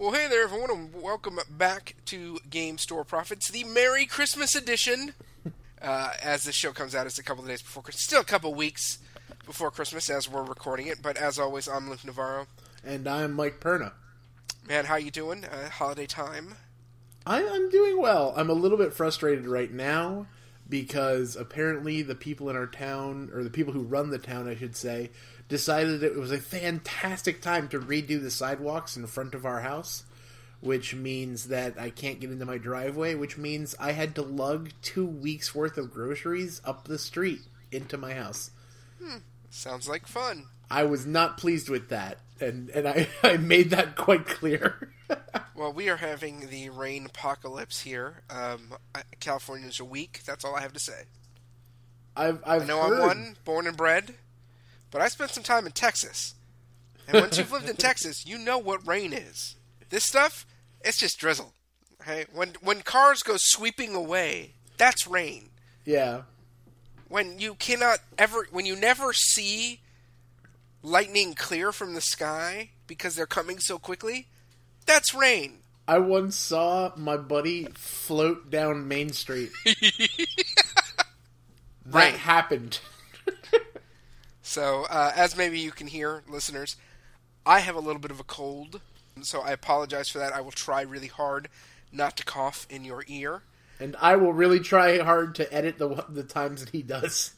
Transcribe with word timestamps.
Well, 0.00 0.12
hey 0.12 0.28
there, 0.28 0.44
everyone, 0.44 0.70
and 0.70 1.02
welcome 1.02 1.40
back 1.50 1.96
to 2.04 2.38
Game 2.48 2.78
Store 2.78 3.02
Profits, 3.02 3.48
the 3.48 3.64
Merry 3.64 4.06
Christmas 4.06 4.54
edition. 4.54 5.14
Uh, 5.80 6.10
as 6.20 6.42
this 6.42 6.56
show 6.56 6.72
comes 6.72 6.92
out, 6.92 7.06
it's 7.06 7.20
a 7.20 7.22
couple 7.22 7.44
of 7.44 7.48
days 7.48 7.62
before 7.62 7.84
Christmas. 7.84 8.02
Still 8.02 8.20
a 8.20 8.24
couple 8.24 8.50
of 8.50 8.56
weeks 8.56 8.98
before 9.46 9.70
Christmas 9.70 10.10
as 10.10 10.28
we're 10.28 10.42
recording 10.42 10.88
it, 10.88 10.98
but 11.00 11.16
as 11.16 11.38
always, 11.38 11.68
I'm 11.68 11.88
Luke 11.88 12.04
Navarro. 12.04 12.48
And 12.84 13.06
I'm 13.06 13.32
Mike 13.32 13.60
Perna. 13.60 13.92
Man, 14.68 14.86
how 14.86 14.96
you 14.96 15.12
doing? 15.12 15.44
Uh, 15.44 15.70
holiday 15.70 16.06
time? 16.06 16.56
I, 17.24 17.46
I'm 17.46 17.70
doing 17.70 18.02
well. 18.02 18.34
I'm 18.36 18.50
a 18.50 18.54
little 18.54 18.76
bit 18.76 18.92
frustrated 18.92 19.46
right 19.46 19.70
now 19.70 20.26
because 20.68 21.36
apparently 21.36 22.02
the 22.02 22.16
people 22.16 22.50
in 22.50 22.56
our 22.56 22.66
town, 22.66 23.30
or 23.32 23.44
the 23.44 23.50
people 23.50 23.72
who 23.72 23.82
run 23.82 24.10
the 24.10 24.18
town, 24.18 24.48
I 24.48 24.56
should 24.56 24.74
say, 24.74 25.10
decided 25.48 26.02
it 26.02 26.16
was 26.16 26.30
a 26.30 26.38
fantastic 26.38 27.40
time 27.40 27.68
to 27.68 27.80
redo 27.80 28.20
the 28.20 28.30
sidewalks 28.30 28.96
in 28.96 29.06
front 29.06 29.34
of 29.34 29.46
our 29.46 29.60
house, 29.60 30.04
which 30.60 30.94
means 30.94 31.48
that 31.48 31.78
I 31.78 31.90
can't 31.90 32.20
get 32.20 32.30
into 32.30 32.44
my 32.44 32.58
driveway, 32.58 33.14
which 33.14 33.38
means 33.38 33.74
I 33.80 33.92
had 33.92 34.14
to 34.16 34.22
lug 34.22 34.70
two 34.82 35.06
weeks 35.06 35.54
worth 35.54 35.78
of 35.78 35.92
groceries 35.92 36.60
up 36.64 36.86
the 36.86 36.98
street 36.98 37.40
into 37.72 37.96
my 37.96 38.12
house. 38.12 38.50
Hmm. 39.02 39.18
Sounds 39.50 39.88
like 39.88 40.06
fun. 40.06 40.46
I 40.70 40.84
was 40.84 41.06
not 41.06 41.38
pleased 41.38 41.70
with 41.70 41.88
that, 41.88 42.18
and, 42.40 42.68
and 42.70 42.86
I, 42.86 43.08
I 43.22 43.38
made 43.38 43.70
that 43.70 43.96
quite 43.96 44.26
clear. 44.26 44.92
well, 45.54 45.72
we 45.72 45.88
are 45.88 45.96
having 45.96 46.48
the 46.50 46.68
rain 46.70 47.06
apocalypse 47.06 47.80
here. 47.80 48.22
Um, 48.28 48.74
California's 49.20 49.80
a 49.80 49.84
week. 49.84 50.20
That's 50.26 50.44
all 50.44 50.54
I 50.54 50.60
have 50.60 50.74
to 50.74 50.80
say. 50.80 51.04
I've, 52.14 52.42
I've 52.44 52.62
I 52.62 52.66
know 52.66 52.82
heard... 52.82 53.00
I'm 53.00 53.06
one, 53.06 53.36
born 53.44 53.66
and 53.66 53.76
bred. 53.76 54.14
But 54.90 55.00
I 55.00 55.08
spent 55.08 55.30
some 55.30 55.42
time 55.42 55.66
in 55.66 55.72
Texas. 55.72 56.34
And 57.06 57.20
once 57.20 57.38
you've 57.38 57.52
lived 57.52 57.68
in 57.68 57.76
Texas, 57.88 58.26
you 58.26 58.38
know 58.38 58.58
what 58.58 58.86
rain 58.86 59.12
is. 59.12 59.56
This 59.90 60.04
stuff, 60.04 60.46
it's 60.82 60.98
just 60.98 61.18
drizzle. 61.18 61.54
Okay? 62.00 62.26
When 62.32 62.54
when 62.60 62.82
cars 62.82 63.22
go 63.22 63.34
sweeping 63.36 63.94
away, 63.94 64.52
that's 64.76 65.06
rain. 65.06 65.50
Yeah. 65.84 66.22
When 67.08 67.38
you 67.38 67.54
cannot 67.54 68.00
ever 68.18 68.46
when 68.50 68.66
you 68.66 68.76
never 68.76 69.12
see 69.12 69.80
lightning 70.82 71.34
clear 71.34 71.72
from 71.72 71.94
the 71.94 72.00
sky 72.00 72.70
because 72.86 73.16
they're 73.16 73.26
coming 73.26 73.58
so 73.58 73.78
quickly, 73.78 74.28
that's 74.86 75.14
rain. 75.14 75.58
I 75.86 75.98
once 75.98 76.36
saw 76.36 76.92
my 76.96 77.16
buddy 77.16 77.66
float 77.74 78.50
down 78.50 78.88
Main 78.88 79.12
Street. 79.12 79.50
that 79.64 81.06
rain. 81.86 82.14
happened. 82.14 82.80
So, 84.48 84.86
uh, 84.88 85.12
as 85.14 85.36
maybe 85.36 85.58
you 85.60 85.72
can 85.72 85.88
hear, 85.88 86.22
listeners, 86.26 86.76
I 87.44 87.60
have 87.60 87.76
a 87.76 87.80
little 87.80 88.00
bit 88.00 88.10
of 88.10 88.18
a 88.18 88.24
cold, 88.24 88.80
so 89.20 89.42
I 89.42 89.50
apologize 89.50 90.08
for 90.08 90.20
that. 90.20 90.32
I 90.32 90.40
will 90.40 90.52
try 90.52 90.80
really 90.80 91.08
hard 91.08 91.50
not 91.92 92.16
to 92.16 92.24
cough 92.24 92.66
in 92.70 92.82
your 92.82 93.04
ear. 93.08 93.42
And 93.78 93.94
I 94.00 94.16
will 94.16 94.32
really 94.32 94.60
try 94.60 95.00
hard 95.00 95.34
to 95.34 95.54
edit 95.54 95.76
the 95.76 96.02
the 96.08 96.22
times 96.22 96.64
that 96.64 96.70
he 96.70 96.82
does. 96.82 97.34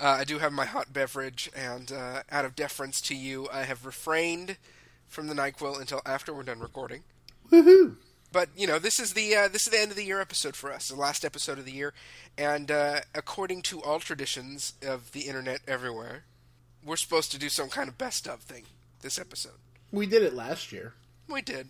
Uh, 0.00 0.16
I 0.20 0.24
do 0.24 0.38
have 0.38 0.50
my 0.50 0.64
hot 0.64 0.94
beverage, 0.94 1.50
and 1.54 1.92
uh, 1.92 2.22
out 2.30 2.46
of 2.46 2.56
deference 2.56 3.02
to 3.02 3.14
you, 3.14 3.48
I 3.52 3.64
have 3.64 3.84
refrained 3.84 4.56
from 5.06 5.26
the 5.26 5.34
Nyquil 5.34 5.78
until 5.78 6.00
after 6.06 6.32
we're 6.32 6.42
done 6.42 6.60
recording. 6.60 7.02
Woohoo! 7.50 7.96
But 8.32 8.48
you 8.56 8.66
know, 8.66 8.78
this 8.78 8.98
is 8.98 9.12
the 9.12 9.36
uh, 9.36 9.48
this 9.48 9.66
is 9.66 9.72
the 9.72 9.80
end 9.80 9.90
of 9.90 9.96
the 9.98 10.04
year 10.04 10.22
episode 10.22 10.56
for 10.56 10.72
us, 10.72 10.88
the 10.88 10.96
last 10.96 11.22
episode 11.22 11.58
of 11.58 11.66
the 11.66 11.72
year, 11.72 11.92
and 12.38 12.70
uh, 12.70 13.00
according 13.14 13.60
to 13.62 13.82
all 13.82 14.00
traditions 14.00 14.72
of 14.82 15.12
the 15.12 15.28
internet 15.28 15.60
everywhere, 15.68 16.24
we're 16.84 16.96
supposed 16.96 17.32
to 17.32 17.38
do 17.38 17.48
some 17.48 17.68
kind 17.68 17.88
of 17.88 17.98
best 17.98 18.28
of 18.28 18.40
thing 18.40 18.64
this 19.02 19.18
episode. 19.18 19.52
We 19.92 20.06
did 20.06 20.22
it 20.22 20.34
last 20.34 20.72
year. 20.72 20.94
We 21.28 21.42
did. 21.42 21.68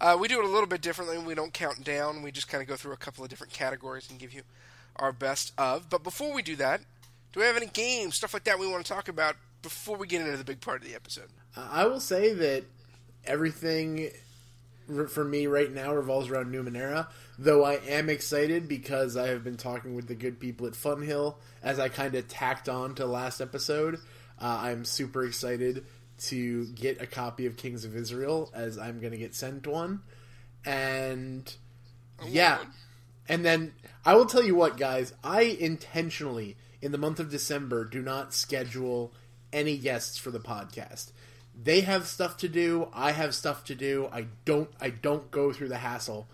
Uh, 0.00 0.16
we 0.18 0.26
do 0.26 0.38
it 0.40 0.44
a 0.44 0.48
little 0.48 0.66
bit 0.66 0.80
differently. 0.82 1.18
We 1.18 1.34
don't 1.34 1.52
count 1.52 1.84
down. 1.84 2.22
We 2.22 2.32
just 2.32 2.48
kind 2.48 2.60
of 2.60 2.68
go 2.68 2.76
through 2.76 2.92
a 2.92 2.96
couple 2.96 3.22
of 3.22 3.30
different 3.30 3.52
categories 3.52 4.10
and 4.10 4.18
give 4.18 4.32
you 4.32 4.42
our 4.96 5.12
best 5.12 5.52
of. 5.56 5.88
But 5.88 6.02
before 6.02 6.34
we 6.34 6.42
do 6.42 6.56
that, 6.56 6.80
do 7.32 7.40
we 7.40 7.46
have 7.46 7.56
any 7.56 7.66
games, 7.66 8.16
stuff 8.16 8.34
like 8.34 8.44
that 8.44 8.58
we 8.58 8.66
want 8.66 8.84
to 8.84 8.92
talk 8.92 9.08
about 9.08 9.36
before 9.62 9.96
we 9.96 10.06
get 10.06 10.20
into 10.20 10.36
the 10.36 10.44
big 10.44 10.60
part 10.60 10.82
of 10.82 10.88
the 10.88 10.94
episode? 10.94 11.28
I 11.56 11.86
will 11.86 12.00
say 12.00 12.34
that 12.34 12.64
everything 13.24 14.10
for 15.08 15.24
me 15.24 15.46
right 15.46 15.72
now 15.72 15.94
revolves 15.94 16.28
around 16.28 16.52
Numenera, 16.52 17.06
though 17.38 17.64
I 17.64 17.74
am 17.88 18.10
excited 18.10 18.68
because 18.68 19.16
I 19.16 19.28
have 19.28 19.44
been 19.44 19.56
talking 19.56 19.94
with 19.94 20.08
the 20.08 20.14
good 20.14 20.40
people 20.40 20.66
at 20.66 20.72
Funhill 20.72 21.36
as 21.62 21.78
I 21.78 21.88
kind 21.88 22.14
of 22.14 22.28
tacked 22.28 22.68
on 22.68 22.94
to 22.96 23.06
last 23.06 23.40
episode. 23.40 23.98
Uh, 24.42 24.58
I'm 24.62 24.84
super 24.84 25.24
excited 25.24 25.84
to 26.22 26.66
get 26.66 27.00
a 27.00 27.06
copy 27.06 27.46
of 27.46 27.56
Kings 27.56 27.84
of 27.84 27.94
Israel 27.96 28.50
as 28.52 28.76
I'm 28.76 28.98
going 29.00 29.12
to 29.12 29.18
get 29.18 29.34
sent 29.34 29.66
one. 29.66 30.02
And 30.64 31.54
yeah. 32.26 32.58
And 33.28 33.44
then 33.44 33.72
I 34.04 34.14
will 34.14 34.26
tell 34.26 34.42
you 34.42 34.54
what, 34.54 34.76
guys, 34.76 35.14
I 35.22 35.42
intentionally, 35.42 36.56
in 36.80 36.90
the 36.92 36.98
month 36.98 37.20
of 37.20 37.30
December, 37.30 37.84
do 37.84 38.02
not 38.02 38.34
schedule 38.34 39.12
any 39.52 39.78
guests 39.78 40.18
for 40.18 40.30
the 40.30 40.40
podcast. 40.40 41.12
They 41.54 41.82
have 41.82 42.06
stuff 42.06 42.36
to 42.38 42.48
do. 42.48 42.88
I 42.92 43.12
have 43.12 43.34
stuff 43.34 43.64
to 43.64 43.74
do. 43.74 44.08
I 44.12 44.26
don't. 44.44 44.70
I 44.80 44.90
don't 44.90 45.30
go 45.30 45.52
through 45.52 45.68
the 45.68 45.78
hassle 45.78 46.26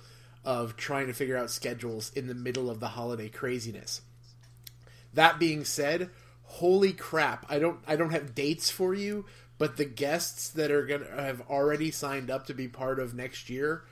of 0.45 0.77
trying 0.77 1.09
to 1.09 1.13
figure 1.13 1.37
out 1.37 1.51
schedules 1.51 2.13
in 2.15 2.27
the 2.27 2.35
middle 2.35 2.71
of 2.71 2.81
the 2.81 2.89
holiday 2.89 3.29
craziness. 3.29 4.01
That 5.13 5.39
being 5.39 5.65
said, 5.65 6.11
holy 6.53 6.93
crap 6.93 7.47
i 7.49 7.59
don't 7.59 7.79
i 7.87 7.95
don't 7.95 8.11
have 8.11 8.35
dates 8.35 8.71
for 8.71 8.95
you 8.95 9.25
but 9.59 9.77
the 9.77 9.85
guests 9.85 10.51
that 10.51 10.71
are 10.71 10.87
gonna 10.87 11.11
have 11.11 11.43
already 11.51 11.91
signed 11.91 12.31
up 12.31 12.47
to 12.47 12.55
be 12.55 12.69
part 12.69 12.99
of 12.99 13.15
next 13.15 13.51
year 13.51 13.85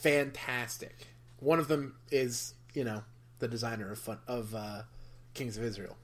fantastic. 0.00 1.08
One 1.40 1.58
of 1.58 1.68
them 1.68 1.96
is 2.10 2.54
you 2.74 2.84
know 2.84 3.02
the 3.38 3.48
designer 3.48 3.92
of 3.92 3.98
fun, 3.98 4.18
of 4.26 4.54
uh, 4.54 4.82
kings 5.34 5.56
of 5.56 5.64
israel. 5.64 5.96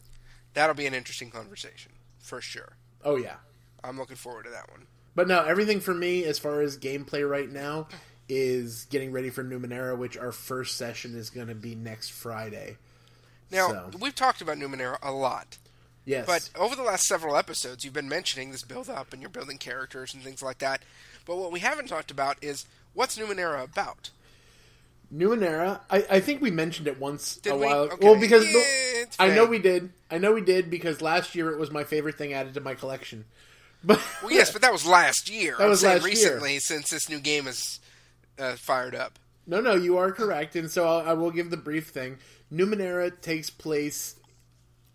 That'll 0.54 0.74
be 0.74 0.86
an 0.86 0.94
interesting 0.94 1.30
conversation 1.30 1.92
for 2.18 2.40
sure. 2.40 2.76
Oh 3.04 3.16
yeah. 3.16 3.36
I'm 3.82 3.98
looking 3.98 4.16
forward 4.16 4.44
to 4.44 4.50
that 4.50 4.70
one. 4.70 4.86
But 5.14 5.28
no 5.28 5.42
everything 5.44 5.80
for 5.80 5.94
me 5.94 6.24
as 6.24 6.38
far 6.38 6.60
as 6.60 6.78
gameplay 6.78 7.28
right 7.28 7.50
now 7.50 7.88
is 8.28 8.86
getting 8.86 9.12
ready 9.12 9.28
for 9.28 9.44
numenera 9.44 9.98
which 9.98 10.16
our 10.16 10.32
first 10.32 10.78
session 10.78 11.14
is 11.14 11.30
going 11.30 11.48
to 11.48 11.54
be 11.54 11.74
next 11.74 12.10
friday. 12.10 12.76
Now 13.50 13.68
so. 13.68 13.90
we've 14.00 14.14
talked 14.14 14.40
about 14.40 14.56
numenera 14.56 14.98
a 15.02 15.12
lot 15.12 15.58
Yes. 16.04 16.26
But 16.26 16.50
over 16.60 16.76
the 16.76 16.82
last 16.82 17.04
several 17.04 17.36
episodes, 17.36 17.84
you've 17.84 17.94
been 17.94 18.08
mentioning 18.08 18.50
this 18.50 18.62
build 18.62 18.90
up 18.90 19.12
and 19.12 19.22
you're 19.22 19.30
building 19.30 19.56
characters 19.56 20.12
and 20.12 20.22
things 20.22 20.42
like 20.42 20.58
that. 20.58 20.82
But 21.24 21.36
what 21.36 21.50
we 21.50 21.60
haven't 21.60 21.88
talked 21.88 22.10
about 22.10 22.36
is 22.42 22.66
what's 22.92 23.18
Numenera 23.18 23.64
about? 23.64 24.10
Numenera, 25.14 25.80
I, 25.90 26.04
I 26.10 26.20
think 26.20 26.40
we 26.40 26.50
mentioned 26.50 26.88
it 26.88 26.98
once 26.98 27.36
did 27.36 27.52
a 27.52 27.56
we? 27.56 27.66
while 27.66 27.80
Okay. 27.82 28.06
Well, 28.06 28.18
because 28.18 28.44
yeah, 28.52 29.04
I 29.18 29.28
know 29.34 29.44
we 29.44 29.58
did. 29.58 29.90
I 30.10 30.18
know 30.18 30.32
we 30.32 30.40
did 30.40 30.70
because 30.70 31.00
last 31.00 31.34
year 31.34 31.50
it 31.52 31.58
was 31.58 31.70
my 31.70 31.84
favorite 31.84 32.16
thing 32.18 32.32
added 32.32 32.54
to 32.54 32.60
my 32.60 32.74
collection. 32.74 33.24
But 33.86 34.00
well, 34.22 34.32
yes, 34.32 34.50
but 34.50 34.62
that 34.62 34.72
was 34.72 34.86
last 34.86 35.28
year. 35.28 35.56
That 35.58 35.68
was 35.68 35.84
last 35.84 36.06
recently 36.06 36.52
year. 36.52 36.60
since 36.60 36.88
this 36.88 37.10
new 37.10 37.20
game 37.20 37.46
is 37.46 37.80
uh, 38.38 38.54
fired 38.56 38.94
up. 38.94 39.18
No, 39.46 39.60
no, 39.60 39.74
you 39.74 39.98
are 39.98 40.10
correct, 40.10 40.56
and 40.56 40.70
so 40.70 40.88
I'll, 40.88 41.06
I 41.06 41.12
will 41.12 41.30
give 41.30 41.50
the 41.50 41.58
brief 41.58 41.88
thing. 41.88 42.16
Numenera 42.50 43.20
takes 43.20 43.50
place 43.50 44.16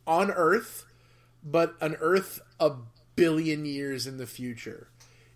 on 0.08 0.32
Earth 0.32 0.86
but 1.44 1.76
an 1.82 1.96
Earth 2.00 2.42
a 2.60 2.72
billion 3.16 3.66
years 3.66 4.08
in 4.08 4.18
the 4.18 4.28
future. 4.28 4.88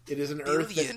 It 0.08 0.20
is 0.20 0.32
an 0.32 0.42
Earth 0.42 0.76
that 0.76 0.96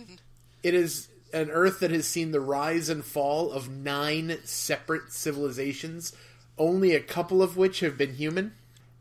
it 0.62 0.74
is 0.74 1.08
an 1.32 1.50
Earth 1.50 1.80
that 1.80 1.90
has 1.90 2.06
seen 2.06 2.32
the 2.32 2.40
rise 2.40 2.88
and 2.88 3.04
fall 3.04 3.52
of 3.52 3.68
nine 3.68 4.38
separate 4.44 5.12
civilizations, 5.12 6.12
only 6.58 6.94
a 6.94 7.00
couple 7.00 7.42
of 7.42 7.56
which 7.56 7.80
have 7.80 7.98
been 7.98 8.14
human, 8.14 8.54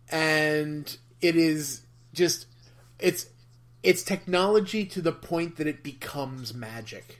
and 0.09 0.97
it 1.21 1.35
is 1.35 1.81
just 2.13 2.47
it's 2.99 3.27
it's 3.83 4.03
technology 4.03 4.85
to 4.85 5.01
the 5.01 5.11
point 5.11 5.57
that 5.57 5.67
it 5.67 5.83
becomes 5.83 6.53
magic. 6.53 7.19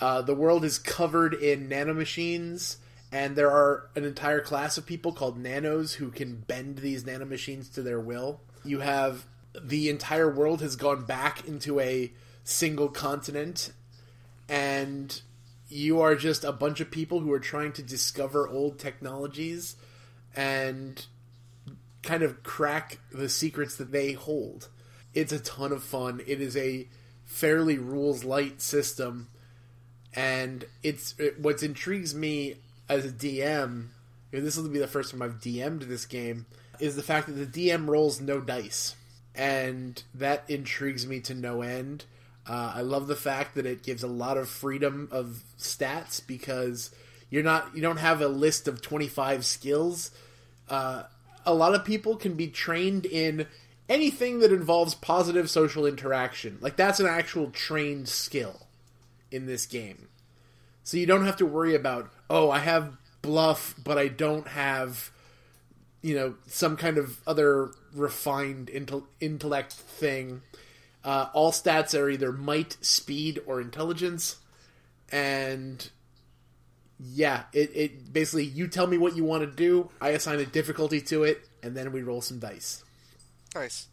Uh, 0.00 0.22
the 0.22 0.34
world 0.34 0.64
is 0.64 0.78
covered 0.78 1.34
in 1.34 1.68
nanomachines 1.68 2.76
and 3.12 3.36
there 3.36 3.50
are 3.50 3.90
an 3.94 4.04
entire 4.04 4.40
class 4.40 4.78
of 4.78 4.86
people 4.86 5.12
called 5.12 5.38
nanos 5.38 5.94
who 5.94 6.10
can 6.10 6.36
bend 6.36 6.78
these 6.78 7.04
nanomachines 7.04 7.72
to 7.74 7.82
their 7.82 8.00
will. 8.00 8.40
You 8.64 8.80
have 8.80 9.26
the 9.62 9.90
entire 9.90 10.32
world 10.32 10.62
has 10.62 10.76
gone 10.76 11.04
back 11.04 11.46
into 11.46 11.78
a 11.78 12.10
single 12.42 12.88
continent, 12.88 13.72
and 14.48 15.20
you 15.68 16.00
are 16.00 16.14
just 16.16 16.42
a 16.42 16.52
bunch 16.52 16.80
of 16.80 16.90
people 16.90 17.20
who 17.20 17.30
are 17.32 17.40
trying 17.40 17.72
to 17.74 17.82
discover 17.82 18.48
old 18.48 18.78
technologies 18.78 19.76
and 20.34 21.06
kind 22.02 22.22
of 22.22 22.42
crack 22.42 22.98
the 23.12 23.28
secrets 23.28 23.76
that 23.76 23.92
they 23.92 24.12
hold. 24.12 24.70
It's 25.12 25.32
a 25.32 25.38
ton 25.38 25.70
of 25.70 25.84
fun. 25.84 26.22
It 26.26 26.40
is 26.40 26.56
a 26.56 26.88
fairly 27.26 27.78
rules 27.78 28.24
light 28.24 28.60
system 28.60 29.28
and 30.14 30.64
it's 30.82 31.14
it, 31.18 31.40
what 31.40 31.62
intrigues 31.62 32.14
me 32.14 32.56
as 32.92 33.06
a 33.06 33.10
DM, 33.10 33.88
this 34.30 34.56
will 34.56 34.68
be 34.68 34.78
the 34.78 34.86
first 34.86 35.10
time 35.10 35.22
I've 35.22 35.40
DM'd 35.40 35.82
this 35.82 36.06
game, 36.06 36.46
is 36.78 36.94
the 36.94 37.02
fact 37.02 37.26
that 37.26 37.32
the 37.32 37.70
DM 37.70 37.88
rolls 37.88 38.20
no 38.20 38.40
dice. 38.40 38.94
And 39.34 40.02
that 40.14 40.44
intrigues 40.48 41.06
me 41.06 41.20
to 41.20 41.34
no 41.34 41.62
end. 41.62 42.04
Uh, 42.46 42.72
I 42.76 42.80
love 42.82 43.06
the 43.06 43.16
fact 43.16 43.54
that 43.54 43.66
it 43.66 43.82
gives 43.82 44.02
a 44.02 44.08
lot 44.08 44.36
of 44.36 44.48
freedom 44.48 45.08
of 45.10 45.42
stats 45.58 46.24
because 46.26 46.90
you're 47.30 47.42
not 47.42 47.74
you 47.74 47.80
don't 47.80 47.98
have 47.98 48.20
a 48.20 48.28
list 48.28 48.68
of 48.68 48.82
25 48.82 49.46
skills. 49.46 50.10
Uh, 50.68 51.04
a 51.46 51.54
lot 51.54 51.74
of 51.74 51.84
people 51.84 52.16
can 52.16 52.34
be 52.34 52.48
trained 52.48 53.06
in 53.06 53.46
anything 53.88 54.40
that 54.40 54.52
involves 54.52 54.94
positive 54.94 55.48
social 55.48 55.86
interaction. 55.86 56.58
Like 56.60 56.76
that's 56.76 57.00
an 57.00 57.06
actual 57.06 57.50
trained 57.50 58.08
skill 58.08 58.66
in 59.30 59.46
this 59.46 59.64
game. 59.64 60.08
So 60.84 60.96
you 60.96 61.06
don't 61.06 61.24
have 61.24 61.36
to 61.36 61.46
worry 61.46 61.74
about, 61.74 62.10
oh, 62.28 62.50
I 62.50 62.58
have 62.58 62.96
bluff, 63.22 63.74
but 63.82 63.98
I 63.98 64.08
don't 64.08 64.48
have, 64.48 65.10
you 66.00 66.14
know, 66.14 66.34
some 66.46 66.76
kind 66.76 66.98
of 66.98 67.20
other 67.26 67.70
refined 67.94 68.68
intel- 68.68 69.06
intellect 69.20 69.72
thing. 69.72 70.42
Uh, 71.04 71.28
all 71.32 71.52
stats 71.52 71.98
are 71.98 72.08
either 72.08 72.32
might, 72.32 72.76
speed, 72.80 73.40
or 73.46 73.60
intelligence. 73.60 74.36
And 75.10 75.88
yeah, 76.98 77.44
it, 77.52 77.70
it 77.74 78.12
basically 78.12 78.44
you 78.44 78.68
tell 78.68 78.86
me 78.86 78.98
what 78.98 79.16
you 79.16 79.24
want 79.24 79.42
to 79.42 79.50
do, 79.50 79.90
I 80.00 80.10
assign 80.10 80.38
a 80.40 80.46
difficulty 80.46 81.00
to 81.02 81.24
it, 81.24 81.48
and 81.62 81.76
then 81.76 81.92
we 81.92 82.02
roll 82.02 82.20
some 82.20 82.38
dice. 82.38 82.84
Nice. 83.54 83.88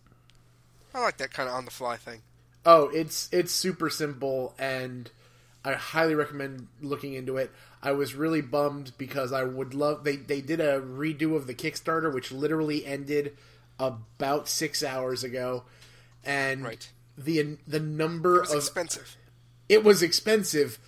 I 0.94 1.01
like 1.01 1.18
that 1.18 1.33
kind 1.33 1.50
of 1.50 1.56
on 1.56 1.65
the 1.65 1.71
fly 1.71 1.97
thing. 1.97 2.21
Oh, 2.65 2.89
it's 2.89 3.30
it's 3.31 3.51
super 3.51 3.89
simple 3.89 4.53
and 4.59 5.09
I 5.64 5.74
highly 5.74 6.16
recommend 6.16 6.68
looking 6.82 7.14
into 7.14 7.38
it. 7.38 7.52
I 7.84 7.92
was 7.92 8.16
really 8.16 8.42
bummed 8.42 8.94
because 8.98 9.34
I 9.34 9.44
would 9.44 9.74
love 9.74 10.04
they 10.04 10.16
they 10.16 10.42
did 10.42 10.60
a 10.62 10.80
redo 10.82 11.36
of 11.36 11.48
the 11.48 11.54
Kickstarter 11.54 12.14
which 12.14 12.32
literally 12.32 12.86
ended 12.86 13.36
about 13.78 14.48
6 14.48 14.84
hours 14.84 15.24
ago 15.24 15.64
and 16.24 16.64
Right. 16.64 16.90
the 17.18 17.58
the 17.68 17.80
number 17.80 18.38
It 18.38 18.42
was 18.42 18.52
of 18.52 18.58
expensive. 18.60 19.16
it 19.68 19.84
was 19.84 20.02
expensive, 20.04 20.80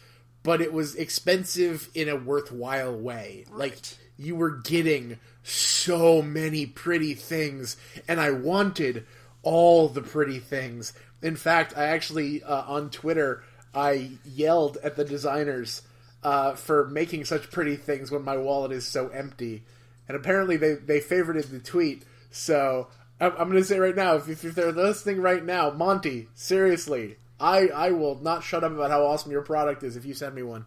but 0.43 0.61
it 0.61 0.73
was 0.73 0.95
expensive 0.95 1.89
in 1.93 2.07
a 2.09 2.15
worthwhile 2.15 2.95
way. 2.97 3.45
Like 3.51 3.77
you 4.17 4.35
were 4.35 4.51
getting 4.51 5.19
so 5.43 6.21
many 6.21 6.65
pretty 6.65 7.13
things, 7.13 7.75
and 8.07 8.19
I 8.21 8.31
wanted 8.31 9.05
all 9.41 9.87
the 9.89 10.01
pretty 10.01 10.39
things. 10.39 10.93
In 11.21 11.35
fact, 11.35 11.75
I 11.77 11.85
actually 11.85 12.43
uh, 12.43 12.63
on 12.67 12.89
Twitter 12.89 13.43
I 13.73 14.11
yelled 14.25 14.77
at 14.83 14.95
the 14.95 15.05
designers 15.05 15.81
uh, 16.23 16.55
for 16.55 16.87
making 16.87 17.25
such 17.25 17.51
pretty 17.51 17.75
things 17.75 18.11
when 18.11 18.23
my 18.23 18.37
wallet 18.37 18.71
is 18.71 18.85
so 18.85 19.09
empty, 19.09 19.63
and 20.07 20.15
apparently 20.15 20.57
they 20.57 20.73
they 20.73 20.99
favorited 20.99 21.49
the 21.49 21.59
tweet. 21.59 22.03
So 22.29 22.87
I'm, 23.19 23.31
I'm 23.31 23.49
going 23.49 23.61
to 23.61 23.63
say 23.63 23.79
right 23.79 23.95
now, 23.95 24.15
if, 24.15 24.29
if 24.29 24.55
they're 24.55 24.71
listening 24.71 25.21
right 25.21 25.43
now, 25.43 25.71
Monte, 25.71 26.27
seriously, 26.33 27.17
I 27.39 27.67
I 27.67 27.91
will 27.91 28.19
not 28.21 28.43
shut 28.43 28.63
up 28.63 28.71
about 28.71 28.91
how 28.91 29.05
awesome 29.05 29.31
your 29.31 29.41
product 29.41 29.83
is 29.83 29.95
if 29.95 30.05
you 30.05 30.13
send 30.13 30.35
me 30.35 30.43
one. 30.43 30.65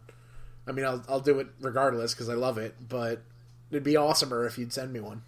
I 0.66 0.72
mean, 0.72 0.86
I'll 0.86 1.04
I'll 1.08 1.20
do 1.20 1.38
it 1.40 1.48
regardless 1.60 2.14
because 2.14 2.28
I 2.28 2.34
love 2.34 2.58
it, 2.58 2.74
but 2.88 3.22
it'd 3.70 3.84
be 3.84 3.94
awesomer 3.94 4.46
if 4.46 4.58
you'd 4.58 4.72
send 4.72 4.92
me 4.92 5.00
one. 5.00 5.22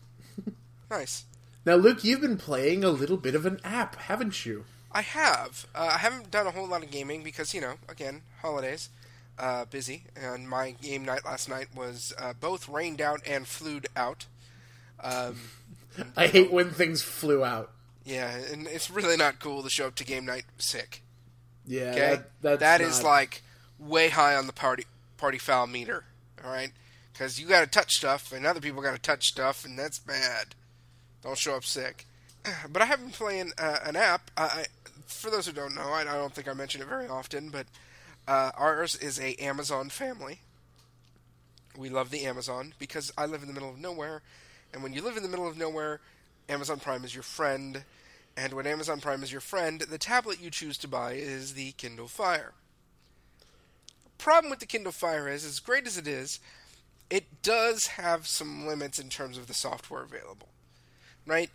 Nice. 0.91 1.25
Now, 1.65 1.75
Luke, 1.75 2.05
you've 2.05 2.21
been 2.21 2.37
playing 2.37 2.85
a 2.85 2.91
little 2.91 3.17
bit 3.17 3.35
of 3.35 3.45
an 3.45 3.59
app, 3.65 3.97
haven't 3.97 4.47
you? 4.47 4.65
I 4.97 5.03
have. 5.03 5.67
Uh, 5.75 5.91
I 5.95 5.99
haven't 5.99 6.31
done 6.31 6.47
a 6.47 6.51
whole 6.51 6.67
lot 6.67 6.83
of 6.83 6.91
gaming 6.91 7.23
because, 7.23 7.53
you 7.53 7.61
know, 7.61 7.75
again, 7.89 8.23
holidays, 8.41 8.89
uh, 9.39 9.67
busy. 9.67 10.05
And 10.17 10.49
my 10.49 10.71
game 10.71 11.05
night 11.05 11.25
last 11.25 11.49
night 11.49 11.67
was 11.77 12.15
uh, 12.19 12.33
both 12.41 12.69
rained 12.69 13.01
out 13.03 13.21
and 13.27 13.47
flued 13.47 13.89
out. 13.95 14.25
Um, 15.03 15.37
I 16.17 16.29
hate 16.29 16.51
when 16.51 16.71
things 16.71 17.03
flew 17.03 17.45
out. 17.45 17.73
yeah, 18.05 18.37
and 18.53 18.67
it's 18.67 18.91
really 18.91 19.17
not 19.17 19.39
cool 19.39 19.63
to 19.63 19.69
show 19.71 19.87
up 19.89 19.95
to 19.97 20.05
game 20.05 20.25
night 20.25 20.45
sick. 20.59 21.03
Yeah, 21.67 21.91
Okay, 21.91 21.99
that, 21.99 22.31
that's 22.41 22.61
that 22.61 22.81
is 22.81 23.03
not- 23.03 23.09
like 23.09 23.43
way 23.79 24.09
high 24.09 24.35
on 24.37 24.47
the 24.47 24.53
party 24.53 24.85
party 25.19 25.39
foul 25.39 25.67
meter. 25.67 26.05
All 26.45 26.51
right, 26.53 26.71
because 27.13 27.39
you 27.41 27.47
got 27.49 27.61
to 27.61 27.67
touch 27.67 27.95
stuff, 27.97 28.33
and 28.33 28.47
other 28.47 28.61
people 28.61 28.81
got 28.83 28.95
to 28.95 29.01
touch 29.01 29.27
stuff, 29.27 29.65
and 29.65 29.79
that's 29.79 29.99
bad. 29.99 30.55
Don't 31.23 31.37
show 31.37 31.57
up 31.57 31.65
sick. 31.65 32.07
But 32.73 32.83
I 32.83 32.87
have 32.87 33.01
been 33.01 33.11
playing 33.11 33.53
uh, 33.59 33.79
an 33.85 33.97
app. 33.97 34.31
I, 34.37 34.67
for 35.07 35.31
those 35.31 35.47
who 35.47 35.53
don't 35.53 35.75
know, 35.75 35.91
I, 35.93 36.03
I 36.03 36.05
don't 36.05 36.35
think 36.35 36.49
I 36.49 36.53
mention 36.53 36.81
it 36.81 36.89
very 36.89 37.09
often, 37.09 37.51
but 37.51 37.67
uh, 38.27 38.51
ours 38.57 38.95
is 38.97 39.21
a 39.21 39.35
Amazon 39.37 39.89
family. 39.89 40.41
We 41.77 41.91
love 41.91 42.11
the 42.11 42.25
Amazon 42.25 42.75
because 42.79 43.13
I 43.19 43.27
live 43.27 43.43
in 43.43 43.49
the 43.49 43.55
middle 43.55 43.69
of 43.69 43.79
nowhere, 43.79 44.23
and 44.73 44.83
when 44.83 44.93
you 44.93 45.03
live 45.03 45.17
in 45.17 45.23
the 45.23 45.29
middle 45.29 45.47
of 45.47 45.59
nowhere, 45.59 46.01
Amazon 46.49 46.79
Prime 46.79 47.05
is 47.05 47.15
your 47.15 47.23
friend. 47.23 47.85
And 48.37 48.53
when 48.53 48.67
Amazon 48.67 49.01
Prime 49.01 49.23
is 49.23 49.33
your 49.33 49.41
friend, 49.41 49.81
the 49.81 49.99
tablet 49.99 50.41
you 50.41 50.51
choose 50.51 50.77
to 50.79 50.89
buy 50.89 51.13
is 51.13 51.55
the 51.55 51.73
Kindle 51.73 52.09
Fire. 52.09 52.53
Problem 54.19 54.51
with 54.51 54.61
the 54.61 54.67
Kindle 54.67 54.93
Fire 54.93 55.29
is, 55.29 55.45
as 55.45 55.59
great 55.59 55.87
as 55.87 55.97
it 55.97 56.07
is, 56.07 56.39
it 57.09 57.43
does 57.43 57.87
have 57.87 58.27
some 58.27 58.67
limits 58.67 58.99
in 58.99 59.09
terms 59.09 59.39
of 59.39 59.47
the 59.47 59.55
software 59.55 60.03
available. 60.03 60.49
Right? 61.27 61.51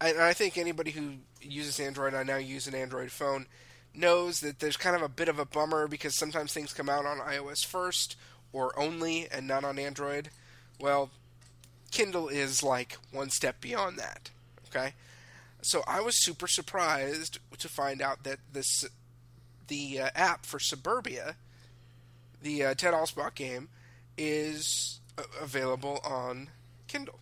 And 0.00 0.18
I 0.18 0.32
think 0.32 0.56
anybody 0.56 0.90
who 0.90 1.14
uses 1.42 1.78
Android, 1.78 2.14
I 2.14 2.22
now 2.22 2.36
use 2.36 2.66
an 2.66 2.74
Android 2.74 3.10
phone, 3.10 3.46
knows 3.94 4.40
that 4.40 4.60
there's 4.60 4.76
kind 4.76 4.96
of 4.96 5.02
a 5.02 5.08
bit 5.08 5.28
of 5.28 5.38
a 5.38 5.44
bummer 5.44 5.86
because 5.88 6.14
sometimes 6.14 6.52
things 6.52 6.72
come 6.72 6.88
out 6.88 7.06
on 7.06 7.18
iOS 7.18 7.64
first 7.64 8.16
or 8.52 8.78
only 8.78 9.28
and 9.30 9.46
not 9.46 9.64
on 9.64 9.78
Android. 9.78 10.30
Well, 10.78 11.10
Kindle 11.90 12.28
is 12.28 12.62
like 12.62 12.96
one 13.12 13.30
step 13.30 13.60
beyond 13.60 13.98
that. 13.98 14.30
Okay? 14.68 14.94
So 15.62 15.82
I 15.86 16.00
was 16.00 16.22
super 16.22 16.46
surprised 16.46 17.38
to 17.58 17.68
find 17.68 18.00
out 18.00 18.24
that 18.24 18.38
this 18.52 18.86
the 19.68 20.00
uh, 20.00 20.10
app 20.16 20.44
for 20.46 20.58
Suburbia, 20.58 21.36
the 22.42 22.64
uh, 22.64 22.74
Ted 22.74 22.92
Alspach 22.92 23.34
game, 23.34 23.68
is 24.18 25.00
uh, 25.16 25.22
available 25.40 26.00
on 26.04 26.48
Kindle. 26.88 27.20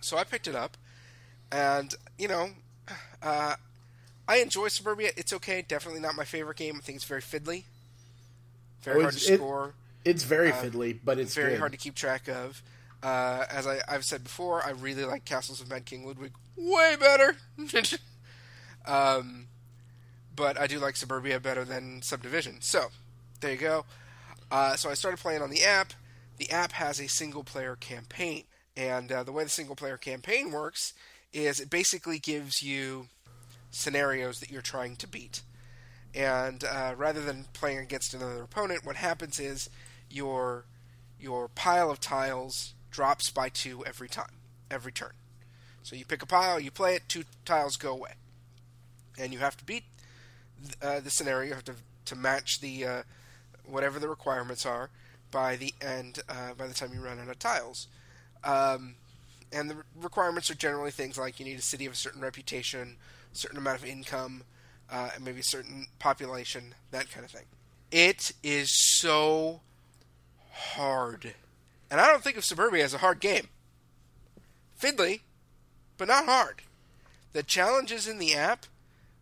So 0.00 0.16
I 0.16 0.24
picked 0.24 0.48
it 0.48 0.54
up, 0.54 0.76
and 1.52 1.94
you 2.18 2.28
know, 2.28 2.50
uh, 3.22 3.54
I 4.28 4.36
enjoy 4.36 4.68
Suburbia. 4.68 5.10
It's 5.16 5.32
okay. 5.32 5.62
Definitely 5.66 6.00
not 6.00 6.14
my 6.16 6.24
favorite 6.24 6.56
game. 6.56 6.76
I 6.76 6.80
think 6.80 6.96
it's 6.96 7.04
very 7.04 7.20
fiddly, 7.22 7.64
very 8.82 8.98
Oh, 8.98 9.02
hard 9.02 9.14
to 9.14 9.32
it- 9.32 9.36
score 9.38 9.74
It's 10.04 10.22
very 10.22 10.50
fiddly, 10.52 10.98
but 11.04 11.18
it's 11.18 11.34
very 11.34 11.50
good. 11.52 11.58
hard 11.60 11.72
to 11.72 11.78
keep 11.78 11.94
track 11.94 12.28
of. 12.28 12.62
Uh, 13.02 13.44
as 13.50 13.66
I, 13.66 13.80
I've 13.86 14.04
said 14.04 14.24
before, 14.24 14.64
I 14.64 14.70
really 14.70 15.04
like 15.04 15.24
Castles 15.26 15.60
of 15.60 15.68
Mad 15.68 15.84
King 15.84 16.06
Ludwig 16.06 16.32
way 16.56 16.96
better. 16.98 17.36
um, 18.86 19.46
but 20.34 20.58
I 20.58 20.66
do 20.66 20.78
like 20.78 20.96
Suburbia 20.96 21.40
better 21.40 21.64
than 21.64 22.02
Subdivision. 22.02 22.56
So 22.60 22.86
there 23.40 23.52
you 23.52 23.58
go. 23.58 23.84
Uh, 24.50 24.76
so 24.76 24.90
I 24.90 24.94
started 24.94 25.18
playing 25.18 25.42
on 25.42 25.50
the 25.50 25.62
app. 25.64 25.92
The 26.38 26.50
app 26.50 26.72
has 26.72 27.00
a 27.00 27.08
single 27.08 27.44
player 27.44 27.76
campaign, 27.76 28.44
and 28.76 29.10
uh, 29.12 29.22
the 29.22 29.32
way 29.32 29.44
the 29.44 29.50
single 29.50 29.76
player 29.76 29.96
campaign 29.96 30.50
works 30.50 30.92
is 31.34 31.60
it 31.60 31.68
basically 31.68 32.18
gives 32.18 32.62
you 32.62 33.08
scenarios 33.74 34.38
that 34.40 34.50
you're 34.50 34.62
trying 34.62 34.96
to 34.96 35.08
beat. 35.08 35.42
And 36.14 36.62
uh, 36.64 36.94
rather 36.96 37.20
than 37.20 37.46
playing 37.52 37.78
against 37.78 38.14
another 38.14 38.42
opponent, 38.42 38.86
what 38.86 38.96
happens 38.96 39.40
is 39.40 39.68
your 40.08 40.64
your 41.18 41.48
pile 41.48 41.90
of 41.90 42.00
tiles 42.00 42.74
drops 42.90 43.30
by 43.30 43.48
two 43.48 43.84
every 43.84 44.08
time, 44.08 44.36
every 44.70 44.92
turn. 44.92 45.12
So 45.82 45.96
you 45.96 46.04
pick 46.04 46.22
a 46.22 46.26
pile, 46.26 46.60
you 46.60 46.70
play 46.70 46.94
it, 46.94 47.02
two 47.08 47.24
tiles 47.44 47.76
go 47.76 47.92
away, 47.92 48.12
and 49.18 49.32
you 49.32 49.40
have 49.40 49.56
to 49.56 49.64
beat 49.64 49.84
uh, 50.80 51.00
the 51.00 51.10
scenario. 51.10 51.48
You 51.48 51.54
have 51.54 51.64
to 51.64 51.74
to 52.06 52.16
match 52.16 52.60
the 52.60 52.84
uh, 52.84 53.02
whatever 53.66 53.98
the 53.98 54.08
requirements 54.08 54.64
are 54.64 54.90
by 55.32 55.56
the 55.56 55.74
end 55.80 56.20
uh, 56.28 56.54
by 56.56 56.68
the 56.68 56.74
time 56.74 56.92
you 56.94 57.00
run 57.00 57.18
out 57.18 57.28
of 57.28 57.38
tiles. 57.40 57.88
Um, 58.44 58.94
and 59.54 59.70
the 59.70 59.76
requirements 60.00 60.50
are 60.50 60.54
generally 60.54 60.90
things 60.90 61.16
like 61.16 61.38
you 61.38 61.46
need 61.46 61.58
a 61.58 61.62
city 61.62 61.86
of 61.86 61.92
a 61.92 61.96
certain 61.96 62.20
reputation, 62.20 62.96
certain 63.32 63.58
amount 63.58 63.78
of 63.78 63.84
income, 63.86 64.42
uh, 64.90 65.10
and 65.14 65.24
maybe 65.24 65.40
a 65.40 65.44
certain 65.44 65.86
population, 65.98 66.74
that 66.90 67.10
kind 67.10 67.24
of 67.24 67.30
thing. 67.30 67.46
It 67.90 68.32
is 68.42 68.70
so 68.98 69.60
hard. 70.52 71.34
And 71.90 72.00
I 72.00 72.08
don't 72.08 72.22
think 72.22 72.36
of 72.36 72.44
Suburbia 72.44 72.84
as 72.84 72.94
a 72.94 72.98
hard 72.98 73.20
game. 73.20 73.48
Fiddly, 74.80 75.20
but 75.96 76.08
not 76.08 76.26
hard. 76.26 76.62
The 77.32 77.42
challenges 77.42 78.08
in 78.08 78.18
the 78.18 78.34
app 78.34 78.66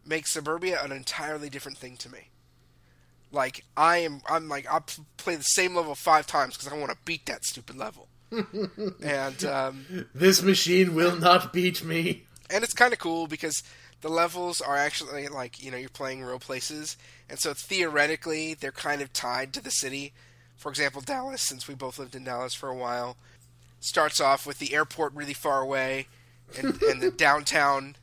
make 0.05 0.27
Suburbia 0.27 0.83
an 0.83 0.93
entirely 0.93 1.49
different 1.49 1.79
thing 1.79 1.97
to 1.99 2.11
me. 2.11 2.31
Like 3.31 3.65
I 3.77 3.99
am, 3.99 4.21
I'm 4.29 4.49
like 4.49 4.67
I'll 4.71 4.85
play 5.17 5.37
the 5.37 5.43
same 5.43 5.75
level 5.75 5.95
five 5.95 6.27
times 6.27 6.57
because 6.57 6.73
I 6.73 6.79
want 6.79 6.91
to 6.93 6.99
beat 7.05 7.27
that 7.27 7.45
stupid 7.45 7.77
level. 7.77 8.09
And 9.03 9.45
um, 9.45 10.07
This 10.15 10.43
machine 10.43 10.95
will 10.95 11.17
not 11.17 11.53
beat 11.53 11.85
me. 11.85 12.25
and 12.51 12.65
it's 12.65 12.73
kind 12.75 12.93
of 12.93 12.99
cool 12.99 13.27
because 13.27 13.63
the 14.01 14.09
levels 14.09 14.61
are 14.61 14.77
actually 14.77 15.29
like 15.29 15.63
you 15.63 15.71
know 15.71 15.77
you're 15.77 15.89
playing 15.89 16.23
real 16.25 16.39
places, 16.39 16.97
and 17.29 17.39
so 17.39 17.55
theoretically 17.55 18.55
they're 18.55 18.73
kind 18.73 19.01
of 19.03 19.13
tied 19.13 19.53
to 19.55 19.63
the 19.63 19.71
city. 19.71 20.13
For 20.57 20.69
example, 20.71 21.01
Dallas, 21.03 21.43
since 21.43 21.67
we 21.67 21.75
both 21.75 21.99
lived 21.99 22.15
in 22.15 22.25
Dallas 22.25 22.55
for 22.55 22.69
a 22.69 22.75
while, 22.77 23.17
starts 23.81 24.21
off 24.21 24.47
with 24.47 24.59
the 24.59 24.75
airport 24.75 25.13
really 25.15 25.35
far 25.35 25.61
away, 25.61 26.07
and, 26.59 26.81
and 26.83 27.01
the 27.01 27.11
downtown 27.11 27.97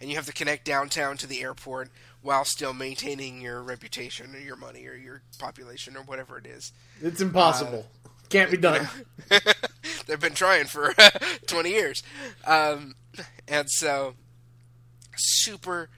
and 0.00 0.08
you 0.10 0.16
have 0.16 0.26
to 0.26 0.32
connect 0.32 0.64
downtown 0.64 1.16
to 1.16 1.26
the 1.26 1.42
airport 1.42 1.88
while 2.22 2.44
still 2.44 2.72
maintaining 2.72 3.40
your 3.40 3.60
reputation 3.62 4.34
or 4.34 4.38
your 4.38 4.54
money 4.56 4.86
or 4.86 4.94
your 4.94 5.22
population 5.38 5.96
or 5.96 6.02
whatever 6.02 6.38
it 6.38 6.46
is. 6.46 6.72
It's 7.02 7.20
impossible. 7.20 7.86
Uh, 8.04 8.08
Can't 8.28 8.50
be 8.50 8.56
done. 8.58 8.88
They've 10.08 10.18
been 10.18 10.34
trying 10.34 10.66
for 10.66 10.94
20 11.46 11.70
years. 11.70 12.02
Um, 12.46 12.94
and 13.46 13.70
so, 13.70 14.14
super, 15.16 15.90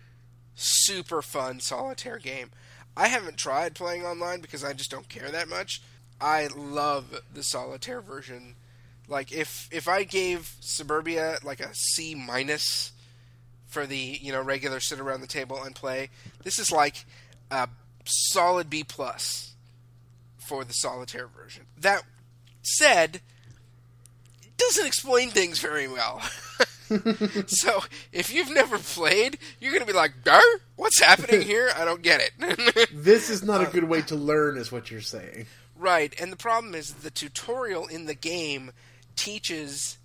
super 0.55 1.23
fun 1.23 1.61
solitaire 1.61 2.19
game. 2.19 2.51
I 2.97 3.09
haven't 3.09 3.39
tried 3.39 3.75
playing 3.75 4.05
online 4.05 4.41
because 4.41 4.65
I 4.65 4.73
just 4.73 4.91
don't 4.91 5.09
care 5.09 5.31
that 5.31 5.49
much. 5.49 5.81
I 6.21 6.49
love 6.55 7.21
the 7.33 7.43
solitaire 7.43 8.01
version. 8.01 8.57
Like 9.09 9.33
if 9.33 9.69
if 9.73 9.89
I 9.89 10.05
gave 10.05 10.55
Suburbia 10.61 11.39
like 11.43 11.61
a 11.61 11.75
C 11.75 12.15
minus 12.15 12.93
for 13.67 13.87
the 13.87 13.97
you 13.97 14.33
know 14.33 14.43
regular 14.43 14.81
sit 14.81 15.01
around 15.01 15.21
the 15.21 15.27
table 15.27 15.63
and 15.63 15.75
play, 15.75 16.11
this 16.43 16.59
is 16.59 16.71
like 16.71 17.07
a 17.51 17.69
solid 18.05 18.69
B 18.69 18.85
plus 18.85 19.55
for 20.39 20.65
the 20.65 20.75
solitaire 20.75 21.27
version. 21.27 21.65
That 21.81 22.03
said, 22.63 23.21
doesn't 24.61 24.87
explain 24.87 25.31
things 25.31 25.59
very 25.59 25.89
well. 25.89 26.21
so 27.47 27.83
if 28.13 28.33
you've 28.33 28.53
never 28.53 28.79
played, 28.79 29.39
you're 29.61 29.73
going 29.73 29.85
to 29.85 29.87
be 29.87 29.97
like, 29.97 30.13
what's 30.77 31.01
happening 31.01 31.43
here? 31.43 31.71
I 31.77 31.85
don't 31.85 32.03
get 32.03 32.21
it. 32.21 32.89
this 32.93 33.31
is 33.31 33.43
not 33.43 33.63
a 33.63 33.69
uh, 33.69 33.71
good 33.71 33.85
way 33.85 34.03
to 34.03 34.17
learn, 34.17 34.57
is 34.57 34.73
what 34.73 34.91
you're 34.91 35.01
saying. 35.01 35.47
Right, 35.77 36.15
and 36.21 36.31
the 36.31 36.37
problem 36.37 36.75
is 36.75 36.93
the 36.93 37.11
tutorial 37.11 37.87
in 37.87 38.07
the 38.07 38.15
game 38.15 38.73
teaches 39.17 39.99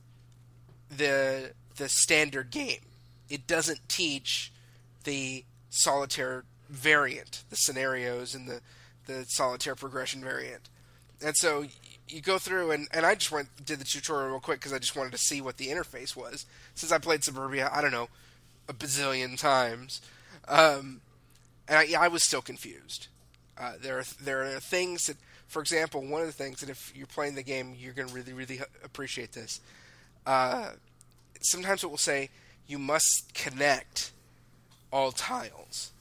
the 0.96 1.52
the 1.78 1.90
standard 1.90 2.50
game. 2.52 2.80
It 3.30 3.48
doesn't 3.48 3.90
teach 3.90 4.54
the 5.04 5.44
solitaire 5.70 6.46
variant, 6.70 7.44
the 7.50 7.58
scenarios 7.58 8.34
and 8.34 8.48
the 8.48 8.62
the 9.06 9.26
solitaire 9.28 9.76
progression 9.76 10.22
variant. 10.22 10.70
And 11.22 11.36
so 11.36 11.66
you 12.08 12.22
go 12.22 12.38
through 12.38 12.72
and, 12.72 12.88
and 12.92 13.06
I 13.06 13.16
just 13.16 13.32
went 13.32 13.66
did 13.66 13.80
the 13.80 13.86
tutorial 13.86 14.30
real 14.30 14.40
quick 14.40 14.60
because 14.60 14.74
I 14.74 14.80
just 14.80 14.96
wanted 14.96 15.12
to 15.14 15.18
see 15.18 15.42
what 15.42 15.58
the 15.58 15.68
interface 15.68 16.16
was. 16.16 16.46
Since 16.76 16.92
I 16.92 16.98
played 16.98 17.24
Suburbia, 17.24 17.70
I 17.72 17.82
don't 17.82 17.92
know, 17.92 18.10
a 18.70 18.74
bazillion 18.74 19.40
times, 19.40 20.02
um, 20.48 21.02
and 21.68 21.78
I, 21.78 22.06
I 22.06 22.08
was 22.08 22.24
still 22.24 22.42
confused. 22.42 23.08
Uh, 23.58 23.74
there 23.82 24.00
are 24.00 24.04
there 24.22 24.44
are 24.44 24.60
things 24.60 25.08
that, 25.08 25.18
for 25.48 25.62
example, 25.62 26.02
one 26.02 26.22
of 26.22 26.28
the 26.28 26.34
things 26.34 26.60
that 26.60 26.70
if 26.70 26.94
you're 26.96 27.08
playing 27.08 27.36
the 27.36 27.44
game, 27.44 27.76
you're 27.78 27.94
going 27.94 28.08
to 28.08 28.14
really 28.14 28.34
really 28.34 28.62
appreciate 28.84 29.32
this. 29.32 29.62
Uh, 30.26 30.72
sometimes 31.42 31.84
it 31.84 31.90
will 31.90 31.98
say 31.98 32.30
you 32.68 32.78
must 32.78 33.34
connect 33.34 34.12
all 34.92 35.12
tiles. 35.12 35.92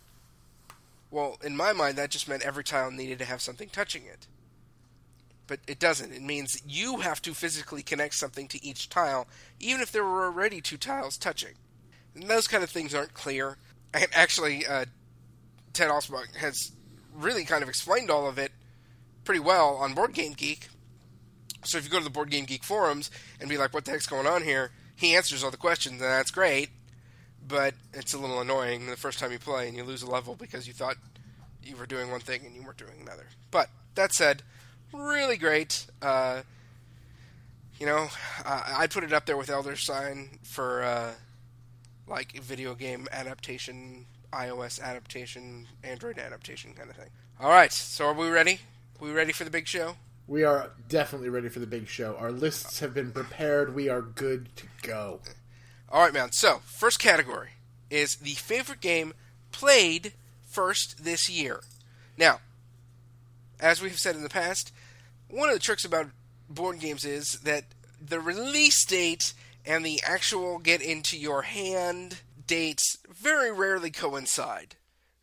Well, 1.11 1.39
in 1.45 1.57
my 1.57 1.73
mind, 1.73 1.97
that 1.97 2.11
just 2.11 2.29
meant 2.29 2.43
every 2.43 2.65
tile 2.65 2.91
needed 2.91 3.21
to 3.21 3.25
have 3.25 3.41
something 3.41 3.69
touching 3.69 4.03
it 4.05 4.27
but 5.47 5.61
it 5.67 5.79
doesn't. 5.79 6.13
It 6.13 6.23
means 6.23 6.63
you 6.67 6.99
have 6.99 7.21
to 7.23 7.35
physically 7.35 7.83
connect 7.83 8.15
something 8.15 8.49
to 8.49 8.65
each 8.65 8.89
tile, 8.89 9.27
even 9.61 9.81
if 9.81 9.93
there 9.93 10.05
were 10.05 10.25
already 10.25 10.61
two 10.61 10.77
tiles 10.77 11.17
touching. 11.17 11.55
And 12.15 12.25
those 12.25 12.47
kind 12.47 12.63
of 12.65 12.71
things 12.71 12.95
aren't 12.95 13.15
clear. 13.15 13.59
And 13.93 14.07
actually, 14.15 14.67
uh, 14.67 14.87
Ted 15.73 15.91
Alspach 15.91 16.35
has 16.37 16.73
really 17.13 17.45
kind 17.45 17.63
of 17.63 17.69
explained 17.69 18.11
all 18.11 18.29
of 18.29 18.39
it 18.39 18.53
pretty 19.25 19.41
well 19.41 19.77
on 19.77 19.95
Board 19.95 20.15
Game 20.15 20.33
Geek. 20.33 20.69
So 21.65 21.79
if 21.79 21.85
you 21.85 21.91
go 21.91 21.99
to 21.99 22.05
the 22.05 22.11
Board 22.11 22.31
Game 22.31 22.45
Geek 22.45 22.65
forums 22.65 23.11
and 23.41 23.49
be 23.49 23.59
like, 23.59 23.73
"What 23.73 23.85
the 23.85 23.91
heck's 23.91 24.07
going 24.07 24.27
on 24.27 24.43
here?" 24.43 24.73
He 24.97 25.17
answers 25.17 25.43
all 25.43 25.51
the 25.51 25.57
questions, 25.57 26.01
and 26.01 26.11
that's 26.11 26.31
great. 26.31 26.71
But 27.47 27.75
it's 27.93 28.15
a 28.15 28.19
little 28.19 28.41
annoying 28.41 28.87
the 28.87 28.97
first 28.97 29.19
time 29.19 29.33
you 29.33 29.39
play 29.39 29.69
and 29.69 29.77
you 29.77 29.85
lose 29.85 30.03
a 30.03 30.11
level 30.11 30.35
because 30.35 30.67
you 30.67 30.73
thought 30.73 30.97
you 31.63 31.77
were 31.77 31.87
doing 31.87 32.11
one 32.11 32.21
thing 32.21 32.45
and 32.47 32.55
you 32.55 32.63
weren't 32.63 32.79
doing 32.79 33.01
another. 33.01 33.27
But 33.51 33.69
that 33.97 34.13
said, 34.13 34.43
really 34.95 35.37
great. 35.37 35.87
Uh, 36.01 36.43
you 37.79 37.87
know, 37.87 38.09
I, 38.45 38.77
I'd 38.79 38.91
put 38.91 39.05
it 39.05 39.13
up 39.13 39.27
there 39.27 39.37
with 39.37 39.51
Elder 39.51 39.77
Sign 39.77 40.39
for 40.43 40.83
uh, 40.83 41.13
like 42.07 42.41
video 42.41 42.75
game 42.75 43.09
adaptation, 43.13 44.07
iOS 44.33 44.81
adaptation, 44.81 45.67
Android 45.83 46.19
adaptation 46.19 46.75
kind 46.75 46.91
of 46.91 46.97
thing. 46.97 47.11
All 47.41 47.51
right, 47.51 47.73
so 47.73 48.07
are 48.07 48.15
we 48.15 48.29
ready? 48.29 48.61
Are 49.01 49.07
we 49.07 49.13
ready 49.13 49.33
for 49.33 49.45
the 49.45 49.51
big 49.51 49.67
show? 49.67 49.97
We 50.27 50.45
are 50.45 50.71
definitely 50.89 51.29
ready 51.29 51.49
for 51.49 51.59
the 51.59 51.67
big 51.67 51.89
show. 51.89 52.17
Our 52.17 52.33
lists 52.33 52.81
have 52.81 52.95
been 52.95 53.13
prepared. 53.13 53.75
We 53.75 53.89
are 53.89 54.01
good 54.01 54.55
to 54.57 54.67
go. 54.83 55.21
All 55.91 56.03
right, 56.03 56.15
man. 56.15 56.33
So, 56.33 56.61
first 56.65 56.99
category 56.99 57.51
is 57.91 58.17
the 58.17 58.33
favorite 58.33 58.81
game 58.81 59.13
played 59.53 60.15
first 60.49 61.05
this 61.05 61.29
year. 61.29 61.61
Now, 62.17 62.41
as 63.61 63.83
we 63.83 63.89
have 63.91 63.99
said 63.99 64.17
in 64.17 64.23
the 64.23 64.29
past, 64.31 64.73
one 65.35 65.49
of 65.49 65.55
the 65.55 65.61
tricks 65.61 65.85
about 65.85 66.07
board 66.49 66.79
games 66.79 67.05
is 67.05 67.41
that 67.41 67.65
the 68.01 68.21
release 68.21 68.85
date 68.85 69.35
and 69.67 69.85
the 69.85 70.01
actual 70.07 70.59
get 70.59 70.81
into 70.81 71.19
your 71.19 71.43
hand 71.43 72.21
dates 72.47 72.97
very 73.09 73.51
rarely 73.51 73.91
coincide. 73.91 74.77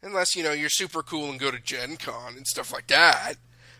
Unless, 0.04 0.36
you 0.36 0.44
know, 0.44 0.52
you're 0.52 0.70
super 0.70 1.04
cool 1.04 1.30
and 1.30 1.40
go 1.40 1.52
to 1.52 1.60
Gen 1.60 1.96
Con 1.96 2.36
and 2.36 2.48
stuff 2.48 2.74
like 2.74 2.88
that. 2.88 3.36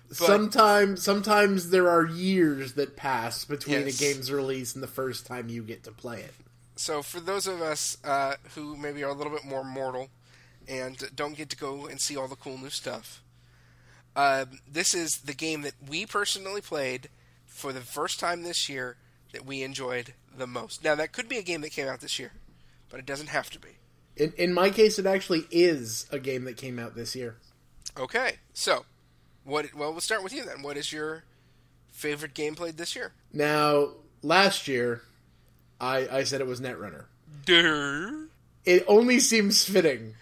But, 0.08 0.18
sometimes 0.18 1.04
sometimes 1.04 1.70
there 1.70 1.90
are 1.90 2.06
years 2.06 2.74
that 2.74 2.96
pass 2.96 3.46
between 3.46 3.86
yes. 3.86 4.00
a 4.00 4.04
game's 4.04 4.32
release 4.32 4.76
and 4.76 4.84
the 4.84 4.88
first 4.88 5.26
time 5.26 5.50
you 5.50 5.64
get 5.64 5.84
to 5.86 5.92
play 5.92 6.20
it. 6.22 6.34
So 6.76 7.02
for 7.02 7.20
those 7.20 7.48
of 7.48 7.62
us 7.62 7.98
uh, 8.04 8.36
who 8.56 8.76
maybe 8.76 9.04
are 9.04 9.10
a 9.10 9.14
little 9.14 9.32
bit 9.32 9.46
more 9.46 9.64
mortal 9.64 10.10
and 10.68 10.98
don't 11.16 11.36
get 11.36 11.50
to 11.52 11.58
go 11.58 11.88
and 11.88 12.00
see 12.00 12.18
all 12.18 12.28
the 12.28 12.36
cool 12.36 12.58
new 12.58 12.70
stuff, 12.70 13.22
uh, 14.16 14.46
this 14.70 14.94
is 14.94 15.20
the 15.20 15.34
game 15.34 15.62
that 15.62 15.74
we 15.88 16.06
personally 16.06 16.62
played 16.62 17.10
for 17.46 17.72
the 17.72 17.82
first 17.82 18.20
time 18.20 18.44
this 18.44 18.70
year 18.70 18.98
that 19.34 19.46
we 19.46 19.64
enjoyed 19.64 20.14
the 20.38 20.48
most. 20.48 20.84
Now, 20.84 20.96
that 20.96 21.12
could 21.12 21.30
be 21.30 21.38
a 21.38 21.44
game 21.44 21.62
that 21.62 21.72
came 21.72 21.88
out 21.88 22.02
this 22.02 22.20
year, 22.20 22.32
but 22.90 23.00
it 23.00 23.06
doesn't 23.06 23.28
have 23.28 23.50
to 23.52 23.60
be. 23.60 23.78
In, 24.18 24.34
in 24.38 24.54
my 24.54 24.70
case, 24.70 25.00
it 25.00 25.06
actually 25.06 25.46
is 25.52 26.06
a 26.12 26.20
game 26.20 26.44
that 26.46 26.58
came 26.58 26.80
out 26.80 26.96
this 26.96 27.16
year. 27.16 27.38
Okay, 27.98 28.38
so 28.54 28.86
what? 29.44 29.74
Well, 29.74 29.92
we'll 29.92 30.02
start 30.02 30.24
with 30.24 30.34
you 30.34 30.46
then. 30.46 30.62
What 30.62 30.78
is 30.78 30.92
your 30.92 31.24
favorite 31.92 32.34
game 32.34 32.56
played 32.56 32.78
this 32.78 32.96
year? 32.96 33.14
Now, 33.34 33.90
last 34.22 34.68
year, 34.68 35.02
I 35.80 36.08
I 36.12 36.24
said 36.24 36.42
it 36.42 36.48
was 36.48 36.62
Netrunner. 36.62 37.06
Durr. 37.46 38.28
It 38.66 38.86
only 38.88 39.20
seems 39.20 39.64
fitting 39.64 40.14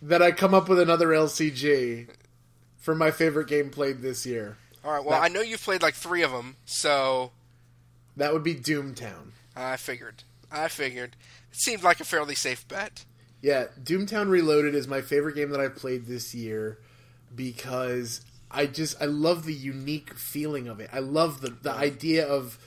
that 0.00 0.22
I 0.22 0.32
come 0.32 0.54
up 0.54 0.68
with 0.68 0.78
another 0.78 1.08
LCG 1.08 2.08
for 2.82 2.94
my 2.94 3.10
favorite 3.10 3.48
game 3.48 3.70
played 3.70 4.02
this 4.02 4.26
year. 4.26 4.58
All 4.84 4.92
right. 4.92 5.02
Well, 5.02 5.18
that, 5.18 5.24
I 5.24 5.28
know 5.28 5.40
you've 5.40 5.62
played 5.62 5.80
like 5.80 5.94
three 5.94 6.22
of 6.22 6.32
them, 6.32 6.56
so 6.66 7.30
that 8.16 8.34
would 8.34 8.42
be 8.42 8.54
Doomtown. 8.54 9.30
I 9.56 9.76
figured. 9.76 10.24
I 10.50 10.68
figured. 10.68 11.16
It 11.50 11.56
seemed 11.56 11.82
like 11.82 12.00
a 12.00 12.04
fairly 12.04 12.34
safe 12.34 12.66
bet. 12.68 13.04
Yeah, 13.40 13.66
Doomtown 13.82 14.28
Reloaded 14.28 14.74
is 14.74 14.86
my 14.86 15.00
favorite 15.00 15.36
game 15.36 15.50
that 15.50 15.60
I've 15.60 15.76
played 15.76 16.06
this 16.06 16.34
year 16.34 16.78
because 17.34 18.20
I 18.50 18.66
just 18.66 19.00
I 19.00 19.06
love 19.06 19.46
the 19.46 19.54
unique 19.54 20.14
feeling 20.14 20.68
of 20.68 20.80
it. 20.80 20.90
I 20.92 20.98
love 20.98 21.40
the 21.40 21.50
the 21.50 21.72
idea 21.72 22.26
of 22.26 22.58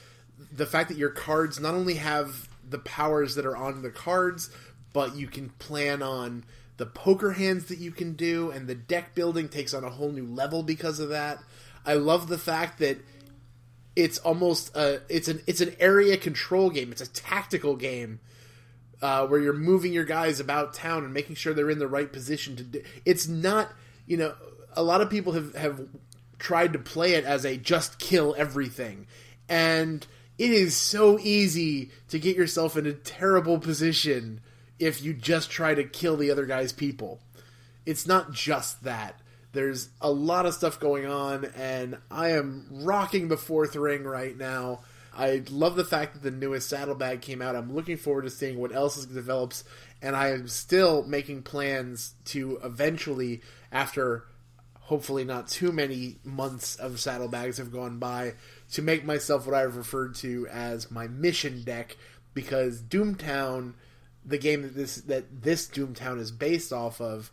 the 0.52 0.66
fact 0.66 0.90
that 0.90 0.98
your 0.98 1.10
cards 1.10 1.60
not 1.60 1.76
only 1.76 1.96
have 1.96 2.48
the 2.68 2.80
powers 2.80 3.36
that 3.36 3.46
are 3.46 3.56
on 3.56 3.82
the 3.82 3.90
cards, 3.90 4.50
but 4.94 5.16
you 5.16 5.28
can 5.28 5.50
plan 5.60 6.02
on 6.02 6.46
the 6.78 6.86
poker 6.86 7.32
hands 7.32 7.66
that 7.66 7.80
you 7.80 7.92
can 7.92 8.14
do, 8.14 8.52
and 8.52 8.68
the 8.68 8.76
deck 8.76 9.16
building 9.16 9.48
takes 9.48 9.74
on 9.74 9.84
a 9.84 9.90
whole 9.90 10.12
new 10.12 10.26
level 10.26 10.64
because 10.64 11.00
of 11.00 11.10
that. 11.10 11.40
I 11.86 11.94
love 11.94 12.28
the 12.28 12.38
fact 12.38 12.80
that 12.80 12.98
it's 13.96 14.18
almost 14.20 14.76
a 14.76 15.02
it's 15.08 15.28
an 15.28 15.42
it's 15.48 15.62
an 15.62 15.76
area 15.80 16.18
control 16.18 16.70
game. 16.70 16.92
It's 16.92 17.02
a 17.02 17.12
tactical 17.12 17.76
game 17.76 18.20
uh, 19.02 19.28
where 19.28 19.40
you're 19.40 19.54
moving 19.54 19.94
your 19.94 20.06
guys 20.06 20.40
about 20.40 20.74
town 20.74 21.04
and 21.04 21.14
making 21.14 21.36
sure 21.36 21.54
they're 21.54 21.70
in 21.70 21.80
the 21.80 21.88
right 21.88 22.12
position 22.12 22.56
to. 22.58 22.64
Do, 22.64 22.82
it's 23.06 23.28
not 23.28 23.72
you 24.06 24.18
know 24.18 24.36
a 24.74 24.84
lot 24.84 25.02
of 25.02 25.10
people 25.10 25.34
have 25.34 25.56
have 25.56 25.88
tried 26.40 26.74
to 26.74 26.80
play 26.80 27.14
it 27.14 27.24
as 27.24 27.46
a 27.46 27.56
just 27.56 28.00
kill 28.00 28.36
everything, 28.38 29.08
and 29.48 30.06
it 30.38 30.52
is 30.52 30.76
so 30.76 31.18
easy 31.20 31.92
to 32.10 32.20
get 32.20 32.36
yourself 32.36 32.76
in 32.76 32.86
a 32.86 32.94
terrible 32.94 33.60
position 33.60 34.42
if 34.80 35.02
you 35.02 35.14
just 35.14 35.50
try 35.50 35.74
to 35.74 35.84
kill 35.84 36.18
the 36.18 36.32
other 36.32 36.46
guy's 36.46 36.74
people. 36.74 37.20
It's 37.86 38.08
not 38.08 38.32
just 38.32 38.84
that. 38.84 39.20
There's 39.54 39.90
a 40.02 40.12
lot 40.12 40.46
of 40.46 40.54
stuff 40.54 40.80
going 40.80 41.06
on, 41.06 41.46
and 41.56 41.98
I 42.12 42.32
am 42.32 42.68
rocking 42.70 43.30
the 43.30 43.38
fourth 43.38 43.76
ring 43.76 44.04
right 44.04 44.38
now. 44.38 44.82
I 45.18 45.44
love 45.50 45.78
the 45.78 45.86
fact 45.86 46.14
that 46.14 46.24
the 46.24 46.32
newest 46.32 46.68
saddlebag 46.68 47.22
came 47.22 47.42
out. 47.42 47.56
I'm 47.56 47.74
looking 47.74 47.96
forward 47.96 48.24
to 48.24 48.30
seeing 48.30 48.58
what 48.58 48.76
else 48.76 49.06
develops, 49.06 49.64
and 50.02 50.14
I 50.14 50.32
am 50.32 50.50
still 50.50 51.04
making 51.04 51.44
plans 51.44 52.16
to 52.26 52.60
eventually, 52.64 53.42
after 53.72 54.26
hopefully 54.82 55.24
not 55.24 55.48
too 55.48 55.72
many 55.72 56.18
months 56.26 56.76
of 56.76 57.00
saddlebags 57.00 57.58
have 57.58 57.72
gone 57.72 57.98
by, 57.98 58.34
to 58.74 58.82
make 58.82 59.06
myself 59.06 59.46
what 59.46 59.56
I've 59.56 59.78
referred 59.78 60.16
to 60.16 60.48
as 60.52 60.92
my 60.92 61.08
mission 61.08 61.64
deck, 61.64 61.96
because 62.34 62.82
Doomtown 62.82 63.74
the 64.26 64.38
game 64.38 64.64
that 64.64 64.76
this 64.76 64.96
that 64.98 65.44
this 65.44 65.68
Doomtown 65.68 66.20
is 66.20 66.32
based 66.32 66.74
off 66.74 67.00
of 67.00 67.32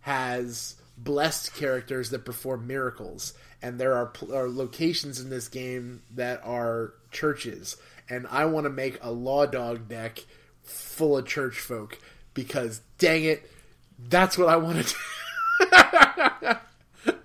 has 0.00 0.76
blessed 0.98 1.54
characters 1.54 2.10
that 2.10 2.24
perform 2.24 2.66
miracles, 2.66 3.34
and 3.62 3.78
there 3.78 3.94
are, 3.94 4.12
are 4.32 4.48
locations 4.48 5.20
in 5.20 5.30
this 5.30 5.48
game 5.48 6.02
that 6.10 6.40
are 6.44 6.94
churches, 7.10 7.76
and 8.08 8.26
I 8.28 8.46
want 8.46 8.64
to 8.64 8.70
make 8.70 8.98
a 9.02 9.10
law 9.10 9.46
dog 9.46 9.88
deck 9.88 10.24
full 10.62 11.16
of 11.16 11.26
church 11.26 11.58
folk 11.58 11.98
because 12.34 12.80
dang 12.98 13.24
it, 13.24 13.48
that's 13.98 14.36
what 14.36 14.48
I 14.48 14.56
want 14.56 14.86
to 14.86 14.94
do. 17.04 17.12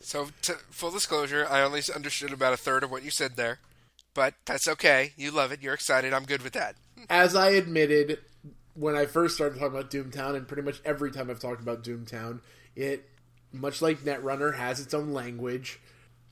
so, 0.00 0.28
to, 0.42 0.52
full 0.70 0.90
disclosure, 0.90 1.46
I 1.48 1.62
only 1.62 1.82
understood 1.94 2.32
about 2.32 2.52
a 2.52 2.58
third 2.58 2.82
of 2.82 2.90
what 2.90 3.02
you 3.02 3.10
said 3.10 3.36
there, 3.36 3.58
but 4.12 4.34
that's 4.44 4.68
okay. 4.68 5.12
You 5.16 5.30
love 5.30 5.52
it. 5.52 5.62
You're 5.62 5.74
excited. 5.74 6.12
I'm 6.12 6.24
good 6.24 6.42
with 6.42 6.52
that. 6.52 6.76
As 7.08 7.34
I 7.34 7.50
admitted 7.50 8.18
when 8.74 8.96
I 8.96 9.06
first 9.06 9.34
started 9.34 9.58
talking 9.58 9.78
about 9.78 9.90
Doomtown, 9.90 10.36
and 10.36 10.46
pretty 10.46 10.62
much 10.62 10.80
every 10.84 11.10
time 11.10 11.30
I've 11.30 11.40
talked 11.40 11.60
about 11.60 11.82
Doomtown, 11.82 12.40
it, 12.76 13.08
much 13.52 13.82
like 13.82 14.00
Netrunner, 14.00 14.56
has 14.56 14.80
its 14.80 14.94
own 14.94 15.12
language. 15.12 15.80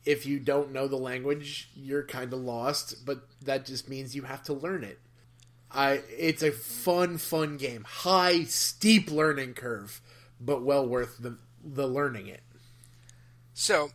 If 0.05 0.25
you 0.27 0.39
don't 0.39 0.73
know 0.73 0.89
the 0.89 0.97
language, 0.97 1.71
you're 1.75 2.05
kind 2.05 2.33
of 2.33 2.41
lost, 2.41 3.05
but 3.05 3.27
that 3.43 3.67
just 3.67 3.89
means 3.89 4.15
you 4.15 4.23
have 4.23 4.43
to 4.45 4.53
learn 4.53 4.85
it. 4.85 4.99
I 5.71 6.03
it's 6.17 6.43
a 6.43 6.53
fun, 6.53 7.19
fun 7.19 7.57
game. 7.57 7.85
High, 7.87 8.45
steep 8.45 9.11
learning 9.11 9.55
curve, 9.55 10.01
but 10.41 10.63
well 10.63 10.87
worth 10.87 11.19
the 11.19 11.37
the 11.63 11.87
learning 11.87 12.29
it. 12.29 12.43
So, 13.53 13.91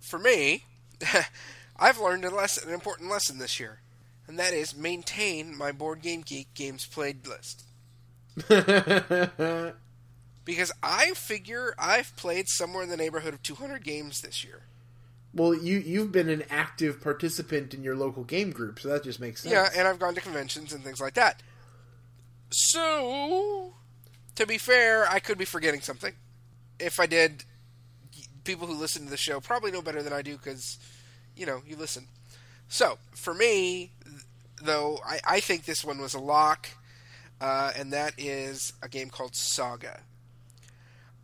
for 0.00 0.18
me, 0.18 0.64
I've 1.76 1.98
learned 1.98 2.24
a 2.24 2.30
lesson, 2.30 2.68
an 2.68 2.74
important 2.74 3.10
lesson 3.10 3.38
this 3.38 3.60
year, 3.60 3.80
and 4.26 4.38
that 4.38 4.54
is 4.54 4.74
maintain 4.74 5.56
my 5.56 5.72
board 5.72 6.00
game 6.00 6.22
geek 6.22 6.54
games 6.54 6.86
played 6.86 7.26
list. 7.26 7.64
because 10.44 10.72
I 10.82 11.12
figure 11.14 11.74
I've 11.78 12.16
played 12.16 12.48
somewhere 12.48 12.82
in 12.82 12.88
the 12.88 12.96
neighborhood 12.96 13.34
of 13.34 13.42
200 13.42 13.84
games 13.84 14.20
this 14.20 14.44
year. 14.44 14.62
Well, 15.32 15.54
you 15.54 15.78
you've 15.78 16.10
been 16.10 16.28
an 16.28 16.42
active 16.50 17.00
participant 17.00 17.72
in 17.72 17.84
your 17.84 17.94
local 17.94 18.24
game 18.24 18.50
group, 18.50 18.80
so 18.80 18.88
that 18.88 19.04
just 19.04 19.20
makes 19.20 19.42
sense. 19.42 19.52
Yeah, 19.52 19.68
and 19.76 19.86
I've 19.86 20.00
gone 20.00 20.14
to 20.16 20.20
conventions 20.20 20.72
and 20.72 20.82
things 20.82 21.00
like 21.00 21.14
that. 21.14 21.40
So, 22.50 23.74
to 24.34 24.46
be 24.46 24.58
fair, 24.58 25.08
I 25.08 25.20
could 25.20 25.38
be 25.38 25.44
forgetting 25.44 25.82
something. 25.82 26.14
If 26.80 26.98
I 26.98 27.06
did, 27.06 27.44
people 28.42 28.66
who 28.66 28.74
listen 28.74 29.04
to 29.04 29.10
the 29.10 29.16
show 29.16 29.38
probably 29.38 29.70
know 29.70 29.82
better 29.82 30.02
than 30.02 30.12
I 30.12 30.22
do 30.22 30.36
because, 30.36 30.78
you 31.36 31.46
know, 31.46 31.62
you 31.64 31.76
listen. 31.76 32.08
So, 32.66 32.98
for 33.12 33.32
me, 33.32 33.92
though, 34.62 34.98
I, 35.06 35.20
I 35.24 35.40
think 35.40 35.64
this 35.64 35.84
one 35.84 36.00
was 36.00 36.14
a 36.14 36.20
lock, 36.20 36.68
uh, 37.40 37.72
and 37.76 37.92
that 37.92 38.14
is 38.18 38.72
a 38.82 38.88
game 38.88 39.10
called 39.10 39.34
Saga. 39.34 40.00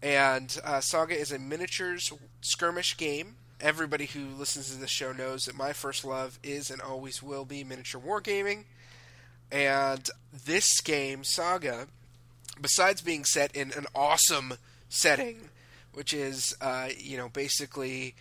And 0.02 0.56
uh, 0.64 0.80
Saga 0.80 1.18
is 1.18 1.32
a 1.32 1.38
miniatures 1.38 2.12
skirmish 2.40 2.96
game 2.96 3.36
everybody 3.60 4.06
who 4.06 4.28
listens 4.36 4.70
to 4.70 4.76
this 4.76 4.90
show 4.90 5.12
knows 5.12 5.44
that 5.44 5.56
my 5.56 5.72
first 5.72 6.04
love 6.04 6.38
is 6.42 6.70
and 6.70 6.80
always 6.80 7.22
will 7.22 7.44
be 7.44 7.64
miniature 7.64 8.00
wargaming. 8.00 8.64
And 9.50 10.08
this 10.44 10.80
game, 10.80 11.24
Saga, 11.24 11.86
besides 12.60 13.00
being 13.00 13.24
set 13.24 13.54
in 13.54 13.72
an 13.72 13.86
awesome 13.94 14.54
setting, 14.88 15.50
which 15.92 16.12
is, 16.12 16.54
uh, 16.60 16.88
you 16.98 17.16
know, 17.16 17.28
basically 17.28 18.14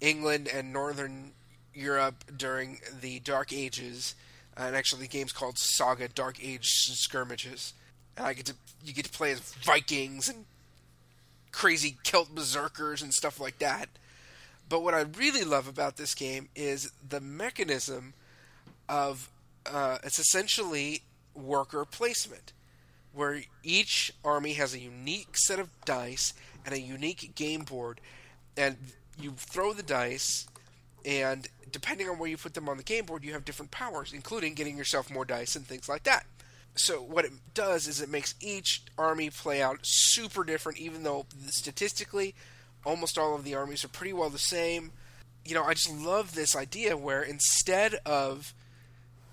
England 0.00 0.48
and 0.52 0.72
Northern 0.72 1.32
Europe 1.74 2.24
during 2.36 2.80
the 3.00 3.20
Dark 3.20 3.52
Ages, 3.52 4.14
and 4.56 4.76
actually 4.76 5.02
the 5.02 5.08
game's 5.08 5.32
called 5.32 5.58
Saga 5.58 6.08
Dark 6.08 6.42
Age 6.42 6.66
Skirmishes. 6.66 7.74
And 8.16 8.26
I 8.26 8.32
get 8.32 8.46
to 8.46 8.54
you 8.84 8.92
get 8.92 9.04
to 9.04 9.10
play 9.10 9.32
as 9.32 9.40
Vikings 9.40 10.28
and 10.28 10.44
crazy 11.52 11.96
Celt 12.04 12.34
berserkers 12.34 13.02
and 13.02 13.12
stuff 13.12 13.40
like 13.40 13.58
that. 13.58 13.88
But 14.68 14.82
what 14.82 14.94
I 14.94 15.00
really 15.00 15.42
love 15.42 15.66
about 15.66 15.96
this 15.96 16.14
game 16.14 16.48
is 16.54 16.92
the 17.06 17.20
mechanism 17.20 18.14
of 18.88 19.28
uh, 19.66 19.98
it's 20.04 20.18
essentially 20.18 21.02
worker 21.34 21.84
placement, 21.84 22.52
where 23.12 23.42
each 23.62 24.12
army 24.24 24.52
has 24.54 24.74
a 24.74 24.78
unique 24.78 25.36
set 25.36 25.58
of 25.58 25.68
dice 25.84 26.32
and 26.64 26.74
a 26.74 26.80
unique 26.80 27.32
game 27.34 27.62
board, 27.62 28.00
and 28.56 28.76
you 29.18 29.32
throw 29.36 29.72
the 29.72 29.82
dice, 29.82 30.46
and 31.04 31.48
depending 31.70 32.08
on 32.08 32.18
where 32.18 32.28
you 32.28 32.36
put 32.36 32.54
them 32.54 32.68
on 32.68 32.76
the 32.76 32.82
game 32.82 33.06
board, 33.06 33.24
you 33.24 33.32
have 33.32 33.44
different 33.44 33.70
powers, 33.70 34.12
including 34.12 34.54
getting 34.54 34.76
yourself 34.76 35.10
more 35.10 35.24
dice 35.24 35.56
and 35.56 35.66
things 35.66 35.88
like 35.88 36.04
that. 36.04 36.26
So 36.74 37.02
what 37.02 37.24
it 37.24 37.32
does 37.54 37.86
is 37.86 38.00
it 38.00 38.08
makes 38.08 38.34
each 38.40 38.82
army 38.96 39.30
play 39.30 39.60
out 39.60 39.80
super 39.82 40.44
different, 40.44 40.78
even 40.78 41.02
though 41.02 41.26
statistically 41.48 42.34
almost 42.84 43.18
all 43.18 43.34
of 43.34 43.44
the 43.44 43.54
armies 43.54 43.84
are 43.84 43.88
pretty 43.88 44.12
well 44.12 44.30
the 44.30 44.38
same. 44.38 44.92
You 45.44 45.54
know, 45.54 45.64
I 45.64 45.74
just 45.74 45.92
love 45.92 46.34
this 46.34 46.54
idea 46.54 46.96
where 46.96 47.22
instead 47.22 47.94
of 48.06 48.54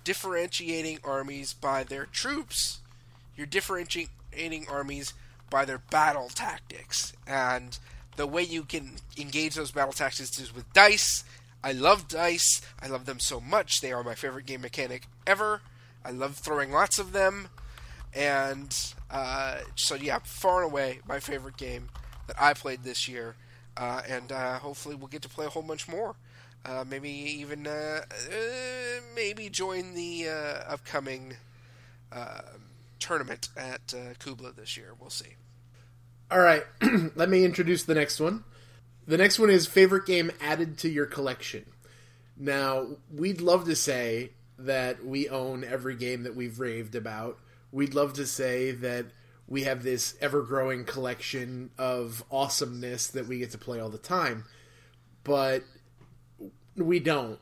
differentiating 0.04 0.98
armies 1.04 1.52
by 1.52 1.84
their 1.84 2.06
troops, 2.06 2.80
you're 3.36 3.46
differentiating 3.46 4.66
armies 4.70 5.14
by 5.50 5.64
their 5.64 5.78
battle 5.78 6.28
tactics. 6.28 7.12
And 7.26 7.78
the 8.16 8.26
way 8.26 8.42
you 8.42 8.64
can 8.64 8.96
engage 9.16 9.54
those 9.54 9.70
battle 9.70 9.92
tactics 9.92 10.38
is 10.38 10.54
with 10.54 10.70
dice. 10.72 11.24
I 11.62 11.72
love 11.72 12.08
dice. 12.08 12.60
I 12.80 12.86
love 12.86 13.04
them 13.04 13.20
so 13.20 13.40
much. 13.40 13.80
They 13.80 13.92
are 13.92 14.04
my 14.04 14.14
favorite 14.14 14.46
game 14.46 14.60
mechanic 14.60 15.06
ever. 15.26 15.62
I 16.04 16.10
love 16.10 16.36
throwing 16.36 16.72
lots 16.72 16.98
of 16.98 17.12
them. 17.12 17.48
And 18.14 18.74
uh, 19.10 19.58
so, 19.74 19.94
yeah, 19.94 20.18
far 20.24 20.62
and 20.62 20.70
away 20.70 21.00
my 21.06 21.20
favorite 21.20 21.56
game 21.56 21.88
that 22.26 22.36
I 22.40 22.54
played 22.54 22.84
this 22.84 23.08
year, 23.08 23.36
uh, 23.76 24.02
and 24.08 24.30
uh, 24.30 24.58
hopefully 24.58 24.94
we'll 24.94 25.08
get 25.08 25.22
to 25.22 25.28
play 25.28 25.46
a 25.46 25.50
whole 25.50 25.62
bunch 25.62 25.88
more. 25.88 26.14
Uh, 26.64 26.84
maybe 26.88 27.08
even 27.08 27.66
uh, 27.66 28.02
uh, 28.10 29.00
maybe 29.14 29.48
join 29.48 29.94
the 29.94 30.28
upcoming 30.68 31.34
tournament 32.98 33.48
at 33.56 33.94
Kubla 34.18 34.52
this 34.52 34.76
year. 34.76 34.90
We'll 34.98 35.10
see. 35.10 35.36
All 36.30 36.40
right, 36.40 36.64
let 37.14 37.28
me 37.28 37.44
introduce 37.44 37.84
the 37.84 37.94
next 37.94 38.20
one. 38.20 38.44
The 39.08 39.16
next 39.16 39.38
one 39.38 39.48
is 39.48 39.66
favorite 39.66 40.04
game 40.04 40.30
added 40.38 40.76
to 40.78 40.88
your 40.90 41.06
collection. 41.06 41.64
Now, 42.36 42.88
we'd 43.10 43.40
love 43.40 43.64
to 43.64 43.74
say 43.74 44.32
that 44.58 45.02
we 45.02 45.30
own 45.30 45.64
every 45.64 45.96
game 45.96 46.24
that 46.24 46.36
we've 46.36 46.60
raved 46.60 46.94
about. 46.94 47.38
We'd 47.72 47.94
love 47.94 48.12
to 48.14 48.26
say 48.26 48.70
that 48.70 49.06
we 49.46 49.64
have 49.64 49.82
this 49.82 50.14
ever 50.20 50.42
growing 50.42 50.84
collection 50.84 51.70
of 51.78 52.22
awesomeness 52.30 53.06
that 53.08 53.26
we 53.26 53.38
get 53.38 53.50
to 53.52 53.58
play 53.58 53.80
all 53.80 53.88
the 53.88 53.96
time. 53.96 54.44
But 55.24 55.62
we 56.76 57.00
don't. 57.00 57.38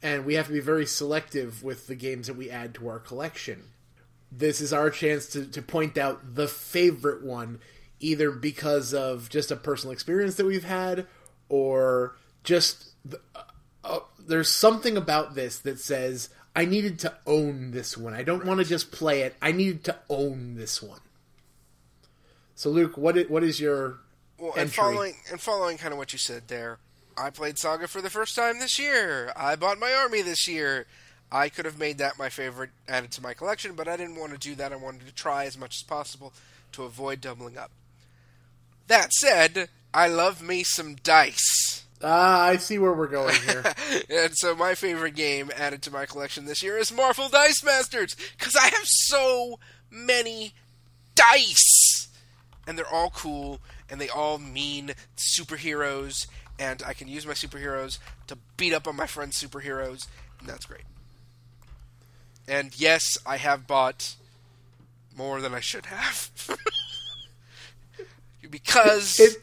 And 0.00 0.24
we 0.24 0.34
have 0.34 0.46
to 0.46 0.52
be 0.52 0.60
very 0.60 0.86
selective 0.86 1.64
with 1.64 1.88
the 1.88 1.96
games 1.96 2.28
that 2.28 2.36
we 2.36 2.50
add 2.50 2.72
to 2.76 2.88
our 2.88 3.00
collection. 3.00 3.64
This 4.30 4.60
is 4.60 4.72
our 4.72 4.90
chance 4.90 5.26
to, 5.30 5.44
to 5.44 5.60
point 5.60 5.98
out 5.98 6.36
the 6.36 6.46
favorite 6.46 7.24
one, 7.24 7.58
either 8.00 8.30
because 8.30 8.92
of 8.92 9.28
just 9.28 9.50
a 9.50 9.56
personal 9.56 9.92
experience 9.92 10.36
that 10.36 10.46
we've 10.46 10.64
had 10.64 11.06
or 11.48 12.16
just 12.42 12.90
uh, 13.34 13.42
uh, 13.84 13.98
there's 14.18 14.48
something 14.48 14.96
about 14.96 15.34
this 15.34 15.58
that 15.58 15.78
says 15.78 16.30
I 16.54 16.64
needed 16.64 16.98
to 17.00 17.14
own 17.26 17.70
this 17.70 17.96
one. 17.96 18.14
I 18.14 18.22
don't 18.22 18.44
want 18.44 18.60
to 18.60 18.66
just 18.66 18.90
play 18.90 19.22
it. 19.22 19.36
I 19.40 19.52
needed 19.52 19.84
to 19.84 19.96
own 20.08 20.56
this 20.56 20.82
one. 20.82 21.00
So, 22.54 22.70
Luke, 22.70 22.96
what 22.96 23.16
is, 23.16 23.28
what 23.30 23.42
is 23.42 23.60
your 23.60 23.98
well, 24.38 24.52
and 24.56 24.72
following 24.72 25.14
and 25.30 25.40
following 25.40 25.78
kind 25.78 25.92
of 25.92 25.98
what 25.98 26.12
you 26.12 26.18
said 26.18 26.48
there, 26.48 26.78
I 27.16 27.30
played 27.30 27.58
Saga 27.58 27.88
for 27.88 28.00
the 28.00 28.10
first 28.10 28.34
time 28.34 28.58
this 28.58 28.78
year. 28.78 29.32
I 29.36 29.56
bought 29.56 29.78
my 29.78 29.92
army 29.92 30.22
this 30.22 30.48
year. 30.48 30.86
I 31.32 31.48
could 31.48 31.64
have 31.64 31.78
made 31.78 31.98
that 31.98 32.18
my 32.18 32.28
favorite 32.28 32.70
added 32.88 33.12
to 33.12 33.22
my 33.22 33.34
collection, 33.34 33.74
but 33.74 33.86
I 33.86 33.96
didn't 33.96 34.16
want 34.16 34.32
to 34.32 34.38
do 34.38 34.54
that. 34.56 34.72
I 34.72 34.76
wanted 34.76 35.06
to 35.06 35.14
try 35.14 35.44
as 35.44 35.56
much 35.56 35.76
as 35.76 35.82
possible 35.84 36.32
to 36.72 36.82
avoid 36.82 37.20
doubling 37.20 37.56
up. 37.56 37.70
That 38.90 39.12
said, 39.12 39.68
I 39.94 40.08
love 40.08 40.42
me 40.42 40.64
some 40.64 40.96
dice. 40.96 41.84
Ah, 42.02 42.42
I 42.42 42.56
see 42.56 42.76
where 42.76 42.92
we're 42.92 43.06
going 43.06 43.36
here. 43.36 43.62
and 44.10 44.36
so 44.36 44.56
my 44.56 44.74
favorite 44.74 45.14
game 45.14 45.48
added 45.56 45.80
to 45.82 45.92
my 45.92 46.06
collection 46.06 46.44
this 46.44 46.60
year 46.60 46.76
is 46.76 46.90
Marvel 46.90 47.28
Dice 47.28 47.62
Masters 47.62 48.16
because 48.36 48.56
I 48.56 48.64
have 48.64 48.84
so 48.84 49.60
many 49.92 50.54
dice 51.14 52.08
and 52.66 52.76
they're 52.76 52.92
all 52.92 53.10
cool 53.10 53.60
and 53.88 54.00
they 54.00 54.08
all 54.08 54.38
mean 54.38 54.94
superheroes 55.16 56.26
and 56.58 56.82
I 56.84 56.92
can 56.92 57.06
use 57.06 57.24
my 57.24 57.34
superheroes 57.34 58.00
to 58.26 58.38
beat 58.56 58.72
up 58.72 58.88
on 58.88 58.96
my 58.96 59.06
friends' 59.06 59.40
superheroes, 59.40 60.08
and 60.40 60.48
that's 60.48 60.66
great. 60.66 60.82
And 62.48 62.72
yes, 62.78 63.18
I 63.24 63.36
have 63.36 63.68
bought 63.68 64.16
more 65.16 65.40
than 65.40 65.54
I 65.54 65.60
should 65.60 65.86
have. 65.86 66.30
because 68.50 69.18
it, 69.20 69.36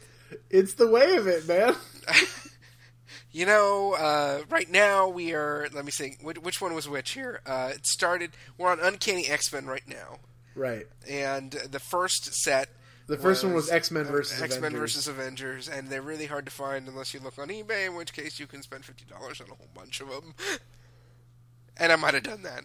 it's 0.50 0.74
the 0.74 0.86
way 0.86 1.16
of 1.16 1.26
it, 1.26 1.46
man. 1.48 1.74
you 3.32 3.46
know, 3.46 3.94
uh, 3.94 4.42
right 4.50 4.70
now 4.70 5.08
we 5.08 5.34
are. 5.34 5.68
Let 5.72 5.84
me 5.84 5.90
think. 5.90 6.18
Which, 6.22 6.38
which 6.38 6.60
one 6.60 6.74
was 6.74 6.88
which 6.88 7.12
here? 7.12 7.40
Uh, 7.46 7.70
it 7.74 7.86
started. 7.86 8.32
We're 8.56 8.70
on 8.70 8.80
Uncanny 8.80 9.28
X 9.28 9.52
Men 9.52 9.66
right 9.66 9.86
now. 9.86 10.18
Right. 10.54 10.86
and 11.08 11.52
the 11.52 11.78
first 11.78 12.34
set. 12.34 12.68
The 13.06 13.16
first 13.16 13.42
one 13.42 13.54
was 13.54 13.70
X 13.70 13.90
Men 13.90 14.04
versus 14.04 14.42
X 14.42 14.60
Men 14.60 14.72
versus 14.72 15.08
Avengers, 15.08 15.68
and 15.68 15.88
they're 15.88 16.02
really 16.02 16.26
hard 16.26 16.44
to 16.44 16.52
find 16.52 16.86
unless 16.88 17.14
you 17.14 17.20
look 17.20 17.38
on 17.38 17.48
eBay. 17.48 17.86
In 17.86 17.94
which 17.94 18.12
case, 18.12 18.38
you 18.38 18.46
can 18.46 18.62
spend 18.62 18.84
fifty 18.84 19.06
dollars 19.06 19.40
on 19.40 19.46
a 19.50 19.54
whole 19.54 19.68
bunch 19.74 20.00
of 20.00 20.08
them. 20.08 20.34
And 21.80 21.92
I 21.92 21.96
might 21.96 22.14
have 22.14 22.24
done 22.24 22.42
that. 22.42 22.64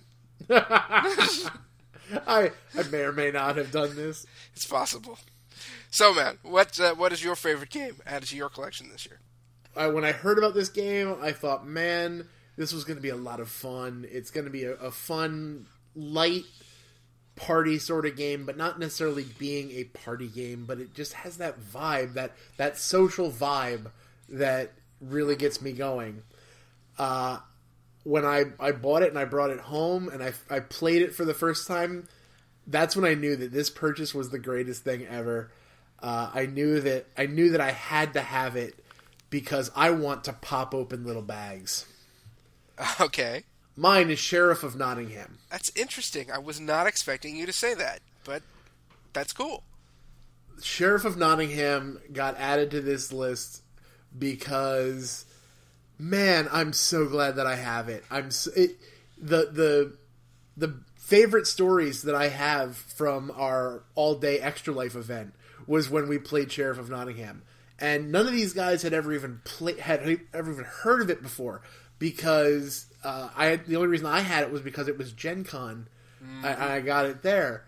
I 2.27 2.51
I 2.75 2.83
may 2.91 3.01
or 3.01 3.11
may 3.11 3.29
not 3.29 3.57
have 3.57 3.71
done 3.71 3.95
this. 3.95 4.25
It's 4.55 4.65
possible. 4.65 5.19
So, 5.93 6.11
man, 6.11 6.39
what 6.41 6.79
uh, 6.79 6.95
what 6.95 7.13
is 7.13 7.23
your 7.23 7.35
favorite 7.35 7.69
game 7.69 7.97
added 8.03 8.27
to 8.29 8.35
your 8.35 8.49
collection 8.49 8.89
this 8.89 9.05
year? 9.05 9.19
When 9.91 10.03
I 10.03 10.11
heard 10.11 10.39
about 10.39 10.55
this 10.55 10.69
game, 10.69 11.17
I 11.21 11.33
thought, 11.33 11.67
man, 11.67 12.27
this 12.57 12.73
was 12.73 12.83
going 12.83 12.97
to 12.97 13.01
be 13.01 13.09
a 13.09 13.15
lot 13.15 13.39
of 13.39 13.47
fun. 13.47 14.07
It's 14.09 14.31
going 14.31 14.45
to 14.45 14.49
be 14.49 14.63
a, 14.63 14.73
a 14.73 14.89
fun, 14.89 15.67
light 15.95 16.45
party 17.35 17.77
sort 17.77 18.07
of 18.07 18.15
game, 18.15 18.43
but 18.43 18.57
not 18.57 18.79
necessarily 18.79 19.23
being 19.37 19.69
a 19.69 19.83
party 19.83 20.27
game. 20.27 20.65
But 20.65 20.79
it 20.79 20.95
just 20.95 21.13
has 21.13 21.37
that 21.37 21.61
vibe, 21.61 22.15
that 22.15 22.31
that 22.57 22.79
social 22.79 23.29
vibe 23.29 23.91
that 24.29 24.71
really 24.99 25.35
gets 25.35 25.61
me 25.61 25.73
going. 25.73 26.23
Uh, 26.97 27.37
when 28.01 28.25
I, 28.25 28.45
I 28.59 28.71
bought 28.71 29.03
it 29.03 29.09
and 29.09 29.19
I 29.19 29.25
brought 29.25 29.51
it 29.51 29.59
home 29.59 30.09
and 30.09 30.23
I, 30.23 30.33
I 30.49 30.59
played 30.59 31.03
it 31.03 31.13
for 31.13 31.23
the 31.23 31.35
first 31.35 31.67
time, 31.67 32.07
that's 32.65 32.95
when 32.95 33.05
I 33.05 33.13
knew 33.13 33.35
that 33.35 33.51
this 33.51 33.69
purchase 33.69 34.15
was 34.15 34.31
the 34.31 34.39
greatest 34.39 34.83
thing 34.83 35.05
ever. 35.05 35.51
Uh, 36.03 36.29
I 36.33 36.45
knew 36.47 36.81
that 36.81 37.07
I 37.17 37.27
knew 37.27 37.51
that 37.51 37.61
I 37.61 37.71
had 37.71 38.13
to 38.13 38.21
have 38.21 38.57
it 38.57 38.75
because 39.29 39.71
I 39.73 39.91
want 39.91 40.25
to 40.25 40.33
pop 40.33 40.75
open 40.75 41.05
little 41.05 41.21
bags. 41.21 41.85
Okay, 42.99 43.43
Mine 43.75 44.09
is 44.09 44.19
Sheriff 44.19 44.63
of 44.63 44.75
Nottingham. 44.75 45.37
that's 45.49 45.71
interesting. 45.75 46.29
I 46.31 46.39
was 46.39 46.59
not 46.59 46.87
expecting 46.87 47.35
you 47.35 47.45
to 47.45 47.53
say 47.53 47.73
that, 47.75 48.01
but 48.25 48.41
that's 49.13 49.31
cool. 49.31 49.63
Sheriff 50.61 51.05
of 51.05 51.15
Nottingham 51.15 52.01
got 52.11 52.35
added 52.37 52.71
to 52.71 52.81
this 52.81 53.13
list 53.13 53.61
because 54.17 55.25
man, 55.97 56.49
I'm 56.51 56.73
so 56.73 57.05
glad 57.05 57.37
that 57.37 57.47
I 57.47 57.55
have 57.55 57.89
it. 57.89 58.03
I'm 58.11 58.31
so, 58.31 58.51
it, 58.55 58.77
the 59.17 59.49
the 59.51 59.97
the 60.57 60.79
favorite 60.95 61.47
stories 61.47 62.01
that 62.03 62.15
I 62.15 62.27
have 62.29 62.75
from 62.75 63.31
our 63.35 63.83
all 63.95 64.15
day 64.15 64.39
extra 64.39 64.73
life 64.73 64.95
event 64.95 65.33
was 65.67 65.89
when 65.89 66.07
we 66.07 66.17
played 66.17 66.51
Sheriff 66.51 66.77
of 66.77 66.89
Nottingham, 66.89 67.43
and 67.79 68.11
none 68.11 68.27
of 68.27 68.33
these 68.33 68.53
guys 68.53 68.81
had 68.81 68.93
ever 68.93 69.13
even 69.13 69.41
played 69.43 69.79
had 69.79 70.19
ever 70.33 70.51
even 70.51 70.65
heard 70.65 71.01
of 71.01 71.09
it 71.09 71.21
before 71.21 71.61
because 71.99 72.85
uh, 73.03 73.29
I 73.35 73.55
the 73.55 73.75
only 73.75 73.87
reason 73.87 74.07
I 74.07 74.21
had 74.21 74.43
it 74.43 74.51
was 74.51 74.61
because 74.61 74.87
it 74.87 74.97
was 74.97 75.11
Gen 75.11 75.43
Con. 75.43 75.87
I, 76.43 76.75
I 76.75 76.81
got 76.81 77.05
it 77.05 77.21
there. 77.21 77.65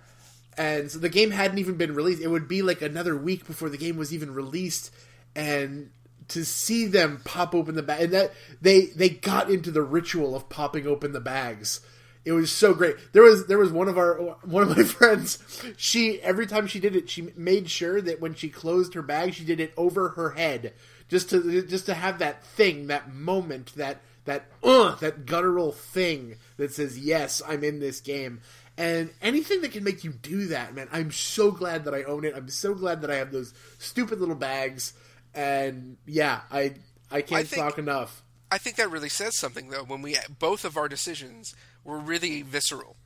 And 0.58 0.90
so 0.90 1.00
the 1.00 1.10
game 1.10 1.32
hadn't 1.32 1.58
even 1.58 1.76
been 1.76 1.94
released. 1.94 2.22
It 2.22 2.30
would 2.30 2.48
be 2.48 2.62
like 2.62 2.82
another 2.82 3.16
week 3.16 3.46
before 3.46 3.70
the 3.70 3.78
game 3.78 3.98
was 3.98 4.14
even 4.14 4.34
released, 4.34 4.92
and 5.36 5.92
to 6.30 6.46
see 6.46 6.86
them 6.86 7.22
pop 7.24 7.54
open 7.54 7.76
the 7.76 7.84
bag 7.84 8.02
and 8.02 8.14
that 8.14 8.34
they 8.62 8.88
they 8.88 9.10
got 9.10 9.50
into 9.50 9.72
the 9.72 9.82
ritual 9.82 10.36
of 10.36 10.50
popping 10.50 10.88
open 10.88 11.12
the 11.12 11.20
bags. 11.20 11.82
It 12.26 12.32
was 12.32 12.52
so 12.52 12.74
great. 12.74 12.96
There 13.14 13.22
was 13.22 13.46
there 13.46 13.60
was 13.60 13.72
one 13.72 13.88
of 13.88 13.98
our 13.98 14.16
one 14.44 14.64
of 14.64 14.76
my 14.76 14.84
friends. 14.84 15.38
She 15.78 16.20
every 16.22 16.48
time 16.48 16.66
she 16.68 16.80
did 16.80 16.96
it, 16.96 17.10
she 17.10 17.30
made 17.38 17.70
sure 17.70 18.02
that 18.02 18.20
when 18.20 18.34
she 18.34 18.50
closed 18.50 18.96
her 18.96 19.04
bag, 19.04 19.36
she 19.36 19.46
did 19.46 19.60
it 19.60 19.74
over 19.78 20.10
her 20.10 20.32
head, 20.32 20.74
just 21.08 21.30
to 21.30 21.62
just 21.62 21.86
to 21.86 21.94
have 21.94 22.20
that 22.20 22.44
thing, 22.44 22.88
that 22.88 23.14
moment, 23.14 23.74
that 23.76 24.02
that 24.26 24.48
uh, 24.64 24.96
that 24.96 25.28
guttural 25.28 25.72
thing 25.72 26.38
that 26.58 26.74
says 26.74 26.98
yes, 26.98 27.44
I'm 27.48 27.64
in 27.64 27.80
this 27.80 28.02
game. 28.02 28.42
And 28.78 29.12
anything 29.22 29.62
that 29.62 29.72
can 29.72 29.84
make 29.86 30.04
you 30.04 30.12
do 30.12 30.48
that, 30.48 30.74
man, 30.76 30.90
I'm 30.92 31.12
so 31.12 31.50
glad 31.52 31.86
that 31.86 31.94
I 31.94 32.04
own 32.04 32.26
it. 32.26 32.34
I'm 32.36 32.50
so 32.50 32.74
glad 32.74 33.02
that 33.02 33.12
I 33.12 33.16
have 33.16 33.32
those 33.32 33.54
stupid 33.78 34.20
little 34.20 34.36
bags. 34.36 34.94
And 35.34 35.98
yeah, 36.08 36.42
I 36.52 36.74
I 37.12 37.22
can't 37.22 37.48
think- 37.48 37.62
talk 37.62 37.78
enough. 37.78 38.24
I 38.52 38.58
think 38.60 38.76
that 38.78 38.92
really 38.92 39.10
says 39.10 39.38
something, 39.38 39.70
though. 39.70 39.84
When 39.84 40.02
we 40.02 40.16
both 40.40 40.66
of 40.66 40.78
our 40.78 40.88
decisions 40.88 41.56
were 41.86 42.00
really 42.00 42.42
visceral. 42.42 42.98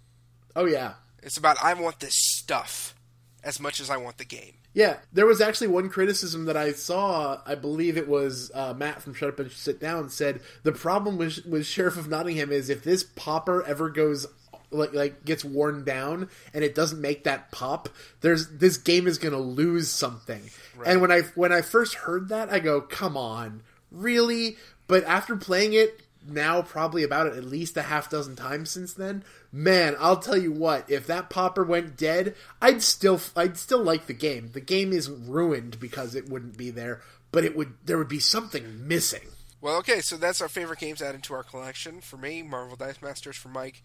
Oh 0.55 0.65
yeah. 0.65 0.93
It's 1.21 1.37
about 1.37 1.57
I 1.63 1.75
want 1.75 1.99
this 1.99 2.15
stuff 2.15 2.95
as 3.43 3.59
much 3.59 3.79
as 3.79 3.89
I 3.89 3.97
want 3.97 4.17
the 4.17 4.25
game. 4.25 4.55
Yeah, 4.73 4.97
there 5.11 5.25
was 5.25 5.41
actually 5.41 5.67
one 5.67 5.89
criticism 5.89 6.45
that 6.45 6.55
I 6.55 6.73
saw. 6.73 7.41
I 7.45 7.55
believe 7.55 7.97
it 7.97 8.07
was 8.07 8.51
uh, 8.53 8.73
Matt 8.73 9.01
from 9.01 9.13
Shut 9.13 9.29
Up 9.29 9.39
and 9.39 9.51
Sit 9.51 9.79
Down 9.79 10.09
said 10.09 10.41
the 10.63 10.71
problem 10.71 11.17
with 11.17 11.45
with 11.45 11.65
Sheriff 11.65 11.97
of 11.97 12.07
Nottingham 12.07 12.51
is 12.51 12.69
if 12.69 12.83
this 12.83 13.03
popper 13.03 13.63
ever 13.63 13.89
goes 13.89 14.27
like 14.71 14.93
like 14.93 15.25
gets 15.25 15.43
worn 15.43 15.83
down 15.83 16.29
and 16.53 16.63
it 16.63 16.75
doesn't 16.75 17.01
make 17.01 17.23
that 17.23 17.51
pop, 17.51 17.89
there's 18.21 18.47
this 18.49 18.77
game 18.77 19.07
is 19.07 19.17
going 19.17 19.33
to 19.33 19.39
lose 19.39 19.89
something. 19.89 20.49
And 20.85 21.01
when 21.01 21.11
I 21.11 21.21
when 21.35 21.51
I 21.51 21.61
first 21.61 21.95
heard 21.95 22.29
that, 22.29 22.51
I 22.51 22.59
go, 22.59 22.79
"Come 22.79 23.17
on, 23.17 23.63
really?" 23.91 24.57
But 24.87 25.03
after 25.03 25.35
playing 25.35 25.73
it 25.73 26.01
now 26.31 26.61
probably 26.61 27.03
about 27.03 27.27
at 27.27 27.43
least 27.43 27.77
a 27.77 27.83
half 27.83 28.09
dozen 28.09 28.35
times 28.35 28.71
since 28.71 28.93
then. 28.93 29.23
Man, 29.51 29.95
I'll 29.99 30.17
tell 30.17 30.37
you 30.37 30.51
what, 30.51 30.89
if 30.89 31.07
that 31.07 31.29
popper 31.29 31.63
went 31.63 31.97
dead, 31.97 32.35
I'd 32.61 32.81
still 32.81 33.19
I'd 33.35 33.57
still 33.57 33.83
like 33.83 34.07
the 34.07 34.13
game. 34.13 34.51
The 34.53 34.61
game 34.61 34.93
isn't 34.93 35.29
ruined 35.29 35.79
because 35.79 36.15
it 36.15 36.29
wouldn't 36.29 36.57
be 36.57 36.69
there, 36.69 37.01
but 37.31 37.43
it 37.43 37.55
would 37.55 37.73
there 37.85 37.97
would 37.97 38.07
be 38.07 38.19
something 38.19 38.87
missing. 38.87 39.29
Well, 39.61 39.77
okay, 39.77 39.99
so 39.99 40.15
that's 40.15 40.41
our 40.41 40.47
favorite 40.47 40.79
games 40.79 41.01
added 41.01 41.23
to 41.23 41.33
our 41.33 41.43
collection. 41.43 41.99
For 41.99 42.15
me, 42.15 42.41
Marvel 42.41 42.77
Dice 42.77 43.01
Masters. 43.01 43.35
For 43.35 43.49
Mike, 43.49 43.81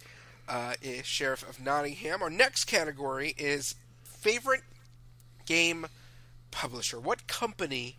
uh, 0.48 0.74
is 0.82 1.06
Sheriff 1.06 1.48
of 1.48 1.60
Nottingham. 1.60 2.22
Our 2.22 2.30
next 2.30 2.64
category 2.64 3.34
is 3.38 3.74
favorite 4.02 4.62
game 5.46 5.86
publisher. 6.50 7.00
What 7.00 7.26
company, 7.26 7.96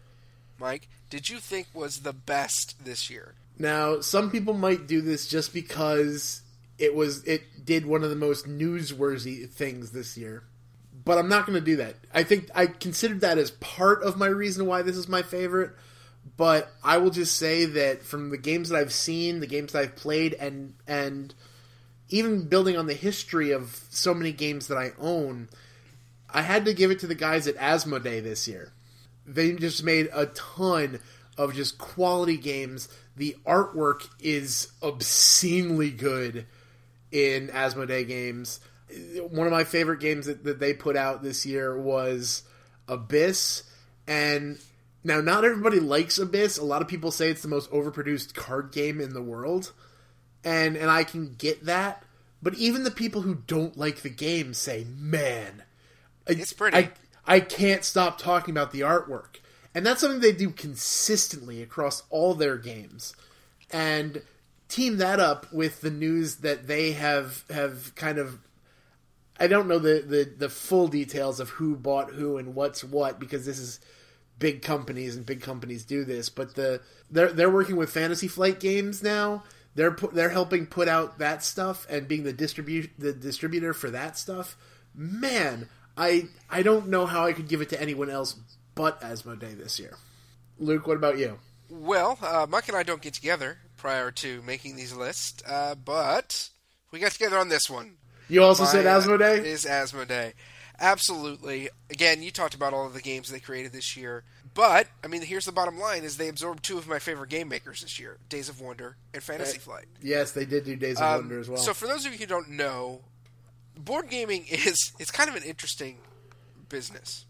Mike, 0.60 0.88
did 1.10 1.30
you 1.30 1.40
think 1.40 1.68
was 1.74 2.00
the 2.00 2.14
best 2.14 2.84
this 2.84 3.10
year? 3.10 3.34
Now, 3.58 4.02
some 4.02 4.32
people 4.32 4.54
might 4.54 4.88
do 4.88 5.02
this 5.02 5.28
just 5.28 5.54
because 5.54 6.42
it 6.78 6.94
was 6.94 7.24
it 7.24 7.66
did 7.66 7.86
one 7.86 8.04
of 8.04 8.10
the 8.10 8.16
most 8.16 8.48
newsworthy 8.48 9.50
things 9.50 9.92
this 9.92 10.18
year. 10.18 10.44
But 11.04 11.18
I'm 11.20 11.30
not 11.30 11.46
going 11.46 11.60
to 11.60 11.66
do 11.66 11.76
that. 11.78 11.96
I 12.14 12.24
think 12.24 12.50
I 12.56 12.66
considered 12.66 13.22
that 13.22 13.38
as 13.38 13.52
part 13.52 14.02
of 14.04 14.18
my 14.18 14.28
reason 14.28 14.66
why 14.66 14.82
this 14.82 14.98
is 14.98 15.08
my 15.08 15.22
favorite. 15.22 15.72
But 16.38 16.72
I 16.84 16.98
will 16.98 17.12
just 17.12 17.38
say 17.38 17.66
that 17.66 18.02
from 18.02 18.32
the 18.32 18.38
games 18.38 18.70
that 18.70 18.78
I've 18.78 18.92
seen, 18.92 19.40
the 19.40 19.48
games 19.48 19.74
that 19.74 19.84
I've 19.84 19.96
played, 19.96 20.34
and 20.34 20.74
and 20.88 21.34
even 22.10 22.48
building 22.48 22.76
on 22.76 22.88
the 22.88 22.94
history 22.94 23.52
of 23.52 23.86
so 23.90 24.14
many 24.14 24.32
games 24.32 24.68
that 24.68 24.78
I 24.78 24.94
own, 25.00 25.50
I 26.30 26.42
had 26.42 26.66
to 26.66 26.74
give 26.74 26.90
it 26.90 27.00
to 27.00 27.08
the 27.08 27.16
guys 27.16 27.48
at 27.48 27.56
Asmodee 27.58 28.24
this 28.24 28.48
year. 28.48 28.74
They 29.26 29.54
just 29.54 29.84
made 29.84 30.10
a 30.12 30.26
ton 30.28 31.00
of 31.38 31.54
just 31.54 31.78
quality 31.78 32.38
games. 32.38 32.90
The 33.16 33.36
artwork 33.46 34.08
is 34.20 34.72
obscenely 34.82 35.92
good 35.92 36.46
in 37.12 37.48
Asmodee 37.50 38.08
games. 38.08 38.60
One 39.30 39.48
of 39.48 39.54
my 39.54 39.64
favorite 39.64 40.00
games 40.00 40.26
that, 40.28 40.44
that 40.44 40.60
they 40.60 40.74
put 40.74 40.96
out 40.96 41.24
this 41.24 41.46
year 41.46 41.78
was 41.78 42.44
Abyss. 42.88 43.64
And 44.08 44.60
now, 45.04 45.22
not 45.22 45.46
everybody 45.46 45.80
likes 45.80 46.18
Abyss. 46.18 46.58
A 46.58 46.66
lot 46.66 46.82
of 46.82 46.88
people 46.88 47.12
say 47.12 47.30
it's 47.30 47.42
the 47.42 47.48
most 47.48 47.72
overproduced 47.72 48.34
card 48.34 48.72
game 48.72 49.02
in 49.02 49.14
the 49.14 49.22
world. 49.22 49.72
And, 50.44 50.76
and 50.76 50.92
I 50.92 51.04
can 51.04 51.36
get 51.38 51.66
that. 51.66 52.04
But 52.42 52.56
even 52.56 52.84
the 52.84 52.92
people 52.92 53.22
who 53.22 53.36
don't 53.48 53.78
like 53.78 54.02
the 54.02 54.10
game 54.10 54.54
say, 54.54 54.86
man, 54.98 55.64
It's 56.28 56.54
pretty. 56.54 56.78
I, 56.78 56.92
I 57.26 57.40
can't 57.40 57.84
stop 57.84 58.18
talking 58.18 58.54
about 58.54 58.72
the 58.72 58.82
artwork. 58.82 59.38
And 59.76 59.86
that's 59.86 60.00
something 60.00 60.22
they 60.22 60.32
do 60.32 60.50
consistently 60.50 61.62
across 61.62 62.04
all 62.10 62.34
their 62.34 62.58
games. 62.58 63.14
And 63.72 64.24
team 64.70 64.98
that 64.98 65.20
up 65.20 65.52
with 65.52 65.82
the 65.82 65.92
news 65.92 66.38
that 66.38 66.66
they 66.68 66.94
have 66.94 67.44
have 67.50 67.94
kind 67.96 68.18
of 68.18 68.40
I 69.38 69.48
don't 69.48 69.68
know 69.68 69.80
the, 69.80 70.00
the, 70.00 70.24
the 70.38 70.50
full 70.50 70.88
details 70.88 71.42
of 71.42 71.50
who 71.50 71.76
bought 71.76 72.12
who 72.14 72.38
and 72.38 72.56
what's 72.56 72.84
what 72.84 73.20
because 73.20 73.46
this 73.46 73.60
is 73.60 73.82
big 74.40 74.62
companies 74.62 75.16
and 75.16 75.26
big 75.26 75.42
companies 75.42 75.84
do 75.84 76.06
this, 76.06 76.30
but 76.30 76.56
the 76.56 76.82
they're 77.12 77.34
they're 77.34 77.50
working 77.50 77.76
with 77.76 77.90
Fantasy 77.90 78.30
Flight 78.30 78.60
Games 78.60 79.04
now. 79.04 79.44
They're 79.76 79.92
pu- 79.92 80.12
they're 80.14 80.30
helping 80.30 80.68
put 80.68 80.88
out 80.88 81.20
that 81.20 81.44
stuff 81.44 81.86
and 81.90 82.08
being 82.08 82.24
the 82.24 82.32
distribute 82.32 82.92
the 82.98 83.12
distributor 83.12 83.74
for 83.74 83.90
that 83.92 84.18
stuff. 84.18 84.56
Man, 84.94 85.68
I 85.98 86.30
I 86.50 86.64
don't 86.64 86.88
know 86.88 87.06
how 87.06 87.26
I 87.26 87.34
could 87.34 87.50
give 87.50 87.60
it 87.60 87.70
to 87.70 87.82
anyone 87.82 88.10
else 88.10 88.38
but 88.76 89.02
Asmodee 89.02 89.58
this 89.58 89.80
year. 89.80 89.96
Luke, 90.60 90.88
what 90.88 90.98
about 90.98 91.18
you? 91.18 91.40
Well, 91.70 92.18
uh, 92.22 92.46
Mike 92.50 92.68
and 92.68 92.78
I 92.78 92.84
don't 92.84 93.02
get 93.02 93.14
together 93.14 93.58
prior 93.78 94.12
to 94.12 94.42
making 94.44 94.76
these 94.76 94.94
lists, 94.94 95.42
uh, 95.48 95.76
but 95.76 96.50
we 96.92 97.00
got 97.00 97.12
together 97.12 97.38
on 97.38 97.50
this 97.50 97.70
one. 97.70 97.96
You 98.30 98.44
also 98.44 98.64
My, 98.64 98.70
said 98.70 98.86
uh, 98.88 99.00
Asmodee? 99.02 99.44
is 99.44 99.66
Asmodee. 99.66 100.34
Absolutely. 100.80 101.70
Again, 101.90 102.22
you 102.22 102.32
talked 102.32 102.54
about 102.54 102.74
all 102.74 102.86
of 102.86 102.94
the 102.94 103.02
games 103.02 103.30
they 103.30 103.40
created 103.40 103.72
this 103.72 103.96
year. 103.96 104.24
But, 104.54 104.88
I 105.04 105.08
mean, 105.08 105.22
here's 105.22 105.46
the 105.46 105.52
bottom 105.52 105.78
line 105.80 106.04
is 106.04 106.18
they 106.18 106.28
absorbed 106.30 106.64
two 106.64 106.78
of 106.78 106.88
my 106.88 107.00
favorite 107.00 107.30
game 107.30 107.50
makers 107.50 107.82
this 107.82 108.00
year, 108.00 108.18
Days 108.30 108.48
of 108.50 108.62
Wonder 108.62 108.96
and 109.14 109.22
Fantasy 109.22 109.58
Flight. 109.58 109.86
yes, 110.02 110.32
they 110.32 110.46
did 110.46 110.64
do 110.66 110.76
Days 110.76 110.98
of 110.98 111.04
Um, 111.04 111.20
Wonder 111.22 111.40
as 111.40 111.50
well. 111.50 111.58
So 111.58 111.74
for 111.74 111.88
those 111.88 112.06
of 112.06 112.14
you 112.14 112.20
who 112.20 112.26
don't 112.26 112.50
know, 112.52 113.02
board 113.78 114.10
gaming 114.10 114.46
is 114.50 114.94
it's 115.00 115.12
kind 115.12 115.30
of 115.30 115.36
an 115.36 115.44
interesting 115.44 115.98
business 116.70 117.26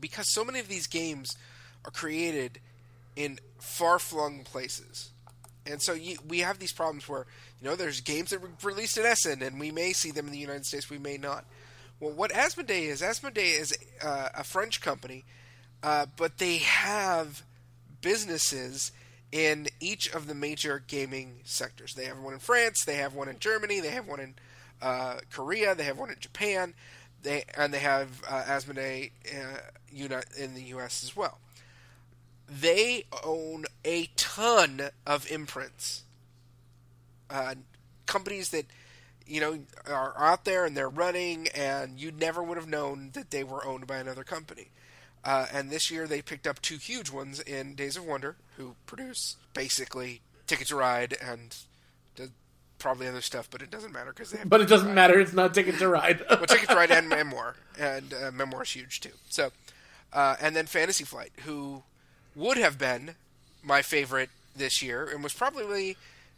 because 0.00 0.32
so 0.32 0.44
many 0.44 0.58
of 0.60 0.68
these 0.68 0.86
games 0.86 1.36
are 1.84 1.90
created 1.90 2.60
in 3.16 3.38
far-flung 3.58 4.44
places. 4.44 5.10
And 5.66 5.82
so 5.82 5.92
you, 5.92 6.16
we 6.26 6.40
have 6.40 6.58
these 6.58 6.72
problems 6.72 7.08
where 7.08 7.26
you 7.60 7.68
know 7.68 7.76
there's 7.76 8.00
games 8.00 8.30
that 8.30 8.40
were 8.40 8.50
released 8.62 8.96
in 8.96 9.04
Essen, 9.04 9.42
and 9.42 9.60
we 9.60 9.70
may 9.70 9.92
see 9.92 10.10
them 10.10 10.26
in 10.26 10.32
the 10.32 10.38
United 10.38 10.64
States, 10.64 10.90
we 10.90 10.98
may 10.98 11.16
not. 11.16 11.44
Well, 12.00 12.12
what 12.12 12.32
Asmodee 12.32 12.88
is, 12.88 13.02
Asmodee 13.02 13.60
is 13.60 13.76
uh, 14.02 14.30
a 14.34 14.42
French 14.42 14.80
company, 14.80 15.24
uh, 15.82 16.06
but 16.16 16.38
they 16.38 16.58
have 16.58 17.42
businesses 18.00 18.92
in 19.30 19.68
each 19.80 20.12
of 20.12 20.26
the 20.26 20.34
major 20.34 20.82
gaming 20.86 21.40
sectors. 21.44 21.94
They 21.94 22.06
have 22.06 22.18
one 22.18 22.32
in 22.32 22.40
France, 22.40 22.84
they 22.84 22.96
have 22.96 23.14
one 23.14 23.28
in 23.28 23.38
Germany, 23.38 23.80
they 23.80 23.90
have 23.90 24.08
one 24.08 24.20
in 24.20 24.34
uh, 24.82 25.18
Korea, 25.30 25.74
they 25.74 25.84
have 25.84 25.98
one 25.98 26.10
in 26.10 26.16
Japan, 26.18 26.74
they 27.22 27.44
and 27.56 27.72
they 27.72 27.80
have 27.80 28.22
uh, 28.28 28.42
Asmodee 28.42 29.10
uh, 29.34 30.20
in 30.38 30.54
the 30.54 30.62
U.S. 30.68 31.04
as 31.04 31.16
well. 31.16 31.38
They 32.48 33.04
own 33.24 33.66
a 33.84 34.06
ton 34.16 34.90
of 35.06 35.30
imprints, 35.30 36.02
uh, 37.28 37.54
companies 38.06 38.50
that 38.50 38.66
you 39.26 39.40
know 39.40 39.60
are 39.86 40.14
out 40.18 40.44
there 40.44 40.64
and 40.64 40.76
they're 40.76 40.88
running, 40.88 41.48
and 41.54 42.00
you 42.00 42.10
never 42.10 42.42
would 42.42 42.56
have 42.56 42.68
known 42.68 43.10
that 43.14 43.30
they 43.30 43.44
were 43.44 43.64
owned 43.64 43.86
by 43.86 43.98
another 43.98 44.24
company. 44.24 44.68
Uh, 45.22 45.46
and 45.52 45.70
this 45.70 45.90
year 45.90 46.06
they 46.06 46.22
picked 46.22 46.46
up 46.46 46.62
two 46.62 46.78
huge 46.78 47.10
ones 47.10 47.40
in 47.40 47.74
Days 47.74 47.96
of 47.96 48.06
Wonder, 48.06 48.36
who 48.56 48.74
produce 48.86 49.36
basically 49.52 50.22
Ticket 50.46 50.68
to 50.68 50.76
Ride 50.76 51.16
and 51.22 51.56
probably 52.80 53.06
other 53.06 53.20
stuff, 53.20 53.48
but 53.50 53.62
it 53.62 53.70
doesn't 53.70 53.92
matter 53.92 54.10
because 54.10 54.32
they. 54.32 54.42
but 54.44 54.60
it 54.60 54.68
doesn't 54.68 54.92
matter. 54.92 55.20
It's 55.20 55.32
not 55.32 55.54
Ticket 55.54 55.78
to 55.78 55.88
Ride. 55.88 56.22
well, 56.30 56.46
Ticket 56.46 56.68
to 56.70 56.74
Ride 56.74 56.90
and 56.90 57.08
Memoir, 57.08 57.54
and 57.78 58.12
uh, 58.12 58.30
Memoir 58.32 58.64
is 58.64 58.70
huge 58.70 59.00
too. 59.00 59.12
So, 59.28 59.50
uh, 60.12 60.36
and 60.40 60.56
then 60.56 60.66
Fantasy 60.66 61.04
Flight, 61.04 61.30
who 61.44 61.84
would 62.34 62.56
have 62.56 62.78
been 62.78 63.14
my 63.62 63.82
favorite 63.82 64.30
this 64.56 64.82
year, 64.82 65.08
and 65.08 65.22
was 65.22 65.32
probably, 65.32 65.96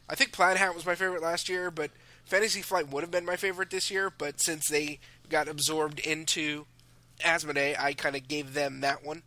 I 0.08 0.14
think 0.14 0.32
Plaid 0.32 0.58
Hat 0.58 0.74
was 0.74 0.84
my 0.84 0.94
favorite 0.94 1.22
last 1.22 1.48
year, 1.48 1.70
but 1.70 1.90
Fantasy 2.26 2.60
Flight 2.60 2.88
would 2.90 3.02
have 3.02 3.10
been 3.10 3.24
my 3.24 3.36
favorite 3.36 3.70
this 3.70 3.90
year. 3.90 4.10
But 4.10 4.40
since 4.40 4.68
they 4.68 4.98
got 5.30 5.48
absorbed 5.48 6.00
into 6.00 6.66
Asmodee, 7.20 7.78
I 7.78 7.94
kind 7.94 8.16
of 8.16 8.28
gave 8.28 8.52
them 8.54 8.80
that 8.80 9.04
one. 9.04 9.22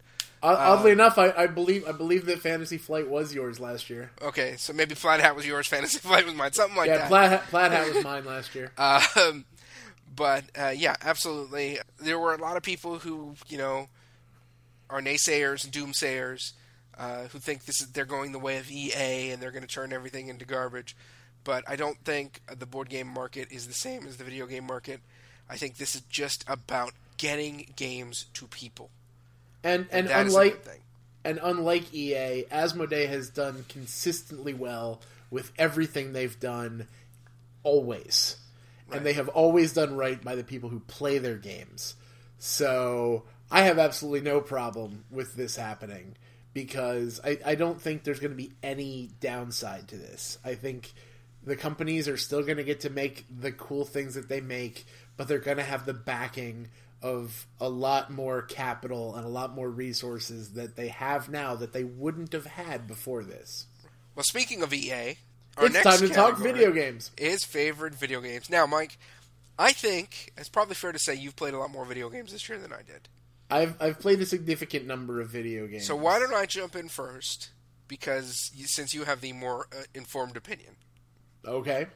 Oddly 0.45 0.91
um, 0.91 0.99
enough, 0.99 1.17
I, 1.17 1.31
I, 1.31 1.47
believe 1.47 1.87
I 1.87 1.91
believe 1.91 2.25
that 2.27 2.39
Fantasy 2.39 2.77
Flight 2.77 3.07
was 3.07 3.33
yours 3.33 3.59
last 3.59 3.89
year. 3.89 4.11
Okay, 4.21 4.55
so 4.57 4.73
maybe 4.73 4.95
Flat 4.95 5.19
Hat 5.19 5.35
was 5.35 5.45
yours, 5.45 5.67
Fantasy 5.69 5.99
Flight 5.99 6.25
was 6.25 6.35
mine, 6.35 6.53
something 6.53 6.77
like 6.77 6.87
yeah, 6.87 6.97
that. 6.97 7.11
Yeah, 7.11 7.37
Plaid, 7.37 7.41
Plaid 7.49 7.71
Hat 7.71 7.93
was 7.93 8.03
mine 8.03 8.25
last 8.25 8.53
year. 8.53 8.71
Um, 8.77 9.45
but 10.15 10.45
uh, 10.57 10.73
yeah, 10.75 10.95
absolutely. 11.01 11.79
There 11.99 12.19
were 12.19 12.33
a 12.33 12.41
lot 12.41 12.57
of 12.57 12.63
people 12.63 12.99
who 12.99 13.35
you 13.47 13.57
know 13.57 13.89
are 14.89 15.01
naysayers 15.01 15.63
and 15.63 15.73
doomsayers 15.73 16.53
uh, 16.97 17.23
who 17.23 17.39
think 17.39 17.65
this 17.65 17.81
is 17.81 17.91
they're 17.91 18.05
going 18.05 18.31
the 18.31 18.39
way 18.39 18.57
of 18.57 18.69
EA 18.69 19.31
and 19.31 19.41
they're 19.41 19.51
going 19.51 19.65
to 19.65 19.67
turn 19.67 19.93
everything 19.93 20.27
into 20.27 20.45
garbage. 20.45 20.95
But 21.43 21.63
I 21.67 21.75
don't 21.75 21.97
think 22.03 22.41
the 22.57 22.65
board 22.65 22.89
game 22.89 23.07
market 23.07 23.51
is 23.51 23.67
the 23.67 23.73
same 23.73 24.07
as 24.07 24.17
the 24.17 24.23
video 24.23 24.47
game 24.47 24.65
market. 24.65 25.01
I 25.49 25.57
think 25.57 25.77
this 25.77 25.95
is 25.95 26.01
just 26.01 26.43
about 26.47 26.93
getting 27.17 27.73
games 27.75 28.25
to 28.33 28.47
people. 28.47 28.89
And 29.65 29.87
and, 29.91 30.09
unlike 30.09 30.63
and 31.25 31.39
unlike 31.41 31.91
EA, 31.93 32.45
Asmodee 32.51 33.09
has 33.09 33.29
done 33.29 33.65
consistently 33.67 34.53
well 34.53 35.01
with 35.31 35.51
everything 35.57 36.13
they've 36.13 36.39
done 36.39 36.87
always. 37.63 38.37
Right. 38.87 38.97
And 38.97 39.05
they 39.05 39.13
have 39.13 39.27
always 39.29 39.73
done 39.73 39.97
right 39.97 40.23
by 40.23 40.35
the 40.35 40.43
people 40.43 40.69
who 40.69 40.79
play 40.81 41.17
their 41.17 41.35
games. 41.35 41.95
So 42.37 43.23
I 43.49 43.63
have 43.63 43.79
absolutely 43.79 44.21
no 44.21 44.39
problem 44.39 45.05
with 45.09 45.35
this 45.35 45.55
happening 45.55 46.15
because 46.53 47.19
I, 47.23 47.39
I 47.43 47.55
don't 47.55 47.81
think 47.81 48.03
there's 48.03 48.19
going 48.19 48.31
to 48.31 48.37
be 48.37 48.53
any 48.61 49.09
downside 49.19 49.87
to 49.87 49.97
this. 49.97 50.37
I 50.45 50.53
think 50.53 50.93
the 51.43 51.55
companies 51.55 52.07
are 52.07 52.17
still 52.17 52.43
going 52.43 52.57
to 52.57 52.63
get 52.63 52.81
to 52.81 52.91
make 52.91 53.25
the 53.29 53.51
cool 53.51 53.83
things 53.83 54.13
that 54.13 54.29
they 54.29 54.41
make, 54.41 54.85
but 55.17 55.27
they're 55.27 55.39
going 55.39 55.57
to 55.57 55.63
have 55.63 55.87
the 55.87 55.93
backing 55.93 56.69
of 57.01 57.47
a 57.59 57.69
lot 57.69 58.11
more 58.11 58.41
capital 58.41 59.15
and 59.15 59.25
a 59.25 59.29
lot 59.29 59.53
more 59.53 59.69
resources 59.69 60.53
that 60.53 60.75
they 60.75 60.87
have 60.87 61.29
now 61.29 61.55
that 61.55 61.73
they 61.73 61.83
wouldn't 61.83 62.33
have 62.33 62.45
had 62.45 62.87
before 62.87 63.23
this. 63.23 63.67
Well, 64.15 64.23
speaking 64.23 64.63
of 64.63 64.73
EA, 64.73 65.17
our 65.57 65.65
it's 65.65 65.73
next 65.73 65.83
time 65.83 65.99
to 66.07 66.13
talk 66.13 66.37
video 66.37 66.71
games. 66.71 67.11
Is 67.17 67.43
favorite 67.43 67.95
video 67.95 68.21
games. 68.21 68.49
Now, 68.49 68.65
Mike, 68.65 68.97
I 69.57 69.71
think 69.71 70.33
it's 70.37 70.49
probably 70.49 70.75
fair 70.75 70.91
to 70.91 70.99
say 70.99 71.15
you've 71.15 71.35
played 71.35 71.53
a 71.53 71.59
lot 71.59 71.71
more 71.71 71.85
video 71.85 72.09
games 72.09 72.31
this 72.31 72.47
year 72.49 72.57
than 72.57 72.73
I 72.73 72.81
did. 72.81 73.09
I've 73.49 73.79
I've 73.81 73.99
played 73.99 74.19
a 74.21 74.25
significant 74.25 74.87
number 74.87 75.21
of 75.21 75.29
video 75.29 75.67
games. 75.67 75.85
So 75.85 75.95
why 75.95 76.19
don't 76.19 76.33
I 76.33 76.45
jump 76.45 76.75
in 76.75 76.89
first? 76.89 77.51
Because 77.87 78.51
you, 78.55 78.65
since 78.67 78.93
you 78.93 79.03
have 79.03 79.21
the 79.21 79.33
more 79.33 79.67
uh, 79.71 79.83
informed 79.93 80.35
opinion. 80.35 80.75
Okay. 81.45 81.87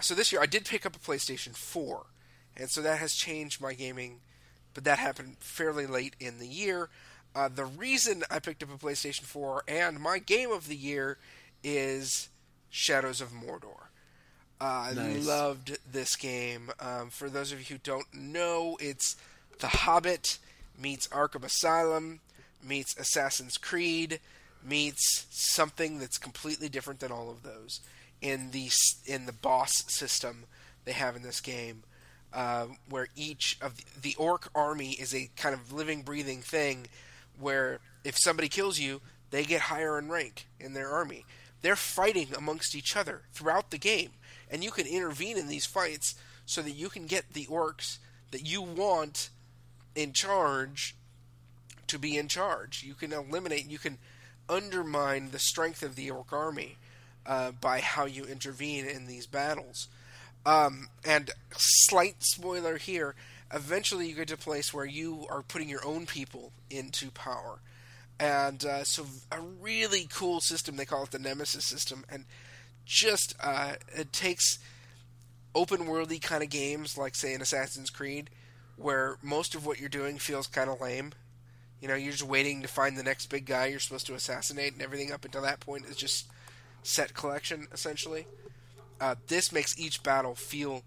So 0.00 0.14
this 0.14 0.32
year 0.32 0.42
I 0.42 0.46
did 0.46 0.66
pick 0.66 0.84
up 0.84 0.94
a 0.94 0.98
PlayStation 0.98 1.56
4, 1.56 2.06
and 2.56 2.70
so 2.70 2.82
that 2.82 2.98
has 2.98 3.12
changed 3.12 3.60
my 3.60 3.72
gaming 3.72 4.20
but 4.74 4.84
that 4.84 4.98
happened 4.98 5.36
fairly 5.40 5.86
late 5.86 6.14
in 6.20 6.38
the 6.38 6.46
year. 6.46 6.88
Uh, 7.34 7.48
the 7.48 7.64
reason 7.64 8.24
I 8.30 8.38
picked 8.40 8.62
up 8.62 8.74
a 8.74 8.78
PlayStation 8.78 9.22
4 9.22 9.64
and 9.68 10.00
my 10.00 10.18
game 10.18 10.50
of 10.50 10.66
the 10.66 10.76
year 10.76 11.18
is 11.62 12.28
Shadows 12.70 13.20
of 13.20 13.30
Mordor. 13.30 13.88
Uh, 14.60 14.92
nice. 14.94 15.26
I 15.26 15.30
loved 15.30 15.78
this 15.90 16.16
game. 16.16 16.70
Um, 16.80 17.10
for 17.10 17.30
those 17.30 17.52
of 17.52 17.60
you 17.60 17.76
who 17.76 17.80
don't 17.82 18.12
know, 18.12 18.76
it's 18.80 19.16
The 19.60 19.68
Hobbit 19.68 20.38
meets 20.78 21.08
Arkham 21.08 21.44
Asylum 21.44 22.20
meets 22.62 22.96
Assassin's 22.98 23.56
Creed 23.56 24.20
meets 24.62 25.26
something 25.30 25.98
that's 25.98 26.18
completely 26.18 26.68
different 26.68 27.00
than 27.00 27.10
all 27.10 27.30
of 27.30 27.42
those 27.42 27.80
in 28.20 28.50
the 28.50 28.70
in 29.06 29.24
the 29.26 29.32
boss 29.32 29.84
system 29.88 30.44
they 30.84 30.92
have 30.92 31.16
in 31.16 31.22
this 31.22 31.40
game. 31.40 31.82
Uh, 32.32 32.66
where 32.88 33.08
each 33.16 33.58
of 33.60 33.74
the, 34.00 34.14
orc 34.16 34.50
army 34.54 34.92
is 34.92 35.14
a 35.14 35.28
kind 35.36 35.54
of 35.54 35.72
living, 35.72 36.02
breathing 36.02 36.40
thing. 36.40 36.86
Where 37.38 37.80
if 38.04 38.16
somebody 38.18 38.48
kills 38.48 38.78
you, 38.78 39.00
they 39.30 39.44
get 39.44 39.62
higher 39.62 39.98
in 39.98 40.08
rank 40.08 40.46
in 40.58 40.72
their 40.72 40.90
army. 40.90 41.24
They're 41.62 41.76
fighting 41.76 42.28
amongst 42.36 42.74
each 42.74 42.96
other 42.96 43.22
throughout 43.32 43.70
the 43.70 43.78
game, 43.78 44.10
and 44.50 44.64
you 44.64 44.70
can 44.70 44.86
intervene 44.86 45.36
in 45.36 45.48
these 45.48 45.66
fights 45.66 46.14
so 46.46 46.62
that 46.62 46.70
you 46.72 46.88
can 46.88 47.06
get 47.06 47.32
the 47.32 47.46
orcs 47.46 47.98
that 48.30 48.46
you 48.46 48.62
want 48.62 49.30
in 49.94 50.12
charge 50.12 50.96
to 51.86 51.98
be 51.98 52.16
in 52.16 52.28
charge. 52.28 52.82
You 52.84 52.94
can 52.94 53.12
eliminate, 53.12 53.68
you 53.68 53.78
can 53.78 53.98
undermine 54.48 55.30
the 55.30 55.38
strength 55.38 55.82
of 55.82 55.96
the 55.96 56.10
orc 56.10 56.32
army 56.32 56.76
uh, 57.26 57.52
by 57.52 57.80
how 57.80 58.06
you 58.06 58.24
intervene 58.24 58.86
in 58.86 59.06
these 59.06 59.26
battles. 59.26 59.88
Um, 60.46 60.88
and 61.04 61.30
slight 61.52 62.16
spoiler 62.20 62.78
here: 62.78 63.14
eventually, 63.52 64.08
you 64.08 64.14
get 64.14 64.28
to 64.28 64.34
a 64.34 64.38
place 64.38 64.72
where 64.72 64.86
you 64.86 65.26
are 65.30 65.42
putting 65.42 65.68
your 65.68 65.84
own 65.84 66.06
people 66.06 66.52
into 66.70 67.10
power, 67.10 67.60
and 68.18 68.64
uh, 68.64 68.84
so 68.84 69.06
a 69.30 69.40
really 69.40 70.08
cool 70.12 70.40
system. 70.40 70.76
They 70.76 70.84
call 70.84 71.04
it 71.04 71.10
the 71.10 71.18
Nemesis 71.18 71.64
system, 71.64 72.04
and 72.08 72.24
just 72.84 73.34
uh, 73.40 73.74
it 73.94 74.12
takes 74.12 74.58
open 75.54 75.80
worldy 75.80 76.22
kind 76.22 76.42
of 76.42 76.48
games 76.48 76.96
like 76.96 77.14
say 77.14 77.34
an 77.34 77.42
Assassin's 77.42 77.90
Creed, 77.90 78.30
where 78.76 79.16
most 79.22 79.54
of 79.54 79.66
what 79.66 79.78
you're 79.78 79.88
doing 79.88 80.18
feels 80.18 80.46
kind 80.46 80.70
of 80.70 80.80
lame. 80.80 81.12
You 81.80 81.88
know, 81.88 81.94
you're 81.94 82.12
just 82.12 82.22
waiting 82.22 82.60
to 82.62 82.68
find 82.68 82.96
the 82.96 83.02
next 83.02 83.26
big 83.26 83.46
guy 83.46 83.66
you're 83.66 83.80
supposed 83.80 84.06
to 84.06 84.14
assassinate, 84.14 84.74
and 84.74 84.82
everything 84.82 85.12
up 85.12 85.24
until 85.24 85.42
that 85.42 85.60
point 85.60 85.86
is 85.86 85.96
just 85.96 86.26
set 86.82 87.14
collection 87.14 87.66
essentially. 87.72 88.26
Uh, 89.00 89.14
this 89.28 89.50
makes 89.50 89.78
each 89.78 90.02
battle 90.02 90.34
feel 90.34 90.82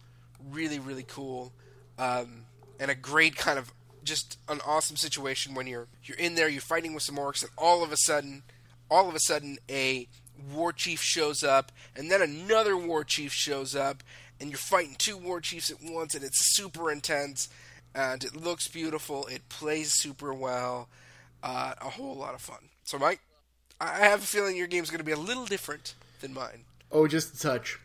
really, 0.52 0.78
really 0.80 1.04
cool, 1.04 1.52
um, 1.98 2.46
and 2.80 2.92
a 2.92 2.96
great 2.96 3.36
kind 3.36 3.58
of 3.58 3.74
just 4.04 4.38
an 4.50 4.60
awesome 4.68 4.98
situation 4.98 5.56
when 5.56 5.66
you're 5.66 5.88
you're 6.04 6.18
in 6.18 6.36
there, 6.36 6.48
you're 6.48 6.62
fighting 6.62 6.94
with 6.94 7.04
some 7.04 7.16
orcs, 7.16 7.42
and 7.42 7.52
all 7.58 7.84
of 7.84 7.92
a 7.92 7.98
sudden, 7.98 8.44
all 8.92 9.10
of 9.10 9.16
a 9.16 9.20
sudden, 9.20 9.58
a 9.70 10.08
war 10.54 10.72
chief 10.72 11.02
shows 11.02 11.44
up, 11.44 11.72
and 11.96 12.12
then 12.12 12.22
another 12.22 12.78
war 12.78 13.04
chief 13.04 13.32
shows 13.32 13.76
up, 13.76 14.04
and 14.40 14.50
you're 14.50 14.58
fighting 14.58 14.96
two 14.98 15.18
war 15.18 15.42
chiefs 15.42 15.72
at 15.72 15.78
once, 15.82 16.14
and 16.14 16.24
it's 16.24 16.56
super 16.56 16.92
intense, 16.92 17.50
and 17.96 18.24
it 18.24 18.36
looks 18.36 18.68
beautiful, 18.68 19.26
it 19.28 19.50
plays 19.50 19.94
super 19.94 20.34
well, 20.34 20.88
uh, 21.42 21.74
a 21.82 21.90
whole 21.90 22.16
lot 22.16 22.36
of 22.36 22.42
fun. 22.42 22.70
So, 22.84 23.00
Mike, 23.00 23.22
I 23.80 24.00
have 24.00 24.22
a 24.22 24.26
feeling 24.26 24.56
your 24.56 24.68
game's 24.68 24.90
going 24.90 25.00
to 25.00 25.06
be 25.06 25.12
a 25.12 25.18
little 25.18 25.46
different 25.46 25.96
than 26.20 26.34
mine. 26.34 26.66
Oh, 26.92 27.08
just 27.08 27.36
a 27.36 27.40
touch 27.40 27.80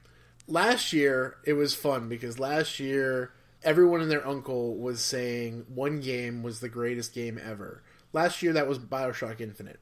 last 0.48 0.92
year 0.92 1.36
it 1.44 1.52
was 1.52 1.74
fun 1.74 2.08
because 2.08 2.40
last 2.40 2.80
year 2.80 3.32
everyone 3.62 4.00
and 4.00 4.10
their 4.10 4.26
uncle 4.26 4.76
was 4.76 5.00
saying 5.00 5.66
one 5.68 6.00
game 6.00 6.42
was 6.42 6.60
the 6.60 6.68
greatest 6.68 7.14
game 7.14 7.38
ever. 7.42 7.82
Last 8.12 8.42
year 8.42 8.52
that 8.54 8.66
was 8.66 8.78
BioShock 8.78 9.40
Infinite. 9.40 9.78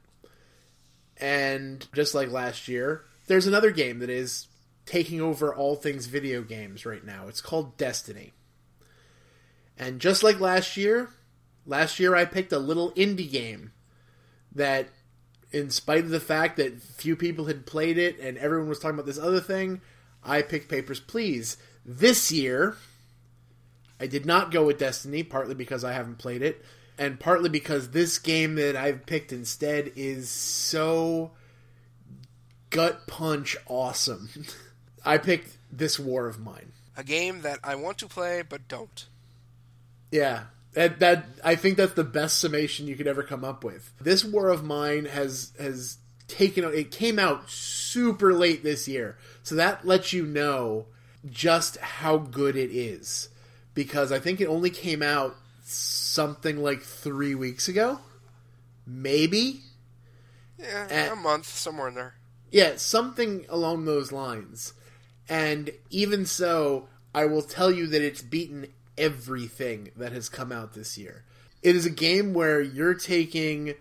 And 1.19 1.87
just 1.95 2.15
like 2.15 2.31
last 2.31 2.69
year, 2.69 3.05
there's 3.27 3.47
another 3.47 3.71
game 3.71 4.01
that 4.01 4.11
is 4.11 4.49
taking 4.85 5.21
over 5.21 5.55
all 5.55 5.77
things 5.77 6.07
video 6.07 6.43
games 6.43 6.85
right 6.85 7.05
now. 7.05 7.29
It's 7.29 7.41
called 7.41 7.77
Destiny. 7.77 8.33
And 9.79 10.01
just 10.01 10.23
like 10.23 10.41
last 10.41 10.77
year, 10.77 11.11
last 11.65 11.99
year 11.99 12.15
I 12.15 12.25
picked 12.25 12.53
a 12.53 12.59
little 12.59 12.93
indie 12.93 13.31
game 13.31 13.73
that, 14.53 14.89
in 15.53 15.71
spite 15.71 16.05
of 16.05 16.11
the 16.11 16.21
fact 16.21 16.57
that 16.57 16.83
few 16.83 17.17
people 17.17 17.47
had 17.47 17.67
played 17.67 17.99
it 17.99 18.19
and 18.19 18.37
everyone 18.39 18.69
was 18.69 18.79
talking 18.79 18.95
about 18.95 19.07
this 19.07 19.19
other 19.19 19.41
thing, 19.41 19.81
I 20.27 20.43
picked 20.43 20.69
Papers, 20.69 21.01
Please. 21.01 21.57
This 21.85 22.33
year, 22.33 22.77
I 24.01 24.07
did 24.07 24.27
not 24.27 24.51
go 24.51 24.67
with 24.67 24.79
Destiny, 24.79 25.23
partly 25.23 25.55
because 25.55 25.85
I 25.85 25.93
haven't 25.93 26.19
played 26.19 26.43
it, 26.43 26.65
and 26.99 27.21
partly 27.21 27.49
because 27.49 27.91
this 27.91 28.19
game 28.19 28.57
that 28.57 28.77
I've 28.77 29.07
picked 29.07 29.33
instead 29.33 29.93
is 29.97 30.29
so 30.29 31.31
gut 32.71 33.07
punch 33.07 33.57
awesome. 33.67 34.29
I 35.05 35.19
picked 35.19 35.57
This 35.71 35.99
War 35.99 36.27
of 36.27 36.41
Mine. 36.41 36.73
A 36.97 37.05
game 37.05 37.43
that 37.43 37.61
I 37.63 37.75
want 37.77 37.99
to 37.99 38.07
play 38.07 38.43
but 38.47 38.67
don't. 38.69 39.07
Yeah. 40.11 40.45
That, 40.73 40.99
that 40.99 41.27
I 41.43 41.55
think 41.55 41.77
that's 41.79 41.95
the 41.95 42.05
best 42.05 42.39
summation 42.39 42.87
you 42.87 42.97
could 42.97 43.07
ever 43.07 43.23
come 43.23 43.45
up 43.45 43.65
with. 43.65 43.93
This 44.01 44.25
War 44.25 44.51
of 44.51 44.63
Mine 44.63 45.07
has 45.07 45.53
has 45.59 45.97
taken 46.29 46.65
it 46.65 46.91
came 46.91 47.19
out 47.19 47.51
super 47.51 48.33
late 48.35 48.63
this 48.63 48.89
year. 48.89 49.17
So 49.43 49.55
that 49.55 49.87
lets 49.87 50.13
you 50.13 50.27
know 50.27 50.87
just 51.31 51.77
how 51.79 52.19
good 52.19 52.57
it 52.57 52.71
is 52.71 53.29
because 53.75 54.13
I 54.13 54.19
think 54.19 54.41
it 54.41 54.47
only 54.47 54.71
came 54.71 55.03
out 55.03 55.37
something 55.63 56.63
like 56.63 56.83
3 56.83 57.35
weeks 57.35 57.69
ago. 57.69 58.01
Maybe. 58.87 59.61
Yeah, 60.59 61.13
a 61.13 61.17
month 61.17 61.47
somewhere 61.47 61.89
in 61.89 61.95
there. 61.95 62.15
Yeah, 62.51 62.77
something 62.77 63.45
along 63.49 63.85
those 63.85 64.13
lines. 64.13 64.73
And 65.29 65.71
even 65.91 66.25
so, 66.25 66.89
I 67.15 67.25
will 67.25 67.43
tell 67.43 67.71
you 67.71 67.89
that 67.89 68.03
it's 68.03 68.23
beaten 68.23 68.69
everything 68.97 69.91
that 69.97 70.13
has 70.13 70.29
come 70.29 70.53
out 70.53 70.75
this 70.75 70.97
year. 70.97 71.25
It 71.63 71.75
is 71.75 71.85
a 71.85 71.91
game 71.91 72.33
where 72.33 72.61
you're 72.61 72.95
taking 72.95 73.75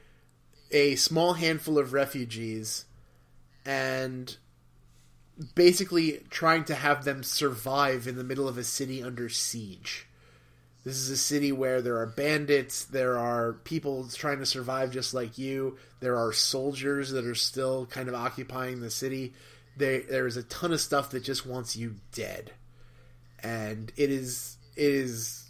a 0.76 0.98
small 0.98 1.36
handful 1.36 1.80
of 1.80 1.94
refugees 1.94 2.84
and 3.66 4.36
basically 5.56 6.22
trying 6.30 6.66
to 6.66 6.76
have 6.76 7.06
them 7.06 7.24
survive 7.24 8.08
in 8.08 8.18
the 8.18 8.26
middle 8.26 8.50
of 8.50 8.58
a 8.58 8.64
city 8.64 9.02
under 9.02 9.30
siege. 9.30 10.06
This 10.84 10.98
is 10.98 11.10
a 11.10 11.18
city 11.18 11.54
where 11.54 11.82
there 11.82 11.98
are 11.98 12.06
bandits, 12.06 12.84
there 12.84 13.18
are 13.18 13.54
people 13.54 14.10
trying 14.10 14.40
to 14.40 14.46
survive 14.46 14.92
just 14.92 15.14
like 15.14 15.38
you, 15.38 15.78
there 16.02 16.18
are 16.18 16.34
soldiers 16.34 17.10
that 17.12 17.26
are 17.26 17.36
still 17.36 17.86
kind 17.86 18.10
of 18.10 18.14
occupying 18.14 18.82
the 18.82 18.92
city. 18.92 19.34
There, 19.78 20.02
there's 20.02 20.36
a 20.36 20.44
ton 20.44 20.74
of 20.74 20.82
stuff 20.82 21.10
that 21.12 21.24
just 21.24 21.46
wants 21.46 21.78
you 21.78 21.96
dead, 22.12 22.52
and 23.42 23.94
it 23.96 24.12
is 24.12 24.58
it 24.76 24.92
is 24.92 25.50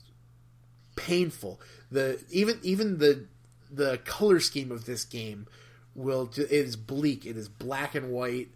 painful. 0.95 1.59
The 1.91 2.23
even 2.31 2.59
even 2.63 2.99
the 2.99 3.25
the 3.71 3.97
color 3.99 4.39
scheme 4.39 4.71
of 4.71 4.85
this 4.85 5.03
game 5.03 5.47
will 5.93 6.29
it 6.37 6.51
is 6.51 6.75
bleak. 6.75 7.25
It 7.25 7.37
is 7.37 7.49
black 7.49 7.95
and 7.95 8.11
white 8.11 8.49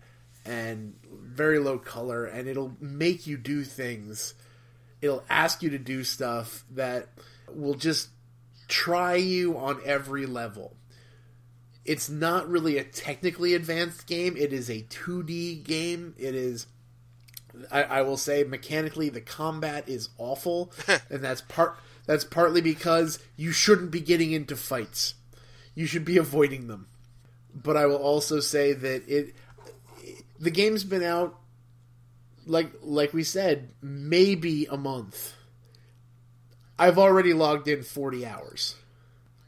and 0.45 0.95
very 1.11 1.59
low 1.59 1.77
color, 1.77 2.25
and 2.25 2.47
it'll 2.47 2.75
make 2.79 3.27
you 3.27 3.37
do 3.37 3.63
things. 3.63 4.33
It'll 5.01 5.23
ask 5.29 5.63
you 5.63 5.69
to 5.71 5.77
do 5.77 6.03
stuff 6.03 6.65
that 6.71 7.09
will 7.47 7.75
just 7.75 8.09
try 8.67 9.15
you 9.15 9.57
on 9.57 9.79
every 9.85 10.25
level 10.25 10.75
it's 11.89 12.07
not 12.07 12.47
really 12.47 12.77
a 12.77 12.83
technically 12.83 13.55
advanced 13.55 14.05
game. 14.05 14.37
It 14.37 14.53
is 14.53 14.69
a 14.69 14.83
2D 14.83 15.63
game. 15.63 16.13
It 16.19 16.35
is, 16.35 16.67
I, 17.71 17.81
I 17.81 18.01
will 18.03 18.15
say, 18.15 18.43
mechanically 18.43 19.09
the 19.09 19.21
combat 19.21 19.89
is 19.89 20.09
awful, 20.19 20.71
and 21.09 21.23
that's 21.23 21.41
part. 21.41 21.79
That's 22.09 22.23
partly 22.23 22.61
because 22.61 23.19
you 23.37 23.51
shouldn't 23.51 23.91
be 23.91 23.99
getting 23.99 24.31
into 24.31 24.55
fights. 24.55 25.13
You 25.75 25.85
should 25.85 26.05
be 26.05 26.17
avoiding 26.17 26.65
them. 26.65 26.87
But 27.53 27.77
I 27.77 27.85
will 27.85 27.97
also 27.97 28.39
say 28.39 28.73
that 28.73 29.07
it, 29.07 29.35
the 30.39 30.49
game's 30.49 30.83
been 30.83 31.03
out, 31.03 31.35
like 32.47 32.71
like 32.81 33.13
we 33.13 33.23
said, 33.23 33.69
maybe 33.83 34.65
a 34.65 34.75
month. 34.75 35.35
I've 36.79 36.97
already 36.97 37.31
logged 37.31 37.67
in 37.67 37.83
forty 37.83 38.25
hours. 38.25 38.75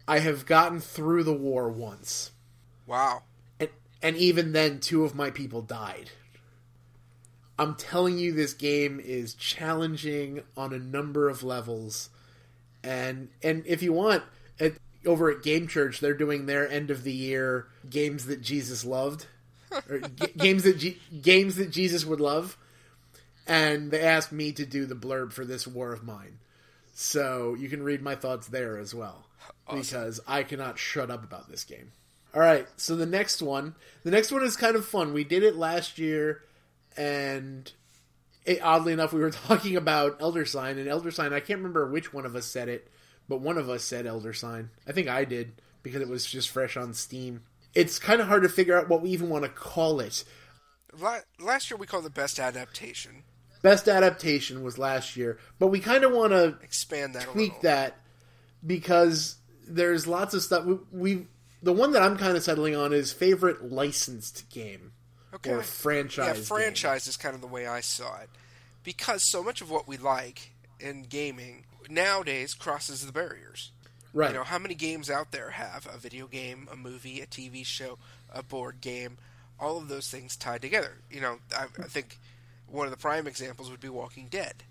I 0.08 0.19
have 0.19 0.45
gotten 0.45 0.80
through 0.82 1.24
the 1.24 1.34
war 1.34 1.67
once. 1.67 2.30
Wow. 2.86 3.24
And, 3.60 3.69
and 4.04 4.15
even 4.17 4.52
then, 4.52 4.82
two 4.82 5.04
of 5.04 5.15
my 5.15 5.32
people 5.32 5.63
died. 5.63 6.12
I'm 7.58 7.74
telling 7.74 8.19
you, 8.19 8.34
this 8.34 8.54
game 8.54 9.00
is 9.04 9.34
challenging 9.34 10.43
on 10.56 10.74
a 10.74 10.78
number 10.78 11.28
of 11.28 11.41
levels. 11.41 12.11
And 12.84 13.30
and 13.44 13.63
if 13.65 13.84
you 13.84 13.94
want, 13.94 14.24
at, 14.60 14.74
over 15.06 15.30
at 15.30 15.44
Game 15.44 15.67
Church, 15.67 16.00
they're 16.00 16.13
doing 16.13 16.46
their 16.46 16.70
end 16.70 16.91
of 16.91 17.04
the 17.04 17.13
year 17.13 17.67
games 17.89 18.26
that 18.26 18.41
Jesus 18.41 18.84
loved, 18.86 19.28
or 19.89 20.00
g- 20.15 20.34
games 20.38 20.63
that 20.63 20.78
G- 20.78 21.00
games 21.22 21.56
that 21.58 21.72
Jesus 21.72 22.06
would 22.06 22.20
love. 22.20 22.58
And 23.48 23.91
they 23.91 24.02
asked 24.02 24.32
me 24.32 24.52
to 24.54 24.65
do 24.65 24.86
the 24.86 24.96
blurb 24.96 25.34
for 25.34 25.44
this 25.46 25.67
War 25.67 25.91
of 25.94 26.04
Mine, 26.04 26.39
so 26.94 27.56
you 27.56 27.70
can 27.70 27.84
read 27.84 28.02
my 28.02 28.15
thoughts 28.15 28.48
there 28.48 28.78
as 28.78 28.94
well 28.94 29.26
awesome. 29.67 29.80
because 29.80 30.20
I 30.28 30.44
cannot 30.44 30.78
shut 30.78 31.10
up 31.12 31.24
about 31.24 31.50
this 31.50 31.63
game. 31.63 31.91
All 32.34 32.41
right, 32.41 32.67
so 32.78 32.96
the 32.96 33.06
next 33.06 33.41
one, 33.41 33.76
the 34.04 34.12
next 34.12 34.32
one 34.32 34.44
is 34.44 34.56
kind 34.56 34.76
of 34.76 34.86
fun. 34.86 35.12
We 35.13 35.24
did 35.26 35.44
it 35.44 35.56
last 35.56 35.98
year, 35.98 36.44
and 36.96 37.70
it, 38.45 38.60
oddly 38.62 38.93
enough, 38.93 39.13
we 39.13 39.21
were 39.21 39.32
talking 39.47 39.75
about 39.75 40.21
Elder 40.21 40.45
Sign 40.45 40.77
and 40.77 40.88
Elder 40.88 41.12
Sign. 41.12 41.34
I 41.34 41.39
can't 41.39 41.60
remember 41.60 41.89
which 41.89 42.13
one 42.13 42.25
of 42.25 42.36
us 42.36 42.45
said 42.45 42.69
it, 42.69 42.91
but 43.27 43.41
one 43.41 43.58
of 43.58 43.69
us 43.69 43.84
said 43.84 44.06
Elder 44.06 44.34
Sign. 44.34 44.69
I 44.88 44.91
think 44.91 45.08
I 45.08 45.25
did 45.25 45.54
because 45.84 46.01
it 46.01 46.10
was 46.10 46.25
just 46.25 46.49
fresh 46.49 46.77
on 46.77 46.93
Steam. 46.93 47.43
It's 47.73 47.99
kind 47.99 48.21
of 48.21 48.27
hard 48.27 48.43
to 48.43 48.49
figure 48.49 48.77
out 48.77 48.89
what 48.89 49.01
we 49.01 49.10
even 49.12 49.30
want 49.30 49.43
to 49.43 49.49
call 49.49 49.99
it. 49.99 50.23
Last 51.39 51.69
year 51.69 51.77
we 51.77 51.88
called 51.88 52.06
it 52.06 52.13
best 52.13 52.39
adaptation. 52.39 53.23
Best 53.62 53.88
adaptation 53.88 54.63
was 54.63 54.77
last 54.77 55.15
year, 55.15 55.38
but 55.60 55.67
we 55.67 55.80
kind 55.80 56.04
of 56.04 56.12
want 56.12 56.32
to 56.32 56.58
expand 56.63 57.13
that, 57.13 57.23
tweak 57.23 57.62
that 57.62 57.95
because 58.65 59.36
there's 59.67 60.08
lots 60.08 60.34
of 60.34 60.41
stuff 60.41 60.65
we, 60.65 60.77
we 60.91 61.27
the 61.62 61.71
one 61.71 61.91
that 61.91 62.01
I'm 62.01 62.17
kind 62.17 62.36
of 62.36 62.43
settling 62.43 62.75
on 62.75 62.91
is 62.91 63.13
favorite 63.13 63.71
licensed 63.71 64.49
game 64.49 64.93
okay. 65.36 65.52
or 65.52 65.62
franchise. 65.62 66.38
Yeah, 66.38 66.44
franchise 66.44 67.06
game. 67.06 67.10
is 67.10 67.17
kind 67.17 67.36
of 67.36 67.41
the 67.41 67.48
way 67.48 67.67
I 67.67 67.82
saw 67.82 68.20
it 68.22 68.30
because 68.84 69.30
so 69.30 69.44
much 69.44 69.62
of 69.62 69.70
what 69.70 69.88
we 69.88 69.98
like 69.98 70.52
in 70.80 71.04
gaming 71.04 71.65
nowadays 71.89 72.54
crosses 72.54 73.06
the 73.06 73.12
barriers. 73.12 73.72
Right. 74.13 74.32
You 74.32 74.38
know, 74.38 74.44
how 74.44 74.60
many 74.60 74.76
games 74.76 75.10
out 75.10 75.32
there 75.32 75.52
have 75.52 75.88
a 75.91 75.98
video 75.98 76.28
game, 76.28 76.67
a 76.72 76.76
movie, 76.76 77.22
a 77.22 77.26
TV 77.26 77.65
show, 77.65 77.98
a 78.34 78.44
board 78.44 78.82
game, 78.82 79.17
all 79.60 79.78
of 79.78 79.88
those 79.88 80.10
things 80.10 80.36
tied 80.36 80.62
together? 80.62 80.98
You 81.10 81.22
know, 81.22 81.38
I, 81.58 81.65
I 81.82 81.88
think 81.88 82.20
one 82.67 82.86
of 82.86 82.91
the 82.91 82.98
prime 82.98 83.28
examples 83.28 83.70
would 83.72 83.80
be 83.80 83.89
Walking 83.89 84.28
Dead. 84.30 84.63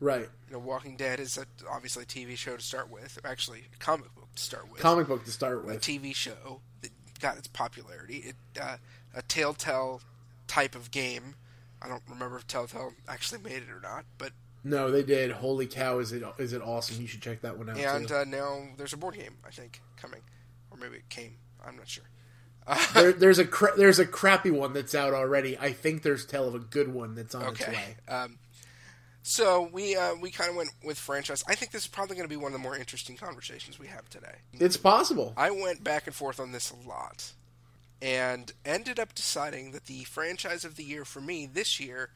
Right. 0.00 0.28
You 0.48 0.52
know, 0.52 0.58
Walking 0.58 0.96
Dead 0.96 1.20
is 1.20 1.36
a, 1.36 1.46
obviously 1.70 2.04
a 2.04 2.06
TV 2.06 2.36
show 2.36 2.56
to 2.56 2.62
start 2.62 2.90
with, 2.90 3.18
actually 3.24 3.64
a 3.74 3.78
comic 3.78 4.14
book 4.14 4.34
to 4.34 4.42
start 4.42 4.70
with. 4.70 4.80
Comic 4.80 5.08
book 5.08 5.24
to 5.24 5.30
start 5.30 5.64
with. 5.64 5.76
A 5.76 5.78
TV 5.78 6.14
show 6.14 6.60
that 6.80 6.90
got 7.20 7.36
its 7.36 7.48
popularity. 7.48 8.16
It 8.28 8.36
uh, 8.60 8.76
a 9.16 9.22
Telltale 9.22 10.02
type 10.46 10.76
of 10.76 10.92
game. 10.92 11.34
I 11.82 11.88
don't 11.88 12.02
remember 12.08 12.36
if 12.36 12.46
Telltale 12.46 12.92
actually 13.08 13.40
made 13.42 13.62
it 13.62 13.70
or 13.70 13.80
not, 13.80 14.04
but 14.18 14.30
no, 14.62 14.90
they 14.90 15.02
did. 15.02 15.32
Holy 15.32 15.66
cow! 15.66 15.98
Is 15.98 16.12
it 16.12 16.22
is 16.38 16.52
it 16.52 16.62
awesome? 16.62 17.00
You 17.00 17.08
should 17.08 17.22
check 17.22 17.40
that 17.40 17.58
one 17.58 17.70
out. 17.70 17.78
And 17.78 18.10
uh, 18.10 18.24
now 18.24 18.62
there's 18.76 18.92
a 18.92 18.96
board 18.96 19.14
game, 19.14 19.36
I 19.44 19.50
think, 19.50 19.80
coming, 19.96 20.20
or 20.70 20.78
maybe 20.78 20.96
it 20.96 21.08
came. 21.08 21.36
I'm 21.64 21.76
not 21.76 21.88
sure. 21.88 22.04
there, 22.94 23.12
there's 23.12 23.38
a 23.38 23.44
cra- 23.44 23.76
there's 23.76 23.98
a 23.98 24.06
crappy 24.06 24.50
one 24.50 24.72
that's 24.72 24.94
out 24.94 25.14
already. 25.14 25.56
I 25.58 25.72
think 25.72 26.02
there's 26.02 26.26
tell 26.26 26.48
of 26.48 26.54
a 26.54 26.58
good 26.58 26.92
one 26.92 27.14
that's 27.14 27.34
on 27.34 27.44
okay. 27.44 27.64
its 27.64 27.68
way. 27.68 27.96
Um, 28.08 28.38
so 29.22 29.68
we 29.72 29.96
uh, 29.96 30.14
we 30.20 30.30
kind 30.30 30.50
of 30.50 30.56
went 30.56 30.70
with 30.84 30.98
franchise. 30.98 31.42
I 31.48 31.54
think 31.54 31.72
this 31.72 31.82
is 31.82 31.88
probably 31.88 32.16
going 32.16 32.28
to 32.28 32.32
be 32.32 32.36
one 32.36 32.52
of 32.52 32.52
the 32.52 32.62
more 32.62 32.76
interesting 32.76 33.16
conversations 33.16 33.78
we 33.78 33.86
have 33.88 34.08
today. 34.08 34.36
It's 34.52 34.76
possible. 34.76 35.32
I 35.36 35.50
went 35.50 35.84
back 35.84 36.06
and 36.06 36.14
forth 36.14 36.40
on 36.40 36.52
this 36.52 36.72
a 36.72 36.88
lot, 36.88 37.32
and 38.00 38.52
ended 38.64 38.98
up 38.98 39.14
deciding 39.14 39.72
that 39.72 39.86
the 39.86 40.04
franchise 40.04 40.64
of 40.64 40.76
the 40.76 40.84
year 40.84 41.04
for 41.04 41.20
me 41.20 41.46
this 41.46 41.80
year 41.80 42.10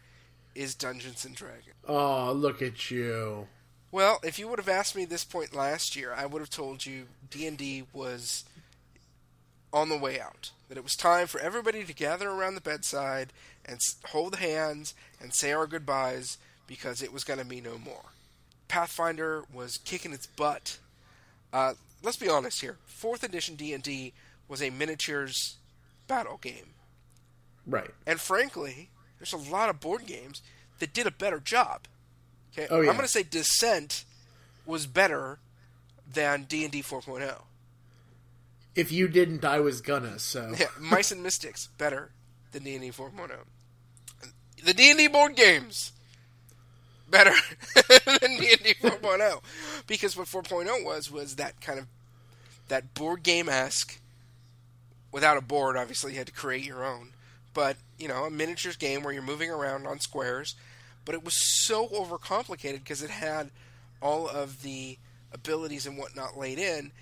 is 0.55 0.75
Dungeons 0.75 1.25
and 1.25 1.35
Dragons. 1.35 1.77
Oh, 1.87 2.33
look 2.33 2.61
at 2.61 2.91
you! 2.91 3.47
Well, 3.93 4.21
if 4.23 4.39
you 4.39 4.47
would 4.49 4.59
have 4.59 4.69
asked 4.69 4.95
me 4.95 5.05
this 5.05 5.25
point 5.25 5.55
last 5.55 5.97
year, 5.97 6.15
I 6.17 6.27
would 6.27 6.41
have 6.41 6.51
told 6.51 6.87
you 6.87 7.07
D 7.29 7.47
and 7.47 7.59
D 7.59 7.85
was 7.93 8.45
on 9.73 9.89
the 9.89 9.99
way 9.99 10.21
out. 10.21 10.53
That 10.69 10.79
it 10.79 10.85
was 10.85 10.95
time 10.95 11.27
for 11.27 11.41
everybody 11.41 11.83
to 11.85 11.93
gather 11.93 12.31
around 12.31 12.55
the 12.55 12.61
bedside 12.61 13.33
and 13.65 13.81
hold 14.07 14.37
hands 14.37 14.95
and 15.21 15.35
say 15.35 15.53
our 15.53 15.67
goodbyes 15.67 16.39
because 16.69 17.03
it 17.03 17.13
was 17.13 17.25
going 17.25 17.41
to 17.41 17.45
be 17.45 17.61
no 17.61 17.77
more. 17.79 18.13
Pathfinder 18.69 19.45
was 19.53 19.79
kicking 19.79 20.13
its 20.13 20.29
butt. 20.29 20.79
Uh, 21.53 21.75
let's 22.03 22.17
be 22.17 22.29
honest 22.29 22.61
here. 22.61 22.77
Fourth 22.85 23.25
edition 23.25 23.57
D 23.57 23.73
and 23.73 23.83
D 23.83 24.13
was 24.47 24.63
a 24.63 24.71
miniatures 24.71 25.57
battle 26.11 26.39
game, 26.43 26.75
right? 27.67 27.91
And 28.07 28.21
frankly, 28.21 28.91
there's 29.19 29.33
a 29.33 29.37
lot 29.37 29.71
of 29.71 29.81
board 29.81 30.07
games 30.07 30.43
that 30.81 30.93
did 30.93 31.07
a 31.07 31.11
better 31.11 31.39
job. 31.39 31.87
Okay, 32.53 32.67
oh, 32.69 32.81
yeah. 32.81 32.91
I'm 32.91 32.97
going 32.97 33.07
to 33.07 33.09
say 33.09 33.23
Descent 33.23 34.05
was 34.67 34.87
better 34.87 35.39
than 36.13 36.45
D 36.45 36.65
and 36.65 36.73
D 36.73 36.83
4.0. 36.83 37.43
If 38.75 38.91
you 38.91 39.09
didn't, 39.09 39.45
I 39.45 39.61
was 39.61 39.81
gonna. 39.81 40.19
So 40.19 40.55
Yeah, 40.59 40.67
Mice 40.79 41.13
and 41.13 41.23
Mystics 41.23 41.69
better 41.79 42.11
than 42.53 42.65
D 42.65 42.75
and 42.75 42.83
D 42.83 42.91
4.0. 42.91 43.31
The 44.65 44.75
D 44.75 44.91
and 44.91 44.99
D 44.99 45.09
board 45.09 45.37
games 45.37 45.93
better 47.09 47.35
than 47.75 48.39
D 48.39 48.53
and 48.53 48.63
D 48.63 48.75
4.0 48.81 49.43
because 49.87 50.17
what 50.17 50.27
4.0 50.29 50.85
was 50.85 51.11
was 51.11 51.37
that 51.37 51.61
kind 51.61 51.79
of 51.79 51.87
that 52.69 52.95
board 52.95 53.23
game 53.23 53.49
esque. 53.49 54.01
Without 55.13 55.37
a 55.37 55.41
board, 55.41 55.77
obviously, 55.77 56.13
you 56.13 56.19
had 56.19 56.27
to 56.29 56.33
create 56.33 56.65
your 56.65 56.85
own. 56.85 57.11
But 57.53 57.77
you 57.99 58.09
know, 58.09 58.25
a 58.25 58.31
miniatures 58.31 58.77
game 58.77 59.03
where 59.03 59.13
you're 59.13 59.23
moving 59.23 59.51
around 59.51 59.87
on 59.87 60.01
squares. 60.01 60.55
But 61.05 61.15
it 61.15 61.25
was 61.25 61.35
so 61.35 61.89
overcomplicated 61.89 62.81
because 62.81 63.03
it 63.03 63.11
had 63.11 63.51
all 64.01 64.29
of 64.29 64.63
the 64.63 64.99
abilities 65.33 65.87
and 65.87 65.99
whatnot 65.99 66.39
laid 66.39 66.59
in 66.59 66.93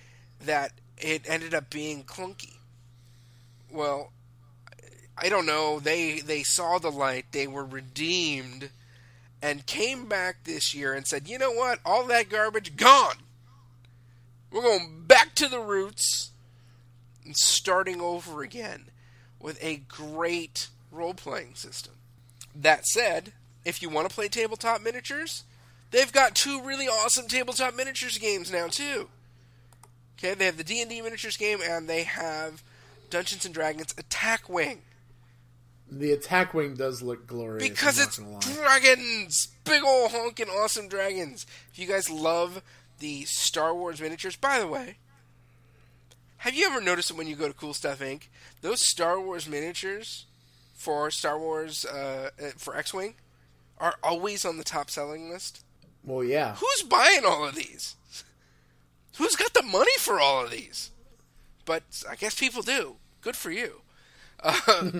that 0.44 0.72
it 0.96 1.22
ended 1.26 1.54
up 1.54 1.70
being 1.70 2.04
clunky. 2.04 2.54
Well, 3.70 4.12
I 5.16 5.28
don't 5.28 5.46
know. 5.46 5.80
They 5.80 6.20
they 6.20 6.42
saw 6.42 6.78
the 6.78 6.90
light. 6.90 7.26
They 7.32 7.46
were 7.46 7.64
redeemed, 7.64 8.70
and 9.42 9.66
came 9.66 10.06
back 10.06 10.44
this 10.44 10.74
year 10.74 10.94
and 10.94 11.06
said, 11.06 11.28
"You 11.28 11.38
know 11.38 11.52
what? 11.52 11.80
All 11.84 12.04
that 12.06 12.28
garbage 12.28 12.76
gone. 12.76 13.16
We're 14.50 14.62
going 14.62 15.04
back 15.06 15.34
to 15.36 15.48
the 15.48 15.60
roots 15.60 16.30
and 17.28 17.36
starting 17.36 18.00
over 18.00 18.42
again 18.42 18.86
with 19.38 19.62
a 19.62 19.76
great 19.88 20.68
role 20.90 21.14
playing 21.14 21.54
system." 21.54 21.94
That 22.54 22.86
said, 22.86 23.32
if 23.64 23.80
you 23.80 23.88
want 23.88 24.08
to 24.08 24.14
play 24.14 24.28
tabletop 24.28 24.80
miniatures, 24.82 25.44
they've 25.90 26.12
got 26.12 26.34
two 26.34 26.60
really 26.62 26.86
awesome 26.86 27.28
tabletop 27.28 27.74
miniatures 27.74 28.18
games 28.18 28.50
now 28.50 28.66
too. 28.66 29.08
Okay, 30.18 30.34
they 30.34 30.46
have 30.46 30.56
the 30.56 30.64
D 30.64 30.80
and 30.80 30.90
D 30.90 31.00
miniatures 31.00 31.36
game, 31.36 31.60
and 31.62 31.88
they 31.88 32.02
have 32.02 32.64
Dungeons 33.10 33.44
and 33.44 33.54
Dragons 33.54 33.94
Attack 33.96 34.48
Wing 34.48 34.82
the 35.90 36.12
attack 36.12 36.54
wing 36.54 36.74
does 36.74 37.02
look 37.02 37.26
glorious. 37.26 37.66
because 37.66 37.98
it's 37.98 38.18
not 38.18 38.42
gonna 38.42 38.60
lie. 38.60 38.78
dragons, 38.80 39.48
big 39.64 39.82
old 39.82 40.10
honking 40.10 40.48
awesome 40.48 40.88
dragons. 40.88 41.46
If 41.72 41.78
you 41.78 41.86
guys 41.86 42.10
love 42.10 42.62
the 42.98 43.24
Star 43.24 43.74
Wars 43.74 44.00
miniatures, 44.00 44.36
by 44.36 44.58
the 44.58 44.66
way, 44.66 44.96
have 46.38 46.54
you 46.54 46.66
ever 46.66 46.80
noticed 46.80 47.08
that 47.08 47.16
when 47.16 47.26
you 47.26 47.36
go 47.36 47.48
to 47.48 47.54
Cool 47.54 47.74
Stuff 47.74 48.00
Inc., 48.00 48.22
those 48.62 48.86
Star 48.88 49.20
Wars 49.20 49.48
miniatures 49.48 50.26
for 50.74 51.10
Star 51.10 51.38
Wars 51.38 51.84
uh, 51.84 52.30
uh, 52.40 52.50
for 52.56 52.76
X-wing 52.76 53.14
are 53.78 53.96
always 54.02 54.44
on 54.44 54.56
the 54.56 54.64
top 54.64 54.90
selling 54.90 55.30
list? 55.30 55.64
well, 56.04 56.24
yeah. 56.24 56.56
Who's 56.56 56.82
buying 56.82 57.24
all 57.24 57.46
of 57.46 57.54
these? 57.54 57.96
Who's 59.18 59.36
got 59.36 59.52
the 59.52 59.62
money 59.62 59.90
for 59.98 60.20
all 60.20 60.44
of 60.44 60.50
these? 60.50 60.90
But 61.64 61.82
I 62.08 62.14
guess 62.16 62.38
people 62.38 62.62
do. 62.62 62.96
Good 63.20 63.36
for 63.36 63.50
you. 63.50 63.82
Uh, 64.42 64.90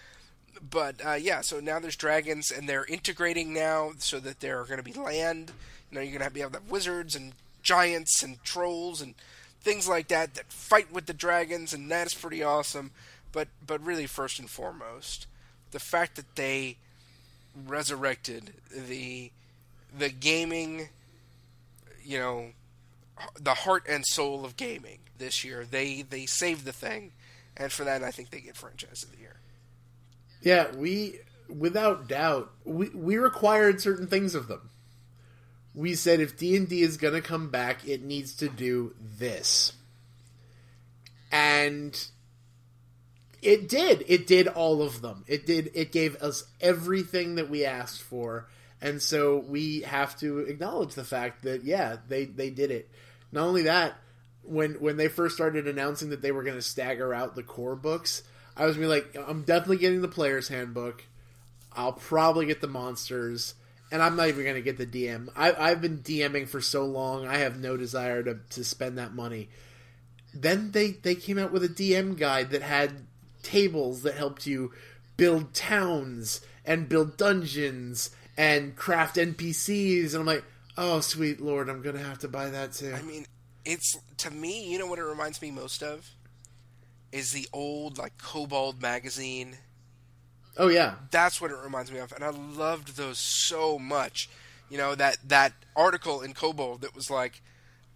but 0.70 0.96
uh, 1.06 1.12
yeah, 1.14 1.42
so 1.42 1.60
now 1.60 1.78
there's 1.78 1.96
dragons, 1.96 2.50
and 2.50 2.68
they're 2.68 2.86
integrating 2.86 3.52
now 3.52 3.92
so 3.98 4.18
that 4.20 4.40
there 4.40 4.60
are 4.60 4.64
going 4.64 4.78
to 4.78 4.82
be 4.82 4.92
land. 4.94 5.52
You 5.90 5.96
know, 5.96 6.00
you're 6.00 6.18
going 6.18 6.28
to 6.28 6.34
be 6.34 6.40
able 6.40 6.52
to 6.52 6.58
have 6.58 6.70
wizards 6.70 7.14
and 7.14 7.34
giants 7.62 8.22
and 8.22 8.42
trolls 8.42 9.00
and 9.00 9.14
things 9.68 9.86
like 9.86 10.08
that 10.08 10.34
that 10.34 10.50
fight 10.50 10.90
with 10.90 11.04
the 11.06 11.12
dragons, 11.12 11.74
and 11.74 11.90
that's 11.90 12.14
pretty 12.14 12.42
awesome. 12.42 12.90
But 13.32 13.48
but 13.64 13.84
really, 13.84 14.06
first 14.06 14.38
and 14.38 14.48
foremost, 14.48 15.26
the 15.72 15.78
fact 15.78 16.16
that 16.16 16.36
they 16.36 16.78
resurrected 17.66 18.54
the 18.74 19.30
the 19.96 20.08
gaming, 20.08 20.88
you 22.02 22.18
know, 22.18 22.46
the 23.38 23.54
heart 23.54 23.84
and 23.88 24.06
soul 24.06 24.44
of 24.44 24.56
gaming 24.56 25.00
this 25.18 25.44
year. 25.44 25.66
They 25.70 26.02
they 26.02 26.24
saved 26.24 26.64
the 26.64 26.72
thing, 26.72 27.12
and 27.56 27.70
for 27.70 27.84
that, 27.84 28.02
I 28.02 28.10
think 28.10 28.30
they 28.30 28.40
get 28.40 28.56
franchise 28.56 29.02
of 29.02 29.12
the 29.12 29.18
year. 29.18 29.36
Yeah, 30.40 30.74
we 30.74 31.20
without 31.48 32.08
doubt 32.08 32.50
we 32.64 32.88
we 32.88 33.18
required 33.18 33.82
certain 33.82 34.06
things 34.06 34.34
of 34.34 34.48
them. 34.48 34.70
We 35.74 35.94
said 35.94 36.20
if 36.20 36.36
D 36.36 36.56
and 36.56 36.68
D 36.68 36.82
is 36.82 36.96
going 36.96 37.14
to 37.14 37.20
come 37.20 37.50
back, 37.50 37.86
it 37.86 38.02
needs 38.02 38.34
to 38.36 38.48
do 38.48 38.94
this, 39.00 39.72
and 41.30 41.98
it 43.42 43.68
did. 43.68 44.04
It 44.08 44.26
did 44.26 44.48
all 44.48 44.82
of 44.82 45.00
them. 45.00 45.24
It 45.28 45.46
did. 45.46 45.70
It 45.74 45.92
gave 45.92 46.16
us 46.16 46.44
everything 46.60 47.36
that 47.36 47.48
we 47.48 47.64
asked 47.64 48.02
for, 48.02 48.48
and 48.80 49.00
so 49.00 49.38
we 49.38 49.82
have 49.82 50.18
to 50.20 50.40
acknowledge 50.40 50.94
the 50.94 51.04
fact 51.04 51.42
that 51.42 51.64
yeah, 51.64 51.98
they 52.08 52.24
they 52.24 52.50
did 52.50 52.70
it. 52.70 52.90
Not 53.30 53.46
only 53.46 53.62
that, 53.62 53.94
when 54.42 54.74
when 54.74 54.96
they 54.96 55.08
first 55.08 55.34
started 55.34 55.68
announcing 55.68 56.10
that 56.10 56.22
they 56.22 56.32
were 56.32 56.42
going 56.42 56.56
to 56.56 56.62
stagger 56.62 57.14
out 57.14 57.36
the 57.36 57.42
core 57.42 57.76
books, 57.76 58.22
I 58.56 58.66
was 58.66 58.76
be 58.76 58.86
like, 58.86 59.16
I'm 59.26 59.42
definitely 59.42 59.78
getting 59.78 60.02
the 60.02 60.08
player's 60.08 60.48
handbook. 60.48 61.04
I'll 61.72 61.92
probably 61.92 62.46
get 62.46 62.60
the 62.60 62.66
monsters, 62.66 63.54
and 63.90 64.02
I'm 64.02 64.16
not 64.16 64.28
even 64.28 64.44
gonna 64.44 64.60
get 64.60 64.78
the 64.78 64.86
DM. 64.86 65.28
I, 65.36 65.52
I've 65.52 65.80
been 65.80 65.98
DMing 65.98 66.48
for 66.48 66.60
so 66.60 66.84
long. 66.84 67.26
I 67.26 67.38
have 67.38 67.58
no 67.58 67.76
desire 67.76 68.22
to 68.22 68.38
to 68.50 68.64
spend 68.64 68.98
that 68.98 69.14
money. 69.14 69.48
Then 70.34 70.72
they 70.72 70.92
they 70.92 71.14
came 71.14 71.38
out 71.38 71.52
with 71.52 71.64
a 71.64 71.68
DM 71.68 72.16
guide 72.18 72.50
that 72.50 72.62
had 72.62 73.06
tables 73.42 74.02
that 74.02 74.14
helped 74.14 74.46
you 74.46 74.72
build 75.16 75.54
towns 75.54 76.40
and 76.64 76.88
build 76.88 77.16
dungeons 77.16 78.10
and 78.36 78.76
craft 78.76 79.16
NPCs, 79.16 80.12
and 80.12 80.20
I'm 80.20 80.26
like, 80.26 80.44
oh 80.76 81.00
sweet 81.00 81.40
lord, 81.40 81.68
I'm 81.68 81.82
gonna 81.82 81.98
have 81.98 82.18
to 82.20 82.28
buy 82.28 82.50
that 82.50 82.72
too. 82.72 82.92
I 82.94 83.02
mean, 83.02 83.26
it's 83.64 83.96
to 84.18 84.30
me, 84.30 84.70
you 84.70 84.78
know 84.78 84.86
what 84.86 84.98
it 84.98 85.04
reminds 85.04 85.42
me 85.42 85.50
most 85.50 85.82
of 85.82 86.14
is 87.12 87.32
the 87.32 87.48
old 87.52 87.98
like 87.98 88.18
Kobold 88.18 88.82
magazine. 88.82 89.56
Oh 90.58 90.68
yeah, 90.68 90.94
That's 91.12 91.40
what 91.40 91.52
it 91.52 91.56
reminds 91.62 91.92
me 91.92 92.00
of, 92.00 92.12
and 92.12 92.24
I 92.24 92.30
loved 92.30 92.96
those 92.96 93.18
so 93.18 93.78
much. 93.78 94.28
You 94.68 94.76
know 94.76 94.94
that 94.96 95.18
that 95.28 95.52
article 95.76 96.20
in 96.20 96.34
Kobold 96.34 96.80
that 96.80 96.94
was 96.94 97.10
like, 97.10 97.40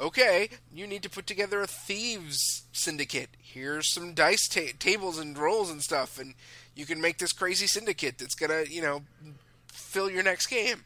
okay, 0.00 0.48
you 0.72 0.86
need 0.86 1.02
to 1.02 1.10
put 1.10 1.26
together 1.26 1.60
a 1.60 1.66
thieves 1.66 2.62
syndicate. 2.72 3.30
Here's 3.38 3.92
some 3.92 4.14
dice 4.14 4.48
ta- 4.48 4.76
tables 4.78 5.18
and 5.18 5.36
rolls 5.36 5.70
and 5.70 5.82
stuff, 5.82 6.18
and 6.18 6.34
you 6.74 6.86
can 6.86 7.00
make 7.00 7.18
this 7.18 7.32
crazy 7.32 7.66
syndicate 7.66 8.18
that's 8.18 8.34
gonna, 8.34 8.64
you 8.68 8.80
know, 8.80 9.02
fill 9.72 10.08
your 10.08 10.22
next 10.22 10.46
game. 10.46 10.84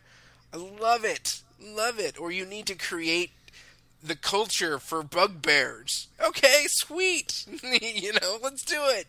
I 0.53 0.57
love 0.57 1.05
it, 1.05 1.43
love 1.61 1.99
it. 1.99 2.19
Or 2.19 2.33
you 2.33 2.47
need 2.47 2.67
to 2.67 2.75
create 2.75 3.33
the 4.03 4.17
culture 4.17 4.79
for 4.79 5.03
bugbears. 5.03 6.09
Okay, 6.25 6.65
sweet. 6.69 7.45
you 7.63 8.13
know, 8.15 8.39
let's 8.43 8.65
do 8.65 8.81
it. 8.87 9.07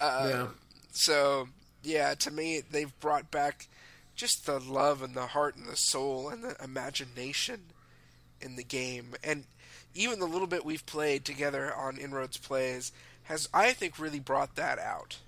Uh, 0.00 0.26
yeah. 0.28 0.46
So 0.92 1.48
yeah, 1.82 2.14
to 2.14 2.30
me, 2.30 2.62
they've 2.70 2.98
brought 3.00 3.30
back 3.30 3.68
just 4.14 4.46
the 4.46 4.58
love 4.58 5.02
and 5.02 5.14
the 5.14 5.28
heart 5.28 5.56
and 5.56 5.66
the 5.66 5.76
soul 5.76 6.28
and 6.28 6.42
the 6.42 6.56
imagination 6.62 7.60
in 8.40 8.56
the 8.56 8.64
game, 8.64 9.14
and 9.22 9.44
even 9.94 10.18
the 10.20 10.26
little 10.26 10.46
bit 10.46 10.64
we've 10.64 10.86
played 10.86 11.24
together 11.24 11.74
on 11.74 11.96
Inroads 11.98 12.36
Plays 12.36 12.92
has, 13.24 13.48
I 13.52 13.72
think, 13.72 13.98
really 13.98 14.20
brought 14.20 14.56
that 14.56 14.78
out. 14.78 15.18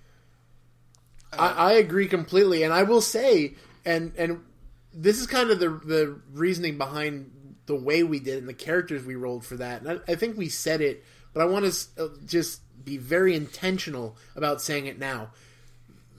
I, 1.33 1.49
I 1.49 1.73
agree 1.75 2.09
completely, 2.09 2.63
and 2.63 2.73
I 2.73 2.83
will 2.83 3.01
say, 3.01 3.55
and 3.85 4.13
and 4.17 4.45
this 4.93 5.21
is 5.21 5.27
kind 5.27 5.51
of 5.51 5.61
the 5.61 5.69
the 5.69 6.21
reasoning 6.33 6.79
behind 6.79 7.31
the 7.67 7.77
way 7.77 8.03
we 8.03 8.19
did 8.19 8.35
it 8.35 8.39
and 8.39 8.49
the 8.49 8.55
characters 8.55 9.05
we 9.05 9.15
rolled 9.15 9.45
for 9.45 9.57
that. 9.57 9.83
And 9.83 9.91
I, 9.91 10.13
I 10.13 10.15
think 10.17 10.37
we 10.37 10.49
said 10.49 10.81
it, 10.81 11.05
but 11.33 11.41
I 11.43 11.45
want 11.45 11.73
to 11.73 12.05
uh, 12.05 12.09
just 12.27 12.61
be 12.85 12.97
very 12.97 13.35
intentional 13.35 14.17
about 14.35 14.61
saying 14.61 14.87
it 14.87 14.99
now. 14.99 15.31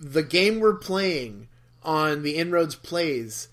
The 0.02 0.24
game 0.24 0.60
we're 0.60 0.76
playing 0.76 1.48
on 1.84 2.24
the 2.24 2.36
Inroads 2.38 2.76
plays, 2.76 3.48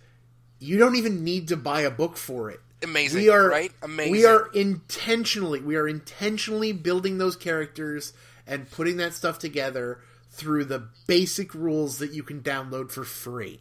you 0.59 0.79
don't 0.79 0.97
even 0.97 1.23
need 1.23 1.49
to 1.49 1.57
buy 1.57 1.83
a 1.83 1.91
book 1.91 2.17
for 2.17 2.51
it. 2.51 2.61
Amazing, 2.83 3.21
we 3.23 3.29
are 3.29 3.49
right? 3.49 3.73
Amazing. 3.83 4.13
We 4.13 4.25
are 4.25 4.49
intentionally 4.55 5.61
we 5.61 5.77
are 5.77 5.87
intentionally 5.89 6.73
building 6.73 7.19
those 7.19 7.37
characters 7.37 8.13
and 8.47 8.71
putting 8.71 8.97
that 8.99 9.13
stuff 9.15 9.39
together 9.39 9.99
through 10.31 10.65
the 10.65 10.89
basic 11.07 11.55
rules 11.55 11.99
that 11.99 12.13
you 12.13 12.23
can 12.23 12.41
download 12.41 12.91
for 12.93 13.03
free. 13.05 13.61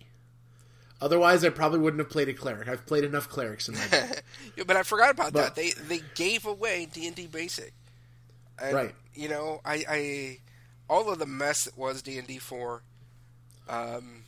Otherwise, 1.01 1.43
I 1.43 1.49
probably 1.49 1.79
wouldn't 1.79 1.99
have 1.99 2.09
played 2.09 2.29
a 2.29 2.33
cleric. 2.33 2.67
I've 2.67 2.85
played 2.85 3.03
enough 3.03 3.27
clerics 3.29 3.67
in 3.69 3.75
my 3.75 3.87
day. 3.91 4.09
Yeah, 4.55 4.63
but 4.65 4.75
I 4.75 4.83
forgot 4.83 5.11
about 5.11 5.33
But- 5.33 5.55
that. 5.55 5.55
They 5.55 5.71
they 5.71 6.01
gave 6.15 6.45
away 6.45 6.87
D 6.91 7.07
and 7.07 7.15
D 7.15 7.27
Basic, 7.27 7.73
and, 8.61 8.73
Right. 8.75 8.95
You 9.15 9.29
know, 9.29 9.61
I, 9.65 9.85
I 9.89 10.37
all 10.89 11.11
of 11.11 11.19
the 11.19 11.25
mess 11.25 11.65
that 11.65 11.77
was 11.77 12.01
D 12.01 12.17
and 12.17 12.27
D 12.27 12.37
four, 12.37 12.83
um, 13.69 14.23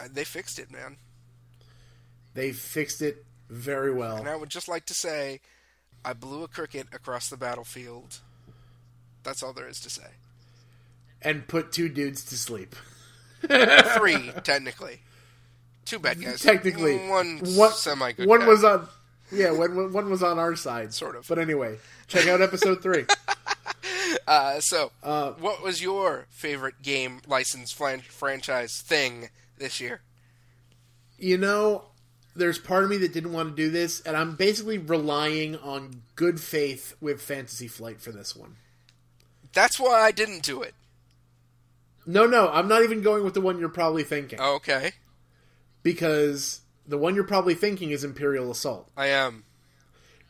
uh, 0.00 0.08
they 0.12 0.24
fixed 0.24 0.58
it, 0.58 0.70
man. 0.70 0.96
They 2.34 2.52
fixed 2.52 3.02
it 3.02 3.24
very 3.48 3.92
well. 3.92 4.16
And 4.16 4.28
I 4.28 4.36
would 4.36 4.50
just 4.50 4.68
like 4.68 4.86
to 4.86 4.94
say, 4.94 5.40
I 6.04 6.12
blew 6.12 6.44
a 6.44 6.48
cricket 6.48 6.86
across 6.92 7.28
the 7.28 7.36
battlefield. 7.36 8.20
That's 9.22 9.42
all 9.42 9.52
there 9.52 9.68
is 9.68 9.80
to 9.80 9.90
say. 9.90 10.06
And 11.20 11.48
put 11.48 11.72
two 11.72 11.88
dudes 11.88 12.24
to 12.26 12.36
sleep. 12.36 12.76
Three, 13.40 14.32
technically. 14.44 15.00
Two 15.84 15.98
bad 15.98 16.20
guys. 16.20 16.42
Technically, 16.42 17.08
one 17.08 17.38
one 17.56 17.72
semi 17.72 18.12
good. 18.12 18.28
One 18.28 18.46
was 18.46 18.62
on 18.62 18.86
Yeah, 19.32 19.52
one 19.52 20.10
was 20.10 20.22
on 20.22 20.38
our 20.38 20.54
side, 20.54 20.92
Sort 20.92 21.16
of. 21.16 21.26
But 21.26 21.38
anyway, 21.38 21.78
check 22.08 22.28
out 22.28 22.42
episode 22.42 22.82
three. 22.82 23.06
Uh, 24.26 24.60
so, 24.60 24.92
Uh, 25.02 25.32
what 25.32 25.62
was 25.62 25.80
your 25.82 26.26
favorite 26.30 26.82
game 26.82 27.20
license 27.26 27.72
flan- 27.72 28.00
franchise 28.00 28.80
thing 28.82 29.30
this 29.58 29.80
year? 29.80 30.00
you 31.18 31.36
know, 31.36 31.84
there's 32.36 32.58
part 32.58 32.84
of 32.84 32.90
me 32.90 32.96
that 32.98 33.12
didn't 33.12 33.32
want 33.32 33.48
to 33.48 33.56
do 33.56 33.70
this, 33.70 34.00
and 34.02 34.16
I'm 34.16 34.36
basically 34.36 34.78
relying 34.78 35.56
on 35.56 36.02
good 36.14 36.40
faith 36.40 36.94
with 37.00 37.20
Fantasy 37.20 37.66
Flight 37.66 38.00
for 38.00 38.12
this 38.12 38.36
one. 38.36 38.56
That's 39.52 39.80
why 39.80 40.00
I 40.02 40.12
didn't 40.12 40.42
do 40.44 40.62
it. 40.62 40.74
No, 42.06 42.26
no, 42.26 42.48
I'm 42.50 42.68
not 42.68 42.84
even 42.84 43.02
going 43.02 43.24
with 43.24 43.34
the 43.34 43.40
one 43.40 43.58
you're 43.58 43.68
probably 43.68 44.04
thinking 44.04 44.40
Okay, 44.40 44.92
because 45.82 46.60
the 46.86 46.98
one 46.98 47.14
you're 47.14 47.24
probably 47.24 47.54
thinking 47.54 47.90
is 47.90 48.04
Imperial 48.04 48.50
Assault. 48.50 48.88
I 48.96 49.06
am. 49.08 49.44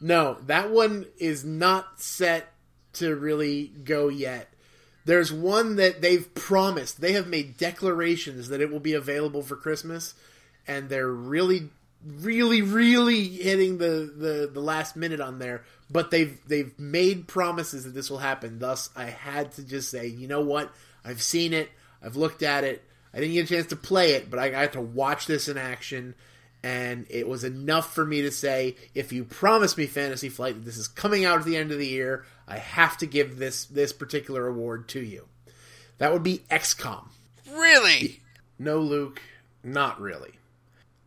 No, 0.01 0.39
that 0.47 0.71
one 0.71 1.07
is 1.19 1.45
not 1.45 2.01
set 2.01 2.53
to 2.99 3.15
really 3.15 3.69
go 3.85 4.09
yet. 4.09 4.49
There's 5.05 5.33
one 5.33 5.77
that 5.77 6.03
they've 6.03 6.33
promised. 6.35 7.01
They 7.01 7.13
have 7.13 7.27
made 7.27 7.57
declarations 7.57 8.49
that 8.49 8.61
it 8.61 8.71
will 8.71 8.81
be 8.81 8.93
available 8.93 9.43
for 9.43 9.57
Christmas, 9.57 10.15
and 10.67 10.89
they're 10.89 11.11
really, 11.11 11.71
really, 12.05 12.61
really 12.61 13.27
hitting 13.29 13.79
the, 13.79 14.13
the, 14.15 14.51
the 14.53 14.61
last 14.61 14.97
minute 14.97 15.21
on 15.21 15.39
there. 15.39 15.65
But 15.91 16.11
they've 16.11 16.39
they've 16.47 16.79
made 16.79 17.27
promises 17.27 17.85
that 17.85 17.95
this 17.95 18.11
will 18.11 18.19
happen. 18.19 18.59
Thus, 18.59 18.91
I 18.95 19.05
had 19.07 19.53
to 19.53 19.63
just 19.63 19.91
say, 19.91 20.07
you 20.07 20.29
know 20.29 20.43
what? 20.43 20.71
I've 21.05 21.23
seen 21.23 21.55
it. 21.55 21.71
I've 22.03 22.17
looked 22.17 22.43
at 22.43 22.65
it. 22.65 22.85
I 23.15 23.21
didn't 23.21 23.33
get 23.33 23.51
a 23.51 23.55
chance 23.55 23.67
to 23.69 23.77
play 23.77 24.13
it, 24.13 24.29
but 24.29 24.39
I 24.39 24.51
got 24.51 24.75
to 24.75 24.83
watch 24.83 25.27
this 25.27 25.49
in 25.49 25.57
action 25.57 26.15
and 26.63 27.07
it 27.09 27.29
was 27.29 27.45
enough 27.45 27.95
for 27.95 28.05
me 28.05 28.23
to 28.23 28.31
say, 28.31 28.77
if 28.95 29.13
you 29.13 29.25
promise 29.25 29.77
me 29.77 29.87
Fantasy 29.87 30.29
Flight 30.29 30.55
that 30.55 30.65
this 30.65 30.77
is 30.77 30.89
coming 30.89 31.25
out 31.25 31.39
at 31.39 31.45
the 31.45 31.57
end 31.57 31.71
of 31.71 31.79
the 31.79 31.87
year, 31.87 32.25
I 32.49 32.59
have 32.59 32.97
to 32.99 33.07
give 33.07 33.39
this 33.39 33.67
this 33.67 33.93
particular 33.93 34.47
award 34.47 34.89
to 34.91 35.01
you. 35.01 35.29
That 35.99 36.13
would 36.13 36.23
be 36.23 36.45
XCOM. 36.51 37.09
Really? 37.53 38.21
No, 38.59 38.79
Luke, 38.79 39.21
not 39.63 40.01
really. 40.01 40.33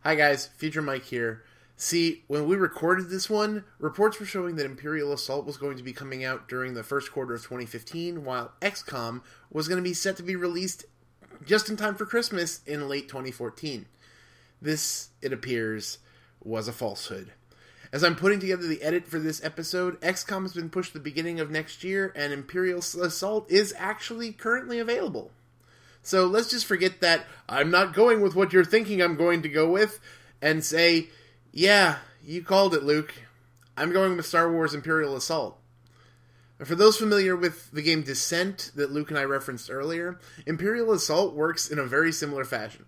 Hi 0.04 0.14
guys, 0.14 0.48
Future 0.56 0.82
Mike 0.82 1.04
here. 1.04 1.42
See, 1.76 2.22
when 2.28 2.46
we 2.46 2.54
recorded 2.54 3.10
this 3.10 3.28
one, 3.28 3.64
reports 3.80 4.20
were 4.20 4.26
showing 4.26 4.54
that 4.54 4.66
Imperial 4.66 5.12
Assault 5.12 5.44
was 5.44 5.56
going 5.56 5.76
to 5.78 5.82
be 5.82 5.92
coming 5.92 6.22
out 6.22 6.48
during 6.48 6.74
the 6.74 6.84
first 6.84 7.10
quarter 7.10 7.34
of 7.34 7.42
2015, 7.42 8.24
while 8.24 8.52
XCOM 8.60 9.22
was 9.50 9.66
going 9.66 9.82
to 9.82 9.88
be 9.88 9.94
set 9.94 10.16
to 10.18 10.22
be 10.22 10.36
released 10.36 10.84
just 11.44 11.68
in 11.68 11.76
time 11.76 11.96
for 11.96 12.06
Christmas 12.06 12.60
in 12.66 12.88
late 12.88 13.08
2014. 13.08 13.86
This, 14.60 15.08
it 15.20 15.32
appears, 15.32 15.98
was 16.40 16.68
a 16.68 16.72
falsehood. 16.72 17.32
As 17.92 18.02
I'm 18.02 18.16
putting 18.16 18.40
together 18.40 18.66
the 18.66 18.82
edit 18.82 19.06
for 19.06 19.18
this 19.18 19.44
episode, 19.44 20.00
XCOM 20.00 20.42
has 20.42 20.54
been 20.54 20.70
pushed 20.70 20.92
to 20.92 20.98
the 20.98 21.04
beginning 21.04 21.40
of 21.40 21.50
next 21.50 21.84
year, 21.84 22.10
and 22.16 22.32
Imperial 22.32 22.78
Assault 22.78 23.50
is 23.50 23.74
actually 23.76 24.32
currently 24.32 24.78
available. 24.78 25.30
So 26.02 26.24
let's 26.26 26.50
just 26.50 26.64
forget 26.64 27.02
that 27.02 27.26
I'm 27.50 27.70
not 27.70 27.92
going 27.92 28.22
with 28.22 28.34
what 28.34 28.50
you're 28.50 28.64
thinking 28.64 29.02
I'm 29.02 29.16
going 29.16 29.42
to 29.42 29.48
go 29.50 29.70
with 29.70 30.00
and 30.40 30.64
say, 30.64 31.08
yeah, 31.52 31.98
you 32.24 32.42
called 32.42 32.74
it, 32.74 32.82
Luke. 32.82 33.12
I'm 33.76 33.92
going 33.92 34.16
with 34.16 34.24
Star 34.24 34.50
Wars 34.50 34.72
Imperial 34.72 35.14
Assault. 35.14 35.58
For 36.64 36.74
those 36.74 36.96
familiar 36.96 37.36
with 37.36 37.70
the 37.72 37.82
game 37.82 38.02
Descent 38.02 38.72
that 38.74 38.90
Luke 38.90 39.10
and 39.10 39.18
I 39.18 39.24
referenced 39.24 39.70
earlier, 39.70 40.18
Imperial 40.46 40.92
Assault 40.92 41.34
works 41.34 41.70
in 41.70 41.78
a 41.78 41.84
very 41.84 42.12
similar 42.12 42.44
fashion. 42.44 42.86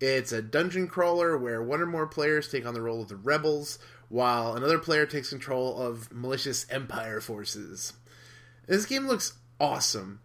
It's 0.00 0.32
a 0.32 0.40
dungeon 0.40 0.88
crawler 0.88 1.36
where 1.36 1.62
one 1.62 1.82
or 1.82 1.86
more 1.86 2.06
players 2.06 2.50
take 2.50 2.66
on 2.66 2.72
the 2.72 2.80
role 2.80 3.02
of 3.02 3.08
the 3.08 3.16
rebels, 3.16 3.78
while 4.10 4.54
another 4.54 4.78
player 4.78 5.06
takes 5.06 5.30
control 5.30 5.80
of 5.80 6.12
malicious 6.12 6.66
Empire 6.68 7.20
forces. 7.20 7.94
This 8.66 8.84
game 8.84 9.06
looks 9.06 9.38
awesome. 9.58 10.20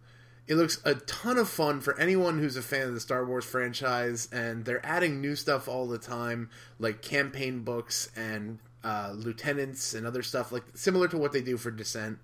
It 0.46 0.56
looks 0.56 0.80
a 0.84 0.96
ton 0.96 1.38
of 1.38 1.48
fun 1.48 1.80
for 1.80 1.98
anyone 1.98 2.38
who's 2.38 2.56
a 2.56 2.62
fan 2.62 2.88
of 2.88 2.94
the 2.94 3.00
Star 3.00 3.24
Wars 3.24 3.44
franchise, 3.44 4.28
and 4.30 4.64
they're 4.64 4.84
adding 4.84 5.20
new 5.20 5.34
stuff 5.34 5.68
all 5.68 5.86
the 5.86 5.98
time, 5.98 6.50
like 6.78 7.00
campaign 7.00 7.60
books 7.60 8.10
and 8.14 8.58
uh, 8.84 9.12
lieutenants 9.14 9.94
and 9.94 10.06
other 10.06 10.22
stuff, 10.22 10.52
like 10.52 10.64
similar 10.74 11.08
to 11.08 11.18
what 11.18 11.32
they 11.32 11.40
do 11.40 11.56
for 11.56 11.70
Descent. 11.70 12.18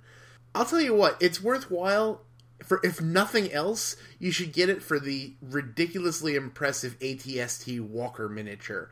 I'll 0.55 0.65
tell 0.65 0.81
you 0.81 0.95
what, 0.95 1.17
it's 1.21 1.43
worthwhile. 1.43 2.23
For 2.65 2.81
if 2.85 3.01
nothing 3.01 3.53
else, 3.53 3.97
you 4.21 4.31
should 4.31 4.53
get 4.53 4.69
it 4.69 4.85
for 4.85 5.01
the 5.01 5.35
ridiculously 5.41 6.37
impressive 6.37 6.97
ATST 7.01 7.81
Walker 7.81 8.29
miniature. 8.29 8.91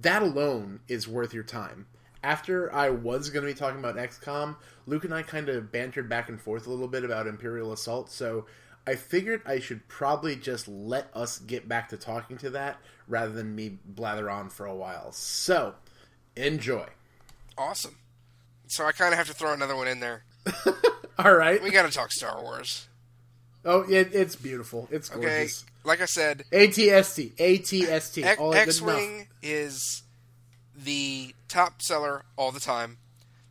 That 0.00 0.22
alone 0.22 0.80
is 0.88 1.06
worth 1.08 1.34
your 1.34 1.44
time. 1.44 1.86
After 2.22 2.72
I 2.74 2.90
was 2.90 3.30
going 3.30 3.46
to 3.46 3.52
be 3.52 3.58
talking 3.58 3.78
about 3.78 3.96
XCOM, 3.96 4.56
Luke 4.86 5.04
and 5.04 5.14
I 5.14 5.22
kind 5.22 5.48
of 5.48 5.72
bantered 5.72 6.08
back 6.08 6.28
and 6.28 6.40
forth 6.40 6.66
a 6.66 6.70
little 6.70 6.88
bit 6.88 7.04
about 7.04 7.26
Imperial 7.26 7.72
Assault, 7.72 8.10
so 8.10 8.44
I 8.86 8.94
figured 8.94 9.42
I 9.46 9.58
should 9.58 9.88
probably 9.88 10.36
just 10.36 10.68
let 10.68 11.10
us 11.14 11.38
get 11.38 11.68
back 11.68 11.88
to 11.90 11.96
talking 11.96 12.36
to 12.38 12.50
that 12.50 12.78
rather 13.08 13.32
than 13.32 13.54
me 13.54 13.78
blather 13.84 14.28
on 14.30 14.50
for 14.50 14.66
a 14.66 14.74
while. 14.74 15.12
So, 15.12 15.74
enjoy. 16.36 16.86
Awesome. 17.56 17.96
So 18.68 18.84
I 18.84 18.92
kind 18.92 19.12
of 19.12 19.18
have 19.18 19.26
to 19.28 19.34
throw 19.34 19.52
another 19.52 19.76
one 19.76 19.88
in 19.88 20.00
there. 20.00 20.24
All 21.18 21.34
right. 21.34 21.62
We 21.62 21.70
got 21.70 21.86
to 21.86 21.90
talk 21.92 22.12
Star 22.12 22.40
Wars. 22.40 22.88
Oh, 23.64 23.84
yeah, 23.88 24.04
it's 24.12 24.36
beautiful. 24.36 24.88
It's 24.90 25.10
Okay. 25.10 25.20
gorgeous. 25.20 25.64
Like 25.84 26.00
I 26.00 26.06
said, 26.06 26.44
ATST. 26.52 27.36
ATST. 27.36 28.24
X- 28.24 28.40
X-wing 28.40 29.28
is 29.42 30.02
the 30.76 31.34
top 31.48 31.82
seller 31.82 32.24
all 32.36 32.52
the 32.52 32.60
time. 32.60 32.98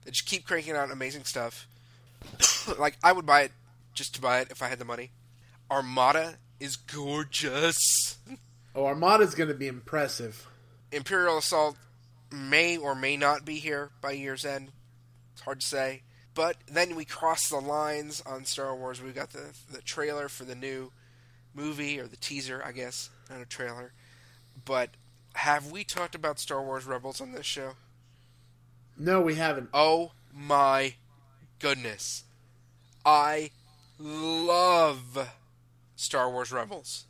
They 0.03 0.11
just 0.11 0.25
keep 0.25 0.45
cranking 0.45 0.75
out 0.75 0.91
amazing 0.91 1.23
stuff. 1.23 1.67
like 2.79 2.97
I 3.03 3.11
would 3.11 3.25
buy 3.25 3.41
it 3.41 3.51
just 3.93 4.15
to 4.15 4.21
buy 4.21 4.39
it 4.39 4.51
if 4.51 4.61
I 4.61 4.67
had 4.67 4.79
the 4.79 4.85
money. 4.85 5.11
Armada 5.71 6.35
is 6.59 6.75
gorgeous. 6.75 8.17
Oh, 8.75 8.85
Armada's 8.85 9.35
going 9.35 9.49
to 9.49 9.55
be 9.55 9.67
impressive. 9.67 10.47
Imperial 10.91 11.37
Assault 11.37 11.75
may 12.31 12.77
or 12.77 12.95
may 12.95 13.17
not 13.17 13.45
be 13.45 13.55
here 13.55 13.89
by 14.01 14.11
year's 14.11 14.45
end. 14.45 14.71
It's 15.33 15.41
hard 15.41 15.61
to 15.61 15.67
say. 15.67 16.03
But 16.33 16.57
then 16.71 16.95
we 16.95 17.05
cross 17.05 17.49
the 17.49 17.57
lines 17.57 18.21
on 18.25 18.45
Star 18.45 18.75
Wars. 18.75 19.01
We've 19.01 19.15
got 19.15 19.31
the 19.31 19.53
the 19.71 19.81
trailer 19.81 20.29
for 20.29 20.45
the 20.45 20.55
new 20.55 20.91
movie 21.59 21.99
or 21.99 22.07
the 22.07 22.17
teaser, 22.17 22.61
I 22.65 22.71
guess, 22.71 23.09
not 23.29 23.41
a 23.41 23.45
trailer. 23.45 23.91
But 24.65 24.91
have 25.35 25.71
we 25.71 25.83
talked 25.83 26.15
about 26.15 26.39
Star 26.39 26.63
Wars 26.63 26.85
Rebels 26.85 27.21
on 27.21 27.33
this 27.33 27.45
show? 27.45 27.73
No, 28.97 29.21
we 29.21 29.35
haven't. 29.35 29.69
Oh 29.73 30.11
my 30.33 30.95
goodness. 31.59 32.23
I 33.05 33.51
love 33.97 35.29
Star 35.95 36.29
Wars 36.29 36.51
Rebels. 36.51 37.05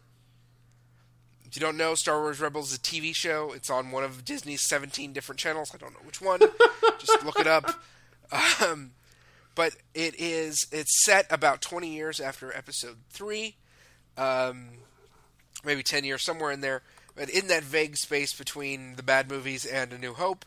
If 1.45 1.55
you 1.55 1.61
don't 1.61 1.77
know, 1.77 1.95
Star 1.95 2.19
Wars 2.21 2.39
Rebels 2.39 2.71
is 2.71 2.77
a 2.77 2.81
TV 2.81 3.15
show. 3.15 3.51
It's 3.53 3.71
on 3.71 3.89
one 3.89 4.03
of 4.03 4.23
Disney's 4.23 4.61
17 4.67 5.13
different 5.13 5.39
channels. 5.39 5.71
I 5.73 5.77
don't 5.77 5.93
know 5.93 6.05
which 6.05 6.21
one. 6.21 6.39
Just 6.99 7.25
look 7.25 7.39
it 7.39 7.47
up. 7.47 7.81
Um, 8.63 8.91
but 9.55 9.75
it 9.95 10.13
is 10.19 10.67
it's 10.71 11.03
set 11.03 11.25
about 11.31 11.61
20 11.61 11.91
years 11.91 12.19
after 12.19 12.55
episode 12.55 12.97
3. 13.09 13.55
Um, 14.20 14.70
maybe 15.63 15.84
10 15.84 16.03
years 16.03 16.24
somewhere 16.24 16.51
in 16.51 16.61
there. 16.61 16.82
But 17.15 17.30
in 17.30 17.47
that 17.47 17.63
vague 17.63 17.97
space 17.97 18.34
between 18.34 18.95
the 18.95 19.03
bad 19.03 19.30
movies 19.30 19.65
and 19.65 19.91
A 19.93 19.97
New 19.97 20.13
Hope 20.13 20.45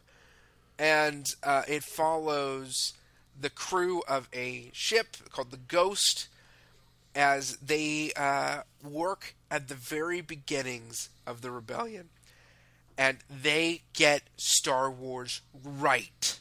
and 0.79 1.27
uh, 1.43 1.63
it 1.69 1.85
follows 1.85 2.95
the 3.39 3.51
crew 3.51 4.03
of 4.09 4.29
a 4.33 4.71
ship 4.73 5.17
called 5.31 5.51
the 5.51 5.57
Ghost 5.57 6.29
as 7.15 7.57
they 7.59 8.13
uh, 8.17 8.63
work 8.83 9.35
at 9.51 9.69
the 9.69 9.75
very 9.75 10.21
beginnings 10.21 11.11
of 11.27 11.41
the 11.41 11.51
rebellion, 11.51 12.09
and 12.99 13.19
they 13.31 13.83
get 13.93 14.23
Star 14.37 14.91
Wars 14.91 15.41
right. 15.65 16.41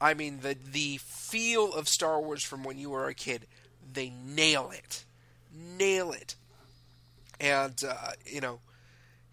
I 0.00 0.14
mean, 0.14 0.40
the 0.42 0.56
the 0.72 0.98
feel 0.98 1.72
of 1.72 1.88
Star 1.88 2.20
Wars 2.20 2.42
from 2.42 2.64
when 2.64 2.78
you 2.78 2.90
were 2.90 3.06
a 3.06 3.14
kid, 3.14 3.46
they 3.92 4.10
nail 4.10 4.70
it, 4.74 5.04
nail 5.58 6.12
it, 6.12 6.36
and 7.40 7.82
uh, 7.86 8.12
you 8.24 8.40
know, 8.40 8.60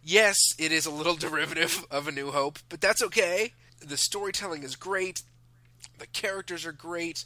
yes, 0.04 0.38
it 0.58 0.72
is 0.72 0.86
a 0.86 0.92
little 0.92 1.16
derivative 1.16 1.86
of 1.92 2.08
A 2.08 2.12
New 2.12 2.32
Hope, 2.32 2.60
but 2.70 2.82
that's 2.82 3.04
okay. 3.04 3.54
The 3.86 3.98
storytelling 3.98 4.64
is 4.64 4.76
great. 4.76 5.22
The 6.00 6.08
characters 6.08 6.66
are 6.66 6.72
great. 6.72 7.26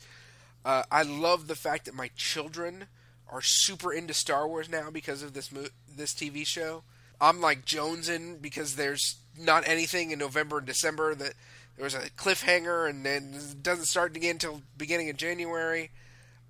Uh, 0.65 0.83
I 0.91 1.03
love 1.03 1.47
the 1.47 1.55
fact 1.55 1.85
that 1.85 1.95
my 1.95 2.09
children 2.15 2.85
are 3.31 3.41
super 3.41 3.93
into 3.93 4.13
Star 4.13 4.47
Wars 4.47 4.69
now 4.69 4.89
because 4.89 5.23
of 5.23 5.33
this 5.33 5.51
mo- 5.51 5.67
this 5.95 6.13
TV 6.13 6.45
show. 6.45 6.83
I'm 7.21 7.41
like 7.41 7.65
jonesing 7.65 8.41
because 8.41 8.75
there's 8.75 9.17
not 9.37 9.67
anything 9.67 10.11
in 10.11 10.19
November 10.19 10.57
and 10.57 10.67
December 10.67 11.15
that 11.15 11.33
there 11.75 11.83
was 11.83 11.93
a 11.93 12.09
cliffhanger 12.11 12.89
and 12.89 13.05
then 13.05 13.33
it 13.33 13.63
doesn't 13.63 13.85
start 13.85 14.15
again 14.15 14.31
until 14.31 14.61
beginning 14.77 15.09
of 15.09 15.17
January. 15.17 15.91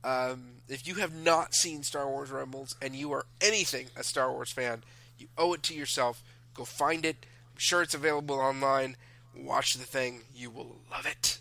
Um, 0.04 0.62
if 0.68 0.88
you 0.88 0.96
have 0.96 1.14
not 1.14 1.54
seen 1.54 1.84
Star 1.84 2.08
Wars 2.08 2.32
Rebels 2.32 2.76
and 2.82 2.96
you 2.96 3.12
are 3.12 3.26
anything 3.42 3.88
a 3.96 4.04
Star 4.04 4.32
Wars 4.32 4.52
fan, 4.52 4.84
you 5.18 5.28
owe 5.38 5.54
it 5.54 5.64
to 5.64 5.74
yourself. 5.74 6.24
Go 6.54 6.64
find 6.66 7.06
it. 7.06 7.26
I'm 7.52 7.58
sure 7.58 7.82
it's 7.82 7.94
available 7.94 8.36
online. 8.36 8.96
watch 9.36 9.74
the 9.74 9.86
thing. 9.86 10.22
You 10.34 10.50
will 10.50 10.78
love 10.92 11.06
it. 11.06 11.40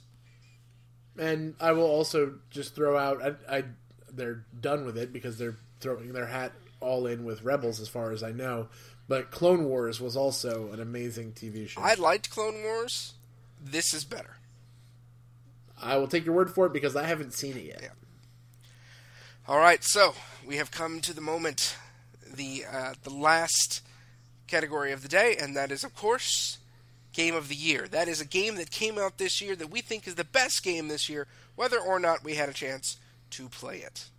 And 1.19 1.55
I 1.61 1.73
will 1.73 1.87
also 1.87 2.35
just 2.51 2.75
throw 2.75 2.97
out 2.97 3.23
I, 3.23 3.59
I 3.59 3.65
they're 4.13 4.45
done 4.61 4.85
with 4.85 4.97
it 4.97 5.13
because 5.13 5.39
they're 5.39 5.57
throwing 5.81 6.13
their 6.13 6.27
hat 6.27 6.53
all 6.81 7.07
in 7.07 7.25
with 7.25 7.43
Rebels 7.43 7.81
as 7.81 7.89
far 7.89 8.13
as 8.13 8.23
I 8.23 8.33
know. 8.33 8.69
But 9.09 9.31
Clone 9.31 9.65
Wars 9.65 10.01
was 10.01 10.17
also 10.17 10.71
an 10.73 10.81
amazing 10.81 11.33
TV 11.33 11.69
show. 11.69 11.81
I 11.81 11.95
liked 11.95 12.31
Clone 12.31 12.63
Wars. 12.63 13.15
This 13.61 13.95
is 13.95 14.05
better. 14.05 14.37
I 15.81 15.97
will 15.97 16.09
take 16.09 16.27
your 16.27 16.35
word 16.35 16.51
for 16.51 16.67
it 16.67 16.73
because 16.73 16.95
I 16.95 17.05
haven't 17.05 17.33
seen 17.33 17.57
it 17.57 17.65
yet. 17.65 17.81
Yeah. 17.83 17.89
All 19.49 19.59
right, 19.59 19.83
so 19.83 20.13
we 20.47 20.57
have 20.57 20.71
come 20.71 21.01
to 21.01 21.15
the 21.15 21.23
moment, 21.23 21.75
the 22.31 22.67
uh, 22.71 22.93
the 23.03 23.09
last 23.09 23.81
category 24.47 24.93
of 24.93 25.01
the 25.01 25.09
day, 25.09 25.39
and 25.41 25.57
that 25.57 25.73
is, 25.73 25.85
of 25.85 25.97
course, 25.97 26.59
game 27.15 27.35
of 27.35 27.49
the 27.49 27.55
year. 27.55 27.89
That 27.89 28.09
is 28.09 28.21
a 28.21 28.27
game 28.27 28.57
that 28.57 28.71
came 28.71 28.99
out 28.99 29.17
this 29.17 29.41
year 29.41 29.57
that 29.57 29.71
we 29.71 29.81
think 29.81 30.07
is 30.07 30.17
the 30.17 30.25
best 30.25 30.63
game 30.63 30.89
this 30.89 31.09
year, 31.09 31.27
whether 31.57 31.79
or 31.79 31.99
not 31.99 32.23
we 32.23 32.35
had 32.35 32.51
a 32.51 32.53
chance 32.53 32.99
to 33.31 33.49
play 33.49 33.79
it. 33.79 34.11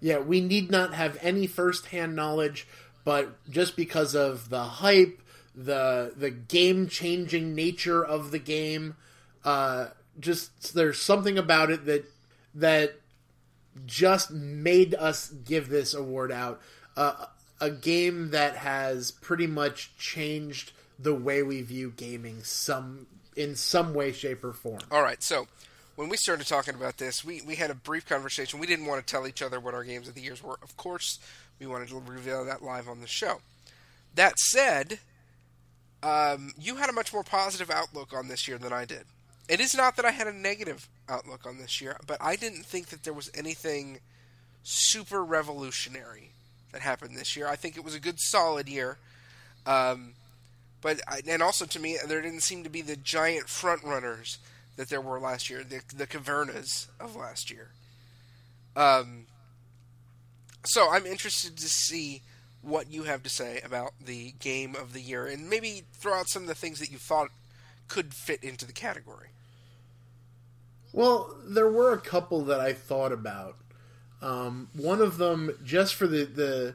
Yeah, 0.00 0.18
we 0.18 0.40
need 0.40 0.68
not 0.68 0.94
have 0.94 1.16
any 1.22 1.46
first-hand 1.46 2.16
knowledge, 2.16 2.66
but 3.04 3.48
just 3.48 3.76
because 3.76 4.16
of 4.16 4.48
the 4.48 4.64
hype, 4.64 5.20
the 5.54 6.12
the 6.16 6.32
game-changing 6.32 7.54
nature 7.54 8.04
of 8.04 8.32
the 8.32 8.40
game, 8.40 8.96
uh, 9.44 9.90
just 10.18 10.74
there's 10.74 11.00
something 11.00 11.38
about 11.38 11.70
it 11.70 11.86
that 11.86 12.10
that 12.52 12.96
just 13.86 14.30
made 14.30 14.94
us 14.94 15.28
give 15.28 15.68
this 15.68 15.94
award 15.94 16.32
out. 16.32 16.60
Uh, 16.96 17.26
a 17.60 17.70
game 17.70 18.30
that 18.30 18.56
has 18.56 19.10
pretty 19.10 19.46
much 19.46 19.96
changed 19.96 20.72
the 20.98 21.14
way 21.14 21.42
we 21.42 21.62
view 21.62 21.92
gaming 21.96 22.42
some 22.42 23.06
in 23.36 23.56
some 23.56 23.94
way, 23.94 24.12
shape, 24.12 24.44
or 24.44 24.52
form. 24.52 24.80
All 24.90 25.02
right, 25.02 25.22
so 25.22 25.48
when 25.96 26.08
we 26.08 26.16
started 26.16 26.46
talking 26.46 26.74
about 26.74 26.98
this, 26.98 27.24
we, 27.24 27.42
we 27.42 27.56
had 27.56 27.70
a 27.70 27.74
brief 27.74 28.06
conversation. 28.06 28.60
We 28.60 28.66
didn't 28.66 28.86
want 28.86 29.04
to 29.04 29.10
tell 29.10 29.26
each 29.26 29.42
other 29.42 29.58
what 29.60 29.74
our 29.74 29.84
games 29.84 30.08
of 30.08 30.14
the 30.14 30.20
years 30.20 30.42
were. 30.42 30.58
Of 30.62 30.76
course, 30.76 31.18
we 31.58 31.66
wanted 31.66 31.88
to 31.88 32.00
reveal 32.00 32.44
that 32.44 32.62
live 32.62 32.88
on 32.88 33.00
the 33.00 33.06
show. 33.06 33.40
That 34.14 34.38
said, 34.38 35.00
um, 36.02 36.52
you 36.58 36.76
had 36.76 36.90
a 36.90 36.92
much 36.92 37.12
more 37.12 37.24
positive 37.24 37.70
outlook 37.70 38.12
on 38.12 38.28
this 38.28 38.46
year 38.46 38.58
than 38.58 38.72
I 38.72 38.84
did. 38.84 39.04
It 39.48 39.60
is 39.60 39.74
not 39.74 39.96
that 39.96 40.04
I 40.04 40.10
had 40.10 40.26
a 40.26 40.32
negative 40.32 40.88
outlook 41.08 41.46
on 41.46 41.58
this 41.58 41.80
year, 41.80 41.96
but 42.06 42.16
I 42.20 42.36
didn't 42.36 42.64
think 42.64 42.88
that 42.88 43.02
there 43.04 43.12
was 43.12 43.30
anything 43.34 44.00
super 44.62 45.22
revolutionary 45.22 46.30
that 46.72 46.80
happened 46.80 47.16
this 47.16 47.36
year. 47.36 47.46
I 47.46 47.56
think 47.56 47.76
it 47.76 47.84
was 47.84 47.94
a 47.94 48.00
good, 48.00 48.18
solid 48.18 48.68
year. 48.68 48.98
Um, 49.66 50.14
but 50.80 51.00
and 51.28 51.42
also 51.42 51.64
to 51.66 51.80
me, 51.80 51.98
there 52.06 52.20
didn't 52.20 52.42
seem 52.42 52.64
to 52.64 52.70
be 52.70 52.82
the 52.82 52.96
giant 52.96 53.48
front 53.48 53.82
runners 53.84 54.38
that 54.76 54.88
there 54.88 55.00
were 55.00 55.20
last 55.20 55.48
year, 55.48 55.62
the 55.64 55.80
the 55.94 56.06
Cavernas 56.06 56.88
of 57.00 57.16
last 57.16 57.50
year. 57.50 57.70
Um, 58.76 59.26
so 60.64 60.90
I'm 60.90 61.06
interested 61.06 61.56
to 61.56 61.68
see 61.68 62.22
what 62.60 62.90
you 62.90 63.04
have 63.04 63.22
to 63.22 63.28
say 63.28 63.60
about 63.64 63.92
the 64.04 64.32
game 64.40 64.74
of 64.74 64.92
the 64.92 65.00
year, 65.00 65.26
and 65.26 65.48
maybe 65.48 65.84
throw 65.92 66.14
out 66.14 66.28
some 66.28 66.42
of 66.42 66.48
the 66.48 66.54
things 66.54 66.80
that 66.80 66.90
you 66.90 66.98
thought 66.98 67.28
could 67.88 68.12
fit 68.14 68.42
into 68.42 68.66
the 68.66 68.72
category. 68.72 69.28
Well, 70.94 71.36
there 71.44 71.68
were 71.68 71.92
a 71.92 72.00
couple 72.00 72.44
that 72.44 72.60
I 72.60 72.72
thought 72.72 73.10
about. 73.10 73.56
Um, 74.22 74.68
one 74.74 75.00
of 75.00 75.18
them, 75.18 75.58
just 75.64 75.96
for 75.96 76.06
the, 76.06 76.24
the 76.24 76.74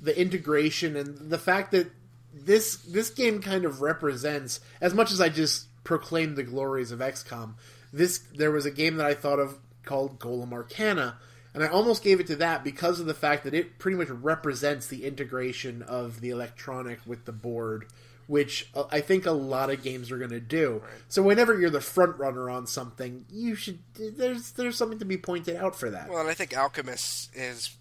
the 0.00 0.20
integration 0.20 0.96
and 0.96 1.30
the 1.30 1.38
fact 1.38 1.70
that 1.70 1.88
this 2.34 2.78
this 2.78 3.08
game 3.08 3.40
kind 3.40 3.64
of 3.64 3.80
represents 3.80 4.58
as 4.80 4.94
much 4.94 5.12
as 5.12 5.20
I 5.20 5.28
just 5.28 5.68
proclaimed 5.84 6.34
the 6.34 6.42
glories 6.42 6.90
of 6.90 6.98
XCOM. 6.98 7.54
This 7.92 8.18
there 8.34 8.50
was 8.50 8.66
a 8.66 8.70
game 8.70 8.96
that 8.96 9.06
I 9.06 9.14
thought 9.14 9.38
of 9.38 9.58
called 9.84 10.18
Golem 10.18 10.52
Arcana, 10.52 11.18
and 11.54 11.62
I 11.62 11.68
almost 11.68 12.02
gave 12.02 12.18
it 12.18 12.26
to 12.26 12.36
that 12.36 12.64
because 12.64 12.98
of 12.98 13.06
the 13.06 13.14
fact 13.14 13.44
that 13.44 13.54
it 13.54 13.78
pretty 13.78 13.96
much 13.96 14.08
represents 14.08 14.88
the 14.88 15.04
integration 15.04 15.82
of 15.82 16.20
the 16.20 16.30
electronic 16.30 16.98
with 17.06 17.26
the 17.26 17.32
board 17.32 17.86
which 18.32 18.66
uh, 18.74 18.84
I 18.90 19.02
think 19.02 19.26
a 19.26 19.30
lot 19.30 19.68
of 19.68 19.82
games 19.82 20.10
are 20.10 20.16
going 20.16 20.30
to 20.30 20.40
do. 20.40 20.80
Right. 20.82 21.02
So 21.08 21.22
whenever 21.22 21.60
you're 21.60 21.68
the 21.68 21.82
front 21.82 22.18
runner 22.18 22.48
on 22.48 22.66
something, 22.66 23.26
you 23.30 23.54
should 23.54 23.78
there's 23.94 24.52
there's 24.52 24.78
something 24.78 24.98
to 25.00 25.04
be 25.04 25.18
pointed 25.18 25.56
out 25.56 25.78
for 25.78 25.90
that. 25.90 26.08
Well, 26.08 26.20
and 26.20 26.30
I 26.30 26.32
think 26.32 26.56
Alchemist 26.56 27.28
is 27.36 27.76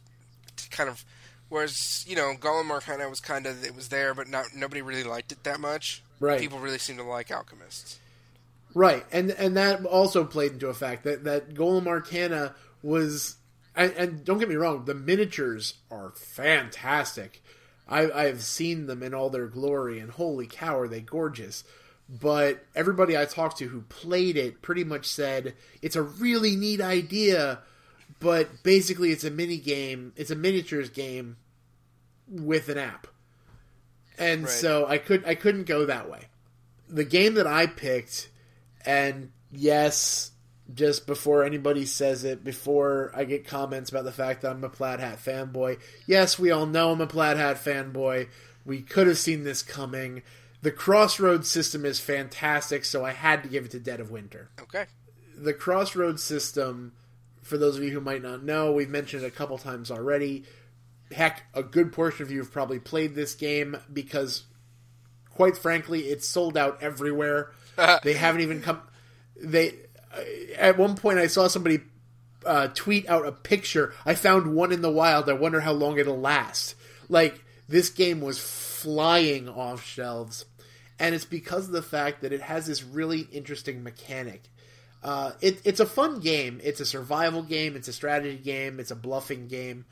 kind 0.69 0.89
of 0.89 1.05
whereas 1.47 2.03
you 2.05 2.17
know 2.17 2.33
Golem 2.37 2.69
Arcana 2.69 3.07
was 3.07 3.21
kind 3.21 3.45
of 3.45 3.63
it 3.63 3.73
was 3.73 3.87
there, 3.87 4.13
but 4.13 4.27
not 4.27 4.47
nobody 4.53 4.81
really 4.81 5.05
liked 5.05 5.31
it 5.31 5.41
that 5.45 5.61
much. 5.61 6.03
Right. 6.19 6.41
People 6.41 6.59
really 6.59 6.79
seem 6.79 6.97
to 6.97 7.03
like 7.03 7.31
Alchemist. 7.31 7.99
Right, 8.73 9.05
and 9.09 9.31
and 9.31 9.55
that 9.55 9.85
also 9.85 10.25
played 10.25 10.51
into 10.51 10.67
a 10.67 10.73
fact 10.73 11.05
that 11.05 11.23
that 11.23 11.53
Golem 11.53 11.87
Arcana 11.87 12.55
was, 12.83 13.37
and, 13.73 13.93
and 13.93 14.25
don't 14.25 14.37
get 14.37 14.49
me 14.49 14.55
wrong, 14.55 14.83
the 14.83 14.95
miniatures 14.95 15.75
are 15.89 16.11
fantastic 16.11 17.41
I, 17.91 18.09
I've 18.09 18.41
seen 18.41 18.87
them 18.87 19.03
in 19.03 19.13
all 19.13 19.29
their 19.29 19.47
glory, 19.47 19.99
and 19.99 20.09
holy 20.09 20.47
cow, 20.47 20.79
are 20.79 20.87
they 20.87 21.01
gorgeous! 21.01 21.65
But 22.09 22.65
everybody 22.73 23.17
I 23.17 23.25
talked 23.25 23.57
to 23.57 23.67
who 23.67 23.81
played 23.81 24.37
it 24.37 24.61
pretty 24.61 24.83
much 24.83 25.05
said 25.05 25.53
it's 25.81 25.95
a 25.95 26.01
really 26.01 26.55
neat 26.55 26.81
idea, 26.81 27.59
but 28.19 28.63
basically 28.63 29.11
it's 29.11 29.25
a 29.25 29.29
mini 29.29 29.57
game. 29.57 30.13
It's 30.15 30.31
a 30.31 30.35
miniatures 30.35 30.89
game 30.89 31.35
with 32.29 32.69
an 32.69 32.77
app, 32.77 33.07
and 34.17 34.43
right. 34.43 34.49
so 34.49 34.87
I 34.87 34.97
could 34.97 35.25
I 35.25 35.35
couldn't 35.35 35.65
go 35.65 35.85
that 35.85 36.09
way. 36.09 36.27
The 36.87 37.05
game 37.05 37.33
that 37.35 37.47
I 37.47 37.67
picked, 37.67 38.29
and 38.85 39.31
yes, 39.51 40.30
just 40.73 41.07
before 41.07 41.43
anybody 41.43 41.85
says 41.85 42.23
it, 42.23 42.43
before 42.43 43.11
I 43.15 43.23
get 43.23 43.47
comments 43.47 43.89
about 43.89 44.05
the 44.05 44.11
fact 44.11 44.41
that 44.41 44.51
I'm 44.51 44.63
a 44.63 44.69
plaid 44.69 44.99
hat 44.99 45.19
fanboy. 45.23 45.79
Yes, 46.05 46.37
we 46.37 46.51
all 46.51 46.65
know 46.65 46.91
I'm 46.91 47.01
a 47.01 47.07
plaid 47.07 47.37
hat 47.37 47.57
fanboy. 47.57 48.27
We 48.65 48.81
could 48.81 49.07
have 49.07 49.17
seen 49.17 49.43
this 49.43 49.63
coming. 49.63 50.21
The 50.61 50.71
crossroads 50.71 51.49
system 51.49 51.85
is 51.85 51.99
fantastic, 51.99 52.85
so 52.85 53.03
I 53.03 53.11
had 53.11 53.43
to 53.43 53.49
give 53.49 53.65
it 53.65 53.71
to 53.71 53.79
Dead 53.79 53.99
of 53.99 54.11
Winter. 54.11 54.49
Okay. 54.61 54.85
The 55.35 55.53
crossroads 55.53 56.21
system, 56.21 56.93
for 57.41 57.57
those 57.57 57.77
of 57.77 57.83
you 57.83 57.91
who 57.91 58.01
might 58.01 58.21
not 58.21 58.43
know, 58.43 58.71
we've 58.71 58.89
mentioned 58.89 59.23
it 59.23 59.27
a 59.27 59.31
couple 59.31 59.57
times 59.57 59.89
already. 59.89 60.43
Heck, 61.11 61.43
a 61.53 61.63
good 61.63 61.91
portion 61.91 62.23
of 62.23 62.31
you 62.31 62.37
have 62.39 62.51
probably 62.51 62.79
played 62.79 63.15
this 63.15 63.33
game 63.33 63.77
because, 63.91 64.43
quite 65.31 65.57
frankly, 65.57 66.01
it's 66.01 66.27
sold 66.27 66.55
out 66.55 66.81
everywhere. 66.81 67.51
they 68.03 68.13
haven't 68.13 68.41
even 68.41 68.61
come. 68.61 68.81
They 69.35 69.73
at 70.57 70.77
one 70.77 70.95
point 70.95 71.19
I 71.19 71.27
saw 71.27 71.47
somebody 71.47 71.81
uh, 72.45 72.69
tweet 72.73 73.07
out 73.09 73.25
a 73.25 73.31
picture. 73.31 73.93
I 74.05 74.15
found 74.15 74.53
one 74.53 74.71
in 74.71 74.81
the 74.81 74.91
wild. 74.91 75.29
I 75.29 75.33
wonder 75.33 75.61
how 75.61 75.73
long 75.73 75.97
it'll 75.97 76.19
last. 76.19 76.75
Like 77.09 77.43
this 77.67 77.89
game 77.89 78.21
was 78.21 78.39
flying 78.39 79.47
off 79.47 79.85
shelves, 79.85 80.45
and 80.99 81.13
it's 81.13 81.25
because 81.25 81.67
of 81.67 81.73
the 81.73 81.81
fact 81.81 82.21
that 82.21 82.33
it 82.33 82.41
has 82.41 82.65
this 82.65 82.83
really 82.83 83.21
interesting 83.31 83.83
mechanic. 83.83 84.49
Uh, 85.03 85.31
it, 85.41 85.59
it's 85.63 85.79
a 85.79 85.85
fun 85.85 86.19
game. 86.19 86.61
It's 86.63 86.79
a 86.79 86.85
survival 86.85 87.41
game. 87.41 87.75
It's 87.75 87.87
a 87.87 87.93
strategy 87.93 88.37
game. 88.37 88.79
It's 88.79 88.91
a 88.91 88.95
bluffing 88.95 89.47
game, 89.47 89.85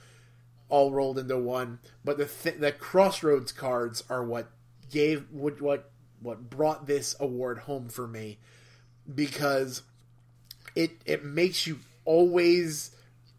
all 0.70 0.92
rolled 0.92 1.18
into 1.18 1.38
one. 1.38 1.80
But 2.06 2.18
the 2.18 2.26
th- 2.26 2.60
the 2.60 2.72
crossroads 2.72 3.52
cards 3.52 4.04
are 4.10 4.24
what 4.24 4.52
gave 4.92 5.26
what 5.32 5.62
what 5.62 5.92
what 6.22 6.50
brought 6.50 6.86
this 6.86 7.16
award 7.20 7.60
home 7.60 7.90
for 7.90 8.08
me 8.08 8.40
because 9.14 9.82
it 10.76 10.92
it 11.06 11.24
makes 11.24 11.68
you 11.68 11.80
always 12.06 12.92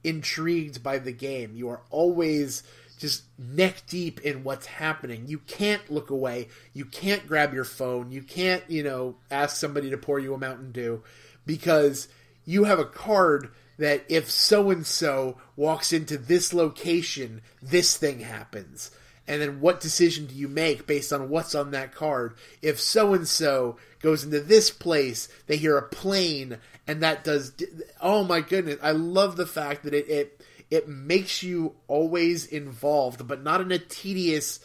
intrigued 0.04 0.82
by 0.82 0.98
the 0.98 1.12
game. 1.12 1.52
You 1.54 1.68
are 1.68 1.82
always 1.90 2.62
just 2.98 3.24
neck 3.38 3.82
deep 3.88 4.20
in 4.20 4.44
what's 4.44 4.66
happening. 4.66 5.24
You 5.26 5.38
can't 5.38 5.90
look 5.90 6.10
away. 6.10 6.48
You 6.74 6.84
can't 6.84 7.26
grab 7.26 7.54
your 7.54 7.64
phone. 7.64 8.12
You 8.12 8.22
can't, 8.22 8.62
you 8.68 8.82
know, 8.82 9.16
ask 9.30 9.56
somebody 9.56 9.90
to 9.90 9.96
pour 9.96 10.18
you 10.18 10.34
a 10.34 10.38
Mountain 10.38 10.72
Dew 10.72 11.02
because 11.46 12.08
you 12.44 12.64
have 12.64 12.78
a 12.78 12.84
card 12.84 13.50
that 13.78 14.04
if 14.10 14.30
so 14.30 14.70
and 14.70 14.86
so 14.86 15.38
walks 15.56 15.92
into 15.92 16.18
this 16.18 16.52
location, 16.52 17.40
this 17.62 17.96
thing 17.96 18.20
happens. 18.20 18.90
And 19.26 19.40
then 19.40 19.60
what 19.60 19.80
decision 19.80 20.26
do 20.26 20.34
you 20.34 20.48
make 20.48 20.86
based 20.86 21.12
on 21.12 21.30
what's 21.30 21.54
on 21.54 21.70
that 21.70 21.94
card? 21.94 22.34
If 22.60 22.78
so 22.80 23.14
and 23.14 23.26
so 23.26 23.76
goes 24.02 24.24
into 24.24 24.40
this 24.40 24.70
place, 24.70 25.28
they 25.46 25.56
hear 25.56 25.78
a 25.78 25.88
plane 25.88 26.58
and 26.86 27.02
that 27.02 27.24
does 27.24 27.52
oh 28.00 28.24
my 28.24 28.40
goodness 28.40 28.78
i 28.82 28.90
love 28.90 29.36
the 29.36 29.46
fact 29.46 29.84
that 29.84 29.94
it 29.94 30.08
it 30.08 30.40
it 30.70 30.88
makes 30.88 31.42
you 31.42 31.74
always 31.88 32.46
involved 32.46 33.26
but 33.26 33.42
not 33.42 33.60
in 33.60 33.72
a 33.72 33.78
tedious 33.78 34.60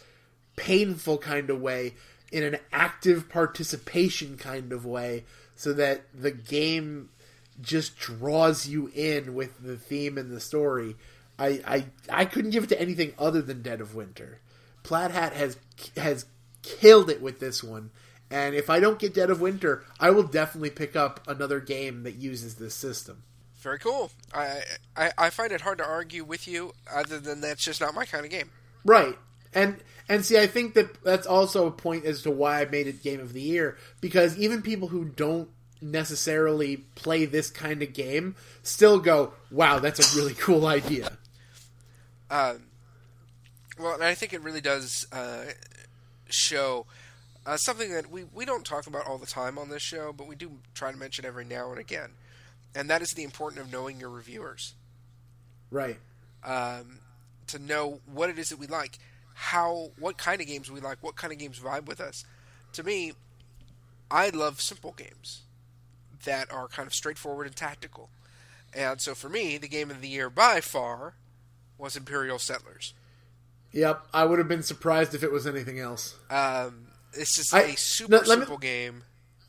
painful 0.56 1.18
kind 1.18 1.50
of 1.50 1.60
way 1.60 1.94
in 2.32 2.44
an 2.44 2.58
active 2.72 3.30
participation 3.30 4.38
kind 4.38 4.72
of 4.74 4.86
way 4.86 5.24
so 5.56 5.74
that 5.74 6.02
the 6.14 6.32
game 6.32 7.10
just 7.62 7.98
draws 7.98 8.68
you 8.68 8.92
in 8.94 9.34
with 9.34 9.64
the 9.64 9.78
theme 9.78 10.18
and 10.18 10.32
the 10.32 10.40
story. 10.40 10.96
I 11.40 11.62
i, 11.66 11.86
I 12.10 12.26
couldn't 12.26 12.52
give 12.52 12.66
it 12.66 12.70
to 12.70 12.82
anything 12.82 13.14
other 13.18 13.42
than 13.42 13.62
dead 13.62 13.82
of 13.82 13.96
winter. 13.96 14.40
Plaid 14.84 15.12
hat 15.12 15.34
has 15.34 15.58
has 15.96 16.26
killed 16.62 17.10
it 17.10 17.22
with 17.22 17.40
this 17.40 17.64
one 17.64 17.92
And 18.36 18.54
if 18.54 18.70
I 18.70 18.82
don't 18.82 19.00
get 19.00 19.14
Dead 19.14 19.30
of 19.30 19.40
Winter, 19.40 19.86
I 19.98 20.10
will 20.10 20.24
definitely 20.24 20.70
pick 20.70 20.94
up 20.94 21.22
another 21.26 21.62
game 21.62 22.04
that 22.04 22.16
uses 22.16 22.56
this 22.56 22.76
system. 22.76 23.24
Very 23.62 23.80
cool. 23.80 24.12
I, 24.34 24.60
I 24.98 25.12
I 25.18 25.30
find 25.30 25.54
it 25.54 25.62
hard 25.62 25.78
to 25.78 25.86
argue 25.86 26.26
with 26.26 26.46
you, 26.46 26.74
other 26.94 27.18
than 27.18 27.40
that's 27.40 27.64
just 27.64 27.80
not 27.80 27.94
my 27.94 28.04
kind 28.04 28.26
of 28.26 28.32
game. 28.32 28.50
Right. 28.84 29.18
And 29.54 29.78
and 30.10 30.26
see, 30.26 30.38
I 30.38 30.48
think 30.48 30.74
that 30.74 31.02
that's 31.02 31.26
also 31.26 31.66
a 31.66 31.72
point 31.72 32.04
as 32.04 32.24
to 32.24 32.32
why 32.32 32.60
I 32.60 32.66
made 32.66 32.88
it 32.88 33.02
Game 33.02 33.22
of 33.22 33.32
the 33.32 33.42
Year 33.42 33.78
because 34.02 34.38
even 34.38 34.62
people 34.62 34.90
who 34.90 35.06
don't 35.06 35.48
necessarily 35.82 36.78
play 36.96 37.24
this 37.24 37.50
kind 37.50 37.82
of 37.82 37.94
game 37.94 38.36
still 38.64 39.00
go, 39.00 39.32
"Wow, 39.50 39.80
that's 39.80 40.14
a 40.14 40.20
really 40.20 40.34
cool 40.38 40.68
idea." 40.68 41.18
Um, 42.30 42.64
well, 43.80 43.94
and 43.94 44.04
I 44.04 44.14
think 44.14 44.34
it 44.34 44.42
really 44.42 44.60
does 44.60 45.08
uh, 45.14 45.46
show 46.28 46.86
uh, 47.46 47.58
something 47.58 47.92
that 47.92 48.10
we, 48.10 48.24
we 48.34 48.46
don't 48.46 48.66
talk 48.66 48.88
about 48.88 49.08
all 49.08 49.18
the 49.18 49.26
time 49.26 49.58
on 49.58 49.70
this 49.70 49.82
show, 49.82 50.14
but 50.14 50.28
we 50.28 50.36
do 50.36 50.52
try 50.74 50.92
to 50.92 50.98
mention 50.98 51.26
every 51.26 51.46
now 51.46 51.70
and 51.70 51.80
again, 51.80 52.12
and 52.74 52.90
that 52.90 53.02
is 53.02 53.12
the 53.12 53.24
importance 53.24 53.62
of 53.62 53.72
knowing 53.72 54.00
your 54.00 54.10
reviewers. 54.10 54.74
Right. 55.72 55.98
Um, 56.44 57.00
to 57.48 57.60
know 57.60 58.00
what 58.06 58.30
it 58.30 58.40
is 58.40 58.50
that 58.50 58.60
we 58.60 58.68
like, 58.68 58.98
how, 59.34 59.92
what 60.00 60.18
kind 60.18 60.42
of 60.42 60.48
games 60.48 60.72
we 60.72 60.80
like, 60.80 60.98
what 61.02 61.16
kind 61.16 61.34
of 61.34 61.40
games 61.40 61.60
vibe 61.60 61.86
with 61.86 62.00
us. 62.00 62.24
To 62.74 62.84
me, 62.84 63.14
I 64.10 64.30
love 64.30 64.62
simple 64.62 64.94
games 64.94 65.42
that 66.26 66.52
are 66.52 66.68
kind 66.68 66.88
of 66.88 66.94
straightforward 66.94 67.48
and 67.48 67.56
tactical. 67.56 68.10
And 68.74 69.00
so 69.00 69.16
for 69.16 69.30
me, 69.30 69.58
the 69.58 69.68
game 69.68 69.90
of 69.90 70.02
the 70.02 70.08
year 70.08 70.30
by 70.30 70.62
far 70.62 71.14
was 71.78 71.96
Imperial 71.96 72.40
Settlers. 72.40 72.94
Yep, 73.72 74.08
I 74.14 74.26
would 74.26 74.40
have 74.40 74.48
been 74.48 74.64
surprised 74.64 75.14
if 75.14 75.24
it 75.24 75.32
was 75.32 75.46
anything 75.46 75.80
else. 75.80 76.16
Um, 76.30 76.88
it's 77.18 77.36
just 77.36 77.54
I- 77.54 77.62
a 77.62 77.78
super 77.78 78.12
no, 78.12 78.18
let 78.18 78.28
me- 78.28 78.34
simple 78.46 78.58
game. 78.58 79.04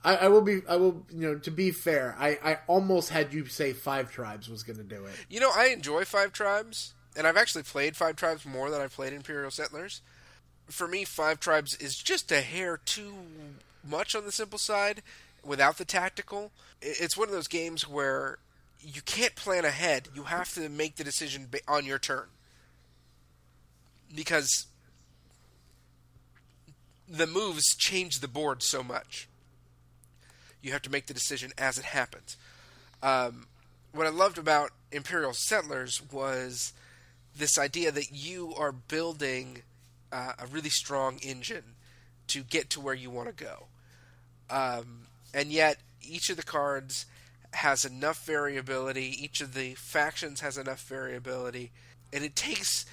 I, 0.04 0.16
I 0.16 0.28
will 0.28 0.42
be. 0.42 0.60
I 0.68 0.76
will. 0.76 1.04
You 1.10 1.32
know, 1.32 1.38
to 1.40 1.50
be 1.50 1.72
fair, 1.72 2.14
I, 2.18 2.38
I 2.44 2.58
almost 2.68 3.10
had 3.10 3.32
you 3.34 3.46
say 3.46 3.72
Five 3.72 4.12
Tribes 4.12 4.48
was 4.48 4.62
going 4.62 4.76
to 4.76 4.84
do 4.84 5.04
it. 5.06 5.12
You 5.28 5.40
know, 5.40 5.50
I 5.52 5.66
enjoy 5.68 6.04
Five 6.04 6.32
Tribes, 6.32 6.94
and 7.16 7.26
I've 7.26 7.36
actually 7.36 7.64
played 7.64 7.96
Five 7.96 8.14
Tribes 8.14 8.46
more 8.46 8.70
than 8.70 8.80
I've 8.80 8.94
played 8.94 9.12
Imperial 9.12 9.50
Settlers. 9.50 10.02
For 10.68 10.86
me, 10.86 11.04
Five 11.04 11.40
Tribes 11.40 11.74
is 11.78 11.96
just 11.96 12.30
a 12.30 12.40
hair 12.40 12.76
too 12.76 13.14
much 13.84 14.14
on 14.14 14.24
the 14.24 14.30
simple 14.30 14.60
side 14.60 15.02
without 15.44 15.76
the 15.78 15.84
tactical. 15.84 16.52
It's 16.80 17.16
one 17.16 17.26
of 17.28 17.34
those 17.34 17.48
games 17.48 17.88
where 17.88 18.38
you 18.80 19.02
can't 19.02 19.34
plan 19.34 19.64
ahead. 19.64 20.08
You 20.14 20.24
have 20.24 20.54
to 20.54 20.68
make 20.68 20.96
the 20.96 21.04
decision 21.04 21.48
on 21.66 21.84
your 21.84 21.98
turn. 21.98 22.26
Because 24.14 24.66
the 27.08 27.26
moves 27.26 27.74
change 27.76 28.20
the 28.20 28.28
board 28.28 28.62
so 28.62 28.82
much. 28.82 29.28
You 30.62 30.72
have 30.72 30.82
to 30.82 30.90
make 30.90 31.06
the 31.06 31.14
decision 31.14 31.52
as 31.56 31.78
it 31.78 31.84
happens. 31.84 32.36
Um, 33.02 33.46
what 33.92 34.06
I 34.06 34.10
loved 34.10 34.38
about 34.38 34.70
Imperial 34.92 35.32
Settlers 35.32 36.02
was 36.12 36.72
this 37.36 37.58
idea 37.58 37.92
that 37.92 38.12
you 38.12 38.54
are 38.56 38.72
building 38.72 39.62
uh, 40.12 40.32
a 40.38 40.46
really 40.46 40.70
strong 40.70 41.18
engine 41.22 41.74
to 42.28 42.42
get 42.42 42.70
to 42.70 42.80
where 42.80 42.94
you 42.94 43.10
want 43.10 43.28
to 43.28 43.44
go. 43.44 43.66
Um, 44.50 45.06
and 45.34 45.50
yet, 45.50 45.78
each 46.02 46.30
of 46.30 46.36
the 46.36 46.42
cards 46.42 47.06
has 47.52 47.84
enough 47.84 48.24
variability, 48.26 49.14
each 49.22 49.40
of 49.40 49.54
the 49.54 49.74
factions 49.74 50.40
has 50.40 50.58
enough 50.58 50.82
variability, 50.82 51.70
and 52.12 52.24
it 52.24 52.36
takes 52.36 52.84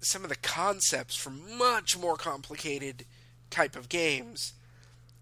some 0.00 0.22
of 0.22 0.30
the 0.30 0.36
concepts 0.36 1.16
from 1.16 1.58
much 1.58 1.96
more 1.98 2.16
complicated 2.16 3.04
type 3.50 3.76
of 3.76 3.88
games 3.88 4.52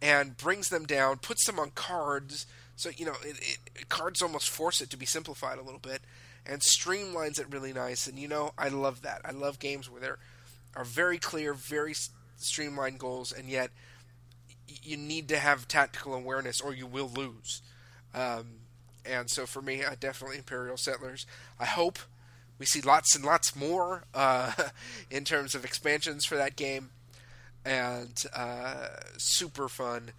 and 0.01 0.37
brings 0.37 0.69
them 0.69 0.87
down, 0.87 1.19
puts 1.19 1.45
them 1.47 1.59
on 1.59 1.71
cards. 1.71 2.47
So 2.77 2.91
you 2.97 3.07
know, 3.07 3.15
it, 3.25 3.59
it, 3.75 3.89
cards 3.89 4.23
almost 4.23 4.51
force 4.51 4.81
it 4.81 4.91
to 4.91 4.97
be 4.97 5.07
simplified 5.07 5.59
a 5.59 5.63
little 5.63 5.81
bit, 5.81 6.03
and 6.47 6.61
streamlines 6.61 7.41
it 7.41 7.51
really 7.51 7.73
nice. 7.73 8.07
And 8.07 8.19
you 8.19 8.29
know, 8.29 8.53
I 8.57 8.69
love 8.69 9.03
that. 9.03 9.21
I 9.25 9.33
love 9.33 9.59
games 9.59 9.91
where 9.91 10.01
there 10.01 10.19
are 10.77 10.85
very 10.85 11.19
clear, 11.19 11.55
very 11.55 11.95
streamlined 12.37 12.99
goals, 12.99 13.33
and 13.33 13.49
yet 13.49 13.71
you 14.83 14.97
need 14.97 15.29
to 15.29 15.39
have 15.39 15.67
tactical 15.67 16.15
awareness, 16.15 16.61
or 16.61 16.75
you 16.75 16.87
will 16.87 17.09
lose. 17.09 17.63
Um, 18.15 18.61
and 19.05 19.31
so 19.31 19.47
for 19.47 19.63
me, 19.63 19.85
I 19.85 19.95
definitely 19.95 20.39
Imperial 20.39 20.77
Settlers. 20.77 21.27
I 21.59 21.65
hope 21.65 21.99
we 22.59 22.67
see 22.67 22.81
lots 22.81 23.15
and 23.17 23.25
lots 23.25 23.57
more 23.57 24.05
uh, 24.15 24.53
in 25.11 25.25
terms 25.25 25.55
of 25.55 25.65
expansions 25.65 26.25
for 26.25 26.37
that 26.37 26.57
game 26.57 26.91
and 27.65 28.25
uh, 28.35 28.89
super 29.17 29.69
fun. 29.69 30.13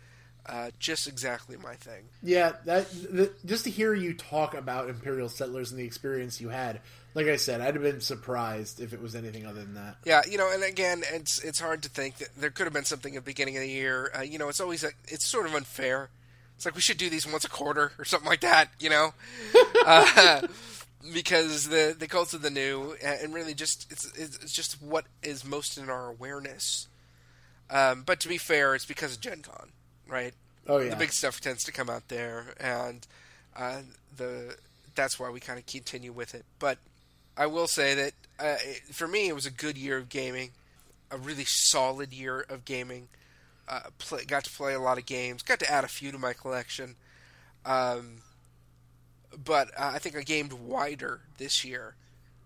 Uh, 0.45 0.71
just 0.79 1.07
exactly 1.07 1.57
my 1.57 1.75
thing. 1.75 2.05
Yeah, 2.23 2.53
that 2.65 2.87
th- 2.89 3.31
just 3.45 3.65
to 3.65 3.69
hear 3.69 3.93
you 3.93 4.15
talk 4.15 4.55
about 4.55 4.89
Imperial 4.89 5.29
Settlers 5.29 5.69
and 5.69 5.79
the 5.79 5.85
experience 5.85 6.41
you 6.41 6.49
had, 6.49 6.81
like 7.13 7.27
I 7.27 7.35
said, 7.35 7.61
I'd 7.61 7.75
have 7.75 7.83
been 7.83 8.01
surprised 8.01 8.79
if 8.79 8.93
it 8.93 9.01
was 9.01 9.15
anything 9.15 9.45
other 9.45 9.61
than 9.61 9.75
that. 9.75 9.97
Yeah, 10.05 10.21
you 10.27 10.37
know, 10.37 10.51
and 10.51 10.63
again, 10.63 11.03
it's 11.11 11.39
it's 11.43 11.59
hard 11.59 11.83
to 11.83 11.89
think 11.89 12.17
that 12.17 12.29
there 12.35 12.49
could 12.49 12.65
have 12.65 12.73
been 12.73 12.85
something 12.85 13.15
at 13.15 13.23
the 13.23 13.29
beginning 13.29 13.57
of 13.57 13.61
the 13.61 13.69
year. 13.69 14.11
Uh, 14.17 14.21
you 14.21 14.39
know, 14.39 14.49
it's 14.49 14.59
always 14.59 14.83
a, 14.83 14.89
it's 15.07 15.27
sort 15.27 15.45
of 15.45 15.53
unfair. 15.53 16.09
It's 16.55 16.65
like 16.65 16.75
we 16.75 16.81
should 16.81 16.97
do 16.97 17.09
these 17.09 17.25
once 17.25 17.45
a 17.45 17.49
quarter 17.49 17.93
or 17.97 18.05
something 18.05 18.29
like 18.29 18.41
that. 18.41 18.69
You 18.79 18.89
know, 18.89 19.13
uh, 19.85 20.41
because 21.13 21.69
the 21.69 21.95
the 21.97 22.07
cult 22.07 22.33
of 22.33 22.41
the 22.41 22.49
new 22.49 22.95
and 23.03 23.33
really 23.33 23.53
just 23.53 23.91
it's 23.91 24.11
it's 24.15 24.53
just 24.53 24.81
what 24.81 25.05
is 25.23 25.45
most 25.45 25.77
in 25.77 25.89
our 25.89 26.09
awareness. 26.09 26.87
Um, 27.69 28.03
but 28.03 28.19
to 28.21 28.27
be 28.27 28.37
fair, 28.37 28.75
it's 28.75 28.85
because 28.85 29.15
of 29.15 29.21
Gen 29.21 29.41
Con, 29.41 29.69
right? 30.07 30.33
Oh 30.67 30.79
yeah, 30.79 30.89
the 30.89 30.95
big 30.95 31.11
stuff 31.11 31.39
tends 31.39 31.63
to 31.65 31.71
come 31.71 31.89
out 31.89 32.07
there, 32.07 32.53
and 32.59 33.05
uh, 33.55 33.81
the 34.15 34.55
that's 34.95 35.19
why 35.19 35.29
we 35.29 35.39
kind 35.39 35.59
of 35.59 35.65
continue 35.65 36.11
with 36.11 36.33
it. 36.35 36.45
But 36.59 36.77
I 37.37 37.45
will 37.45 37.67
say 37.67 37.93
that 37.95 38.13
uh, 38.39 38.57
it, 38.61 38.93
for 38.93 39.07
me, 39.07 39.27
it 39.27 39.35
was 39.35 39.45
a 39.45 39.51
good 39.51 39.77
year 39.77 39.97
of 39.97 40.09
gaming, 40.09 40.51
a 41.11 41.17
really 41.17 41.45
solid 41.45 42.11
year 42.11 42.45
of 42.49 42.65
gaming. 42.65 43.07
Uh, 43.67 43.81
play, 43.99 44.25
got 44.25 44.43
to 44.43 44.49
play 44.49 44.73
a 44.73 44.79
lot 44.79 44.97
of 44.97 45.05
games, 45.05 45.43
got 45.43 45.59
to 45.59 45.71
add 45.71 45.83
a 45.83 45.87
few 45.87 46.11
to 46.11 46.17
my 46.17 46.33
collection. 46.33 46.95
Um, 47.65 48.17
but 49.45 49.69
uh, 49.77 49.91
I 49.93 49.99
think 49.99 50.15
I 50.15 50.23
gamed 50.23 50.53
wider 50.53 51.21
this 51.37 51.63
year 51.63 51.93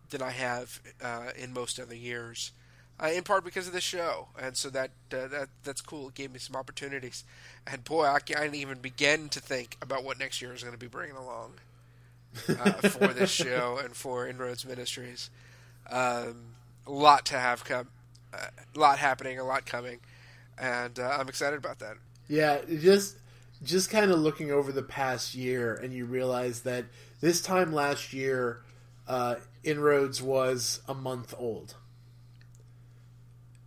than 0.09 0.21
I 0.21 0.31
have 0.31 0.81
uh, 1.01 1.29
in 1.37 1.53
most 1.53 1.79
other 1.79 1.95
years. 1.95 2.51
Uh, 3.01 3.07
in 3.07 3.23
part 3.23 3.43
because 3.43 3.67
of 3.67 3.73
the 3.73 3.81
show, 3.81 4.27
and 4.39 4.55
so 4.55 4.69
that 4.69 4.91
uh, 5.11 5.27
that 5.27 5.49
that's 5.63 5.81
cool. 5.81 6.09
It 6.09 6.13
gave 6.13 6.31
me 6.31 6.39
some 6.39 6.55
opportunities, 6.55 7.23
and 7.65 7.83
boy, 7.83 8.05
I 8.05 8.19
can't 8.19 8.53
even 8.53 8.79
begin 8.79 9.29
to 9.29 9.39
think 9.39 9.77
about 9.81 10.03
what 10.03 10.19
next 10.19 10.41
year 10.41 10.53
is 10.53 10.61
going 10.61 10.73
to 10.75 10.79
be 10.79 10.87
bringing 10.87 11.15
along 11.15 11.53
uh, 12.49 12.71
for 12.89 13.07
this 13.07 13.31
show 13.31 13.79
and 13.83 13.95
for 13.95 14.27
Inroads 14.27 14.63
Ministries. 14.63 15.31
Um, 15.89 16.53
a 16.85 16.91
lot 16.91 17.25
to 17.27 17.39
have 17.39 17.65
come, 17.65 17.87
uh, 18.33 18.47
a 18.75 18.79
lot 18.79 18.99
happening, 18.99 19.39
a 19.39 19.43
lot 19.43 19.65
coming, 19.65 19.99
and 20.57 20.99
uh, 20.99 21.17
I'm 21.19 21.29
excited 21.29 21.57
about 21.57 21.79
that. 21.79 21.95
yeah. 22.27 22.59
Just 22.79 23.17
just 23.63 23.89
kind 23.89 24.11
of 24.11 24.19
looking 24.19 24.51
over 24.51 24.71
the 24.71 24.83
past 24.83 25.33
year, 25.35 25.73
and 25.73 25.93
you 25.93 26.05
realize 26.05 26.61
that 26.61 26.85
this 27.21 27.41
time 27.41 27.71
last 27.73 28.13
year, 28.13 28.61
uh, 29.07 29.35
Inroads 29.63 30.21
was 30.21 30.81
a 30.87 30.93
month 30.93 31.33
old. 31.37 31.75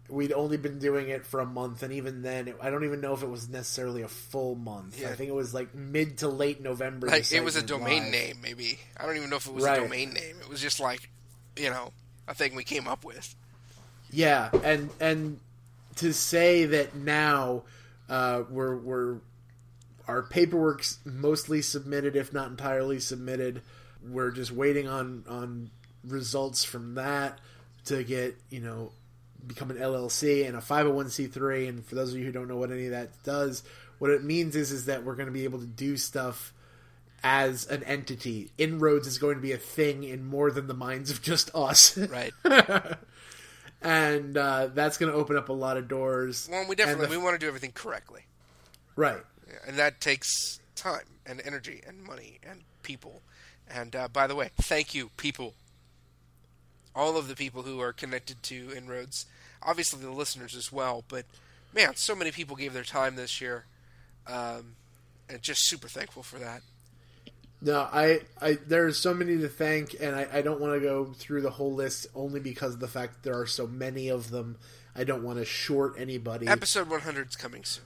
We'd 0.08 0.32
only 0.32 0.56
been 0.56 0.78
doing 0.78 1.08
it 1.08 1.26
for 1.26 1.40
a 1.40 1.46
month, 1.46 1.82
and 1.82 1.92
even 1.92 2.22
then, 2.22 2.48
it, 2.48 2.56
I 2.62 2.70
don't 2.70 2.84
even 2.84 3.00
know 3.00 3.12
if 3.12 3.22
it 3.22 3.28
was 3.28 3.48
necessarily 3.48 4.02
a 4.02 4.08
full 4.08 4.54
month. 4.54 5.00
Yeah. 5.00 5.08
I 5.10 5.14
think 5.14 5.28
it 5.28 5.34
was 5.34 5.52
like 5.52 5.74
mid 5.74 6.18
to 6.18 6.28
late 6.28 6.60
November. 6.60 7.08
Like 7.08 7.30
it 7.32 7.42
was 7.42 7.56
a 7.56 7.62
domain 7.62 8.04
live. 8.04 8.12
name, 8.12 8.36
maybe. 8.42 8.78
I 8.96 9.04
don't 9.06 9.16
even 9.16 9.30
know 9.30 9.36
if 9.36 9.46
it 9.46 9.52
was 9.54 9.64
Right. 9.64 9.78
a 9.78 9.82
domain 9.82 10.10
name. 10.12 10.36
It 10.40 10.48
was 10.48 10.60
just 10.60 10.78
like, 10.80 11.10
you 11.56 11.70
know, 11.70 11.92
a 12.28 12.34
thing 12.34 12.54
we 12.54 12.62
came 12.64 12.86
up 12.86 13.04
with. 13.04 13.34
Yeah, 14.10 14.50
and 14.62 14.90
and 15.00 15.40
to 15.96 16.12
say 16.12 16.66
that 16.66 16.94
now 16.94 17.64
uh, 18.08 18.44
we're 18.48 18.76
we're 18.76 19.16
our 20.06 20.22
paperwork's 20.22 20.98
mostly 21.04 21.60
submitted, 21.62 22.14
if 22.14 22.32
not 22.32 22.48
entirely 22.48 23.00
submitted. 23.00 23.62
We're 24.08 24.30
just 24.30 24.52
waiting 24.52 24.86
on 24.86 25.24
on 25.28 25.70
results 26.04 26.62
from 26.62 26.94
that 26.94 27.40
to 27.86 28.04
get 28.04 28.36
you 28.50 28.60
know 28.60 28.92
become 29.46 29.70
an 29.70 29.76
LLC 29.78 30.46
and 30.46 30.56
a 30.56 30.60
501c3. 30.60 31.68
And 31.68 31.84
for 31.84 31.94
those 31.94 32.12
of 32.12 32.18
you 32.18 32.24
who 32.26 32.32
don't 32.32 32.48
know 32.48 32.56
what 32.56 32.70
any 32.70 32.86
of 32.86 32.90
that 32.92 33.22
does, 33.22 33.62
what 33.98 34.10
it 34.10 34.22
means 34.24 34.56
is 34.56 34.72
is 34.72 34.86
that 34.86 35.04
we're 35.04 35.14
going 35.14 35.26
to 35.26 35.32
be 35.32 35.44
able 35.44 35.58
to 35.60 35.66
do 35.66 35.96
stuff 35.96 36.52
as 37.24 37.66
an 37.66 37.82
entity. 37.84 38.50
Inroads 38.58 39.06
is 39.06 39.18
going 39.18 39.36
to 39.36 39.40
be 39.42 39.52
a 39.52 39.56
thing 39.58 40.04
in 40.04 40.24
more 40.24 40.50
than 40.50 40.66
the 40.66 40.74
minds 40.74 41.10
of 41.10 41.22
just 41.22 41.50
us. 41.54 41.96
Right. 41.98 42.32
and 43.82 44.36
uh, 44.36 44.68
that's 44.68 44.96
going 44.98 45.10
to 45.12 45.18
open 45.18 45.36
up 45.36 45.48
a 45.48 45.52
lot 45.52 45.76
of 45.76 45.88
doors. 45.88 46.48
Well, 46.50 46.66
we 46.68 46.74
definitely 46.76 47.06
the- 47.06 47.10
we 47.10 47.16
want 47.18 47.34
to 47.34 47.38
do 47.38 47.48
everything 47.48 47.72
correctly, 47.72 48.22
Right. 48.94 49.22
and 49.66 49.76
that 49.78 50.00
takes 50.00 50.60
time 50.74 51.04
and 51.24 51.40
energy 51.44 51.82
and 51.86 52.02
money 52.02 52.38
and 52.48 52.62
people. 52.82 53.22
And 53.68 53.96
uh, 53.96 54.08
by 54.08 54.26
the 54.26 54.34
way, 54.34 54.50
thank 54.60 54.94
you, 54.94 55.10
people. 55.16 55.54
All 56.94 57.16
of 57.16 57.28
the 57.28 57.34
people 57.34 57.62
who 57.62 57.80
are 57.80 57.92
connected 57.92 58.42
to 58.44 58.72
Inroads, 58.76 59.26
obviously 59.66 60.00
the 60.00 60.10
listeners 60.10 60.54
as 60.56 60.72
well. 60.72 61.04
But 61.08 61.26
man, 61.74 61.96
so 61.96 62.14
many 62.14 62.30
people 62.30 62.56
gave 62.56 62.72
their 62.72 62.84
time 62.84 63.16
this 63.16 63.40
year. 63.40 63.66
um, 64.26 64.76
and 65.28 65.42
just 65.42 65.64
super 65.68 65.88
thankful 65.88 66.22
for 66.22 66.38
that. 66.38 66.62
No, 67.60 67.80
I, 67.92 68.20
I 68.40 68.58
there 68.66 68.86
are 68.86 68.92
so 68.92 69.12
many 69.14 69.38
to 69.38 69.48
thank, 69.48 69.96
and 70.00 70.14
I, 70.14 70.28
I 70.34 70.42
don't 70.42 70.60
want 70.60 70.74
to 70.74 70.80
go 70.80 71.06
through 71.06 71.40
the 71.40 71.50
whole 71.50 71.72
list 71.74 72.06
only 72.14 72.38
because 72.38 72.74
of 72.74 72.80
the 72.80 72.88
fact 72.88 73.14
that 73.14 73.22
there 73.22 73.40
are 73.40 73.46
so 73.46 73.66
many 73.66 74.08
of 74.08 74.30
them. 74.30 74.56
I 74.94 75.04
don't 75.04 75.22
want 75.24 75.38
to 75.38 75.44
short 75.44 75.94
anybody. 75.98 76.46
Episode 76.46 76.88
100 76.88 77.28
is 77.28 77.36
coming 77.36 77.64
soon. 77.64 77.84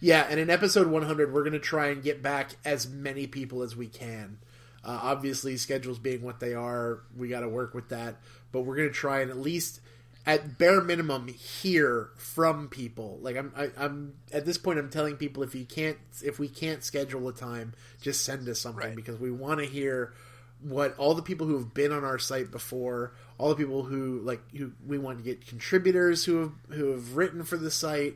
Yeah, 0.00 0.26
and 0.28 0.40
in 0.40 0.50
episode 0.50 0.88
100, 0.88 1.32
we're 1.32 1.42
going 1.42 1.52
to 1.52 1.60
try 1.60 1.88
and 1.88 2.02
get 2.02 2.22
back 2.22 2.56
as 2.64 2.88
many 2.88 3.26
people 3.28 3.62
as 3.62 3.76
we 3.76 3.86
can. 3.86 4.38
Uh, 4.84 4.98
obviously, 5.00 5.56
schedules 5.58 5.98
being 6.00 6.22
what 6.22 6.40
they 6.40 6.54
are, 6.54 7.02
we 7.16 7.28
got 7.28 7.40
to 7.40 7.48
work 7.48 7.72
with 7.72 7.90
that. 7.90 8.16
But 8.50 8.62
we're 8.62 8.76
going 8.76 8.88
to 8.88 8.94
try 8.94 9.20
and 9.20 9.30
at 9.30 9.38
least, 9.38 9.80
at 10.26 10.56
bare 10.58 10.80
minimum, 10.80 11.28
hear 11.28 12.10
from 12.16 12.68
people. 12.68 13.18
Like 13.22 13.36
I'm, 13.36 13.52
I, 13.56 13.70
I'm 13.76 14.14
at 14.32 14.46
this 14.46 14.58
point, 14.58 14.78
I'm 14.78 14.90
telling 14.90 15.16
people 15.16 15.42
if 15.42 15.54
you 15.54 15.64
can't, 15.64 15.98
if 16.24 16.38
we 16.38 16.48
can't 16.48 16.84
schedule 16.84 17.26
a 17.28 17.32
time, 17.32 17.74
just 18.00 18.24
send 18.24 18.48
us 18.48 18.60
something 18.60 18.86
Right. 18.88 18.96
because 18.96 19.18
we 19.18 19.30
want 19.30 19.60
to 19.60 19.66
hear 19.66 20.12
what 20.60 20.96
all 20.96 21.14
the 21.14 21.22
people 21.22 21.48
who 21.48 21.54
have 21.58 21.74
been 21.74 21.90
on 21.90 22.04
our 22.04 22.20
site 22.20 22.52
before, 22.52 23.12
all 23.36 23.48
the 23.48 23.56
people 23.56 23.82
who 23.82 24.20
like 24.20 24.40
who 24.56 24.70
we 24.86 24.96
want 24.96 25.18
to 25.18 25.24
get 25.24 25.44
contributors 25.46 26.24
who 26.24 26.36
have 26.36 26.52
who 26.70 26.92
have 26.92 27.16
written 27.16 27.42
for 27.42 27.56
the 27.56 27.70
site. 27.70 28.14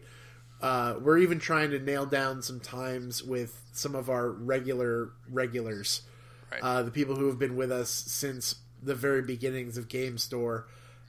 Uh, 0.62 0.94
we're 1.00 1.18
even 1.18 1.38
trying 1.38 1.70
to 1.70 1.78
nail 1.78 2.06
down 2.06 2.40
some 2.40 2.60
times 2.60 3.22
with 3.22 3.60
some 3.72 3.94
of 3.94 4.08
our 4.08 4.30
regular 4.30 5.10
regulars, 5.28 6.02
Right. 6.50 6.60
uh, 6.62 6.82
the 6.82 6.90
people 6.90 7.16
who 7.16 7.26
have 7.26 7.38
been 7.38 7.56
with 7.56 7.70
us 7.70 7.90
since 7.90 8.54
the 8.82 8.94
very 8.94 9.20
beginnings 9.20 9.76
of 9.76 9.88
Game 9.88 10.16
Store, 10.16 10.66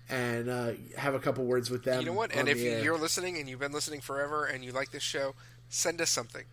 and 0.10 0.50
uh, 0.50 0.72
have 0.98 1.14
a 1.16 1.20
couple 1.20 1.44
words 1.46 1.70
with 1.70 1.84
them. 1.84 2.00
You 2.00 2.08
know 2.08 2.14
what? 2.14 2.34
And 2.36 2.48
if 2.48 2.60
air. 2.60 2.84
you're 2.84 2.98
listening 2.98 3.38
and 3.38 3.50
you've 3.50 3.60
been 3.60 3.74
listening 3.74 4.02
forever 4.02 4.46
and 4.46 4.64
you 4.64 4.72
like 4.72 4.92
this 4.92 5.04
show, 5.04 5.36
send 5.70 6.02
us 6.02 6.10
something. 6.10 6.46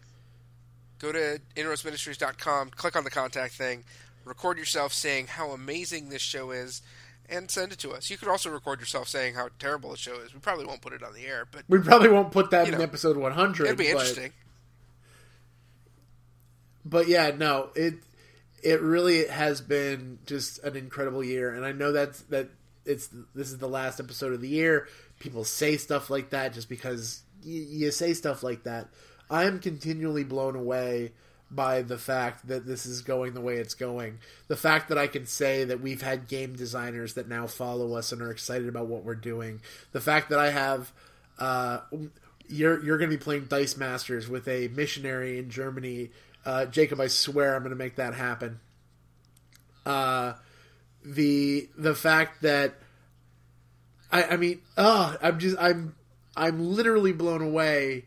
Go 0.98 1.12
to 1.12 1.40
inroadsministries.com, 1.56 2.70
click 2.70 2.96
on 2.96 3.04
the 3.04 3.10
contact 3.10 3.54
thing, 3.54 3.84
record 4.24 4.58
yourself 4.58 4.92
saying 4.92 5.26
how 5.28 5.50
amazing 5.50 6.08
this 6.08 6.22
show 6.22 6.50
is, 6.50 6.82
and 7.28 7.50
send 7.50 7.72
it 7.72 7.78
to 7.80 7.92
us. 7.92 8.10
You 8.10 8.16
could 8.16 8.28
also 8.28 8.50
record 8.50 8.80
yourself 8.80 9.08
saying 9.08 9.34
how 9.34 9.48
terrible 9.58 9.90
the 9.90 9.96
show 9.96 10.20
is. 10.20 10.34
We 10.34 10.40
probably 10.40 10.66
won't 10.66 10.82
put 10.82 10.92
it 10.92 11.02
on 11.02 11.14
the 11.14 11.26
air, 11.26 11.46
but 11.50 11.62
we 11.68 11.78
probably 11.78 12.08
won't 12.08 12.32
put 12.32 12.50
that 12.50 12.68
in 12.68 12.74
know, 12.74 12.80
episode 12.80 13.16
100. 13.16 13.64
it'd 13.64 13.78
be 13.78 13.84
but- 13.84 13.90
interesting. 13.90 14.32
but 16.84 17.08
yeah, 17.08 17.30
no, 17.36 17.70
it 17.74 17.94
it 18.62 18.80
really 18.80 19.26
has 19.26 19.60
been 19.60 20.18
just 20.26 20.62
an 20.64 20.76
incredible 20.76 21.22
year, 21.22 21.54
and 21.54 21.64
I 21.64 21.72
know 21.72 21.92
that's 21.92 22.20
that 22.22 22.48
it's 22.84 23.08
this 23.34 23.50
is 23.50 23.58
the 23.58 23.68
last 23.68 24.00
episode 24.00 24.32
of 24.32 24.40
the 24.40 24.48
year. 24.48 24.88
People 25.18 25.44
say 25.44 25.76
stuff 25.76 26.10
like 26.10 26.30
that 26.30 26.52
just 26.52 26.68
because 26.68 27.22
you, 27.42 27.60
you 27.60 27.90
say 27.90 28.14
stuff 28.14 28.42
like 28.42 28.64
that. 28.64 28.88
I 29.30 29.44
am 29.44 29.58
continually 29.58 30.24
blown 30.24 30.56
away 30.56 31.12
by 31.50 31.82
the 31.82 31.98
fact 31.98 32.48
that 32.48 32.66
this 32.66 32.84
is 32.84 33.02
going 33.02 33.34
the 33.34 33.40
way 33.40 33.56
it's 33.56 33.74
going. 33.74 34.18
The 34.48 34.56
fact 34.56 34.88
that 34.88 34.98
I 34.98 35.06
can 35.06 35.26
say 35.26 35.64
that 35.64 35.80
we've 35.80 36.02
had 36.02 36.26
game 36.26 36.56
designers 36.56 37.14
that 37.14 37.28
now 37.28 37.46
follow 37.46 37.94
us 37.94 38.12
and 38.12 38.20
are 38.22 38.30
excited 38.30 38.68
about 38.68 38.86
what 38.86 39.04
we're 39.04 39.14
doing. 39.14 39.60
The 39.92 40.00
fact 40.00 40.30
that 40.30 40.38
I 40.38 40.50
have 40.50 40.92
uh, 41.38 41.80
you're 42.48 42.84
you're 42.84 42.98
going 42.98 43.10
to 43.10 43.16
be 43.16 43.22
playing 43.22 43.46
Dice 43.46 43.76
Masters 43.76 44.28
with 44.28 44.48
a 44.48 44.68
missionary 44.68 45.38
in 45.38 45.50
Germany. 45.50 46.10
Uh, 46.44 46.66
Jacob, 46.66 47.00
I 47.00 47.06
swear 47.06 47.54
I'm 47.54 47.62
going 47.62 47.70
to 47.70 47.76
make 47.76 47.96
that 47.96 48.14
happen. 48.14 48.60
Uh, 49.86 50.34
the 51.04 51.68
the 51.76 51.94
fact 51.94 52.42
that 52.42 52.74
I, 54.10 54.22
I 54.24 54.36
mean, 54.36 54.60
oh, 54.76 55.16
I'm 55.22 55.38
just 55.38 55.56
I'm 55.58 55.94
I'm 56.36 56.60
literally 56.74 57.12
blown 57.12 57.42
away 57.42 58.04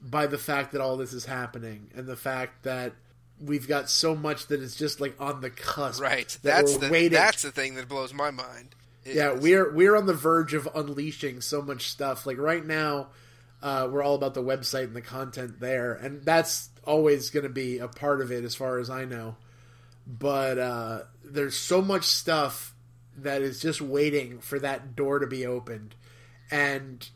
by 0.00 0.26
the 0.26 0.38
fact 0.38 0.72
that 0.72 0.80
all 0.80 0.96
this 0.96 1.12
is 1.12 1.24
happening 1.26 1.90
and 1.94 2.06
the 2.06 2.16
fact 2.16 2.64
that 2.64 2.92
we've 3.40 3.68
got 3.68 3.88
so 3.90 4.14
much 4.14 4.46
that 4.48 4.60
is 4.60 4.74
just 4.76 5.00
like 5.00 5.14
on 5.20 5.40
the 5.40 5.50
cusp. 5.50 6.00
Right. 6.02 6.28
That 6.42 6.56
That's 6.64 6.76
the 6.76 6.90
waiting. 6.90 7.12
that's 7.12 7.42
the 7.42 7.50
thing 7.52 7.74
that 7.76 7.88
blows 7.88 8.12
my 8.14 8.30
mind. 8.30 8.74
is- 9.04 9.16
Yeah, 9.16 9.32
we're 9.32 9.72
we're 9.72 9.96
on 9.96 10.06
the 10.06 10.14
verge 10.14 10.54
of 10.54 10.68
unleashing 10.74 11.40
so 11.40 11.62
much 11.62 11.88
stuff. 11.90 12.26
Like 12.26 12.38
right 12.38 12.64
now, 12.64 13.08
uh, 13.62 13.88
we're 13.90 14.02
all 14.02 14.14
about 14.16 14.34
the 14.34 14.42
website 14.42 14.84
and 14.84 14.96
the 14.96 15.00
content 15.02 15.60
there, 15.60 15.94
and 15.94 16.24
that's 16.24 16.70
always 16.84 17.30
going 17.30 17.44
to 17.44 17.48
be 17.48 17.78
a 17.78 17.86
part 17.88 18.20
of 18.20 18.32
it, 18.32 18.42
as 18.44 18.54
far 18.56 18.78
as 18.78 18.90
I 18.90 19.04
know. 19.04 19.36
But 20.06 20.58
uh, 20.58 21.00
there's 21.32 21.56
so 21.56 21.82
much 21.82 22.04
stuff 22.04 22.74
that 23.16 23.42
is 23.42 23.60
just 23.60 23.80
waiting 23.80 24.38
for 24.40 24.58
that 24.58 24.94
door 24.96 25.18
to 25.18 25.26
be 25.26 25.46
opened, 25.46 25.94
and 26.50 27.08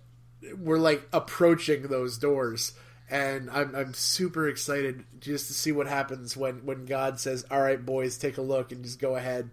we're 0.59 0.79
like 0.79 1.07
approaching 1.13 1.89
those 1.89 2.19
doors. 2.19 2.73
And 3.09 3.49
I'm 3.51 3.75
I'm 3.75 3.95
super 3.95 4.49
excited 4.49 5.05
just 5.21 5.47
to 5.47 5.55
see 5.55 5.71
what 5.71 5.87
happens 5.87 6.37
when 6.37 6.65
when 6.65 6.87
God 6.87 7.21
says, 7.21 7.45
"All 7.51 7.61
right, 7.61 7.85
boys, 7.85 8.19
take 8.19 8.37
a 8.37 8.43
look 8.43 8.73
and 8.73 8.83
just 8.83 8.99
go 8.99 9.15
ahead." 9.15 9.51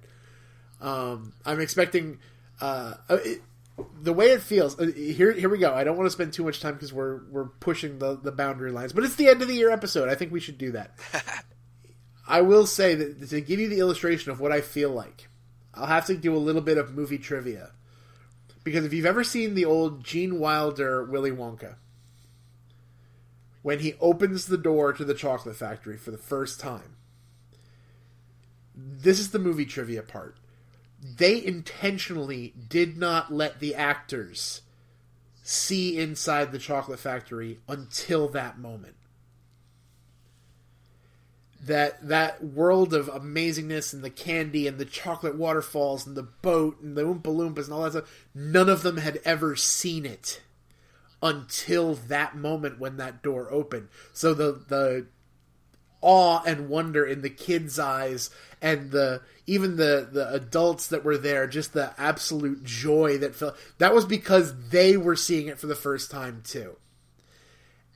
Um, 0.82 1.34
I'm 1.46 1.60
expecting 1.62 2.20
uh, 2.60 2.96
uh, 3.10 3.18
it, 3.24 3.42
the 4.02 4.14
way 4.14 4.28
it 4.28 4.42
feels. 4.42 4.80
Uh, 4.80 4.92
here, 4.96 5.32
here 5.32 5.50
we 5.50 5.58
go. 5.60 5.74
I 5.74 5.84
don't 5.84 5.98
want 5.98 6.08
to 6.08 6.12
spend 6.12 6.34
too 6.34 6.44
much 6.44 6.62
time 6.62 6.74
because 6.74 6.92
we're 6.92 7.22
we're 7.30 7.46
pushing 7.46 8.00
the 8.00 8.18
the 8.18 8.32
boundary 8.32 8.72
lines, 8.72 8.92
but 8.94 9.04
it's 9.04 9.16
the 9.16 9.28
end 9.28 9.42
of 9.42 9.48
the 9.48 9.56
year 9.56 9.70
episode. 9.70 10.10
I 10.10 10.16
think 10.16 10.32
we 10.32 10.40
should 10.40 10.58
do 10.58 10.72
that. 10.72 10.98
I 12.28 12.42
will 12.42 12.66
say 12.66 12.96
that 12.96 13.30
to 13.30 13.42
give 13.42 13.60
you 13.60 13.68
the 13.68 13.80
illustration 13.80 14.32
of 14.32 14.40
what 14.40 14.52
I 14.52 14.62
feel 14.62 14.90
like, 14.90 15.28
I'll 15.74 15.88
have 15.88 16.06
to 16.08 16.16
do 16.16 16.36
a 16.36 16.38
little 16.38 16.62
bit 16.62 16.78
of 16.78 16.94
movie 16.94 17.18
trivia. 17.18 17.72
Because 18.64 18.86
if 18.86 18.94
you've 18.94 19.06
ever 19.06 19.24
seen 19.24 19.56
the 19.56 19.66
old 19.66 20.04
Gene 20.04 20.40
Wilder 20.40 21.04
Willy 21.04 21.32
Wonka, 21.32 21.76
when 23.62 23.80
he 23.80 23.96
opens 24.00 24.46
the 24.46 24.58
door 24.58 24.94
to 24.94 25.04
the 25.04 25.14
chocolate 25.14 25.56
factory 25.56 25.98
for 25.98 26.12
the 26.12 26.18
first 26.18 26.60
time, 26.60 26.96
this 28.76 29.20
is 29.20 29.32
the 29.32 29.40
movie 29.40 29.66
trivia 29.66 30.02
part. 30.02 30.38
They 31.02 31.44
intentionally 31.44 32.54
did 32.70 32.98
not 32.98 33.34
let 33.34 33.60
the 33.60 33.76
actors 33.76 34.62
see 35.42 36.00
inside 36.00 36.52
the 36.52 36.60
chocolate 36.60 37.00
factory 37.00 37.60
until 37.68 38.30
that 38.30 38.58
moment 38.58 38.96
that 41.66 42.08
that 42.08 42.44
world 42.44 42.94
of 42.94 43.08
amazingness 43.08 43.94
and 43.94 44.04
the 44.04 44.10
candy 44.10 44.68
and 44.68 44.78
the 44.78 44.86
chocolate 44.86 45.36
waterfalls 45.36 46.06
and 46.06 46.16
the 46.16 46.24
boat 46.24 46.82
and 46.82 46.98
the 46.98 47.04
oompa 47.04 47.24
loompas 47.24 47.66
and 47.66 47.74
all 47.74 47.84
that 47.84 47.92
stuff 47.92 48.26
none 48.36 48.70
of 48.70 48.84
them 48.84 48.98
had 48.98 49.20
ever 49.24 49.56
seen 49.56 50.06
it 50.06 50.42
until 51.24 51.94
that 51.94 52.36
moment 52.36 52.80
when 52.80 52.98
that 52.98 53.24
door 53.24 53.48
opened. 53.50 53.88
So 54.12 54.34
the 54.34 54.62
the 54.68 55.08
awe 56.02 56.44
and 56.46 56.68
wonder 56.68 57.06
in 57.06 57.22
the 57.22 57.30
kids' 57.30 57.80
eyes 57.80 58.30
and 58.62 58.92
the 58.92 59.22
even 59.48 59.78
the 59.78 60.08
the 60.12 60.30
adults 60.34 60.88
that 60.88 61.06
were 61.06 61.18
there 61.18 61.48
just 61.48 61.72
the 61.72 61.94
absolute 61.98 62.62
joy 62.66 63.18
that 63.20 63.34
felt 63.34 63.56
that 63.78 63.96
was 63.96 64.06
because 64.06 64.70
they 64.70 64.98
were 64.98 65.16
seeing 65.16 65.48
it 65.48 65.58
for 65.58 65.68
the 65.68 65.76
first 65.76 66.12
time 66.12 66.42
too. 66.46 66.76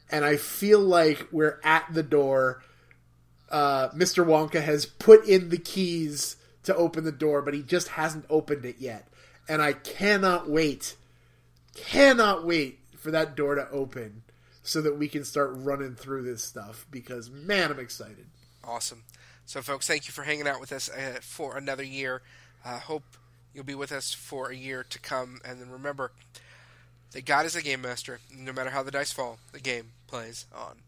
And 0.10 0.24
i 0.24 0.38
feel 0.38 0.80
like 0.80 1.28
we're 1.34 1.60
at 1.66 1.86
the 1.94 2.04
door 2.04 2.64
uh, 3.52 3.90
mr 3.90 4.26
wonka 4.26 4.62
has 4.62 4.86
put 4.86 5.26
in 5.28 5.50
the 5.50 5.58
keys 5.58 6.36
to 6.64 6.76
open 6.76 7.04
the 7.04 7.12
door 7.12 7.42
but 7.42 7.54
he 7.54 7.62
just 7.62 7.90
hasn't 7.90 8.26
opened 8.30 8.66
it 8.66 8.76
yet 8.80 9.08
and 9.48 9.62
i 9.62 9.74
cannot 9.74 10.50
wait 10.50 10.96
cannot 11.76 12.46
wait 12.46 12.80
for 12.98 13.12
that 13.12 13.36
door 13.36 13.56
to 13.56 13.70
open 13.70 14.24
so 14.64 14.82
that 14.82 14.98
we 14.98 15.08
can 15.08 15.24
start 15.24 15.52
running 15.54 15.96
through 15.96 16.24
this 16.24 16.44
stuff 16.44 16.86
because 16.92 17.30
man 17.30 17.72
i'm 17.72 17.80
excited 17.80 18.26
Awesome. 18.68 19.04
So, 19.46 19.62
folks, 19.62 19.88
thank 19.88 20.08
you 20.08 20.12
for 20.12 20.24
hanging 20.24 20.46
out 20.46 20.60
with 20.60 20.74
us 20.74 20.90
uh, 20.90 21.20
for 21.22 21.56
another 21.58 21.84
year. 21.84 22.22
Uh, 22.66 22.80
hope 22.80 23.04
you'll 23.54 23.64
be 23.64 23.76
with 23.76 23.94
us 23.94 24.14
for 24.14 24.50
a 24.50 24.56
year 24.56 24.86
to 24.90 25.00
come. 25.00 25.40
And 25.46 25.62
then 25.62 25.70
remember 25.70 26.12
that 27.14 27.24
God 27.24 27.46
is 27.46 27.54
the 27.54 27.62
game 27.62 27.82
master. 27.82 28.20
No 28.36 28.52
matter 28.52 28.72
how 28.72 28.84
the 28.84 28.92
dice 28.92 29.14
fall, 29.14 29.40
the 29.54 29.62
game 29.62 29.92
plays 30.06 30.48
on. 30.54 30.80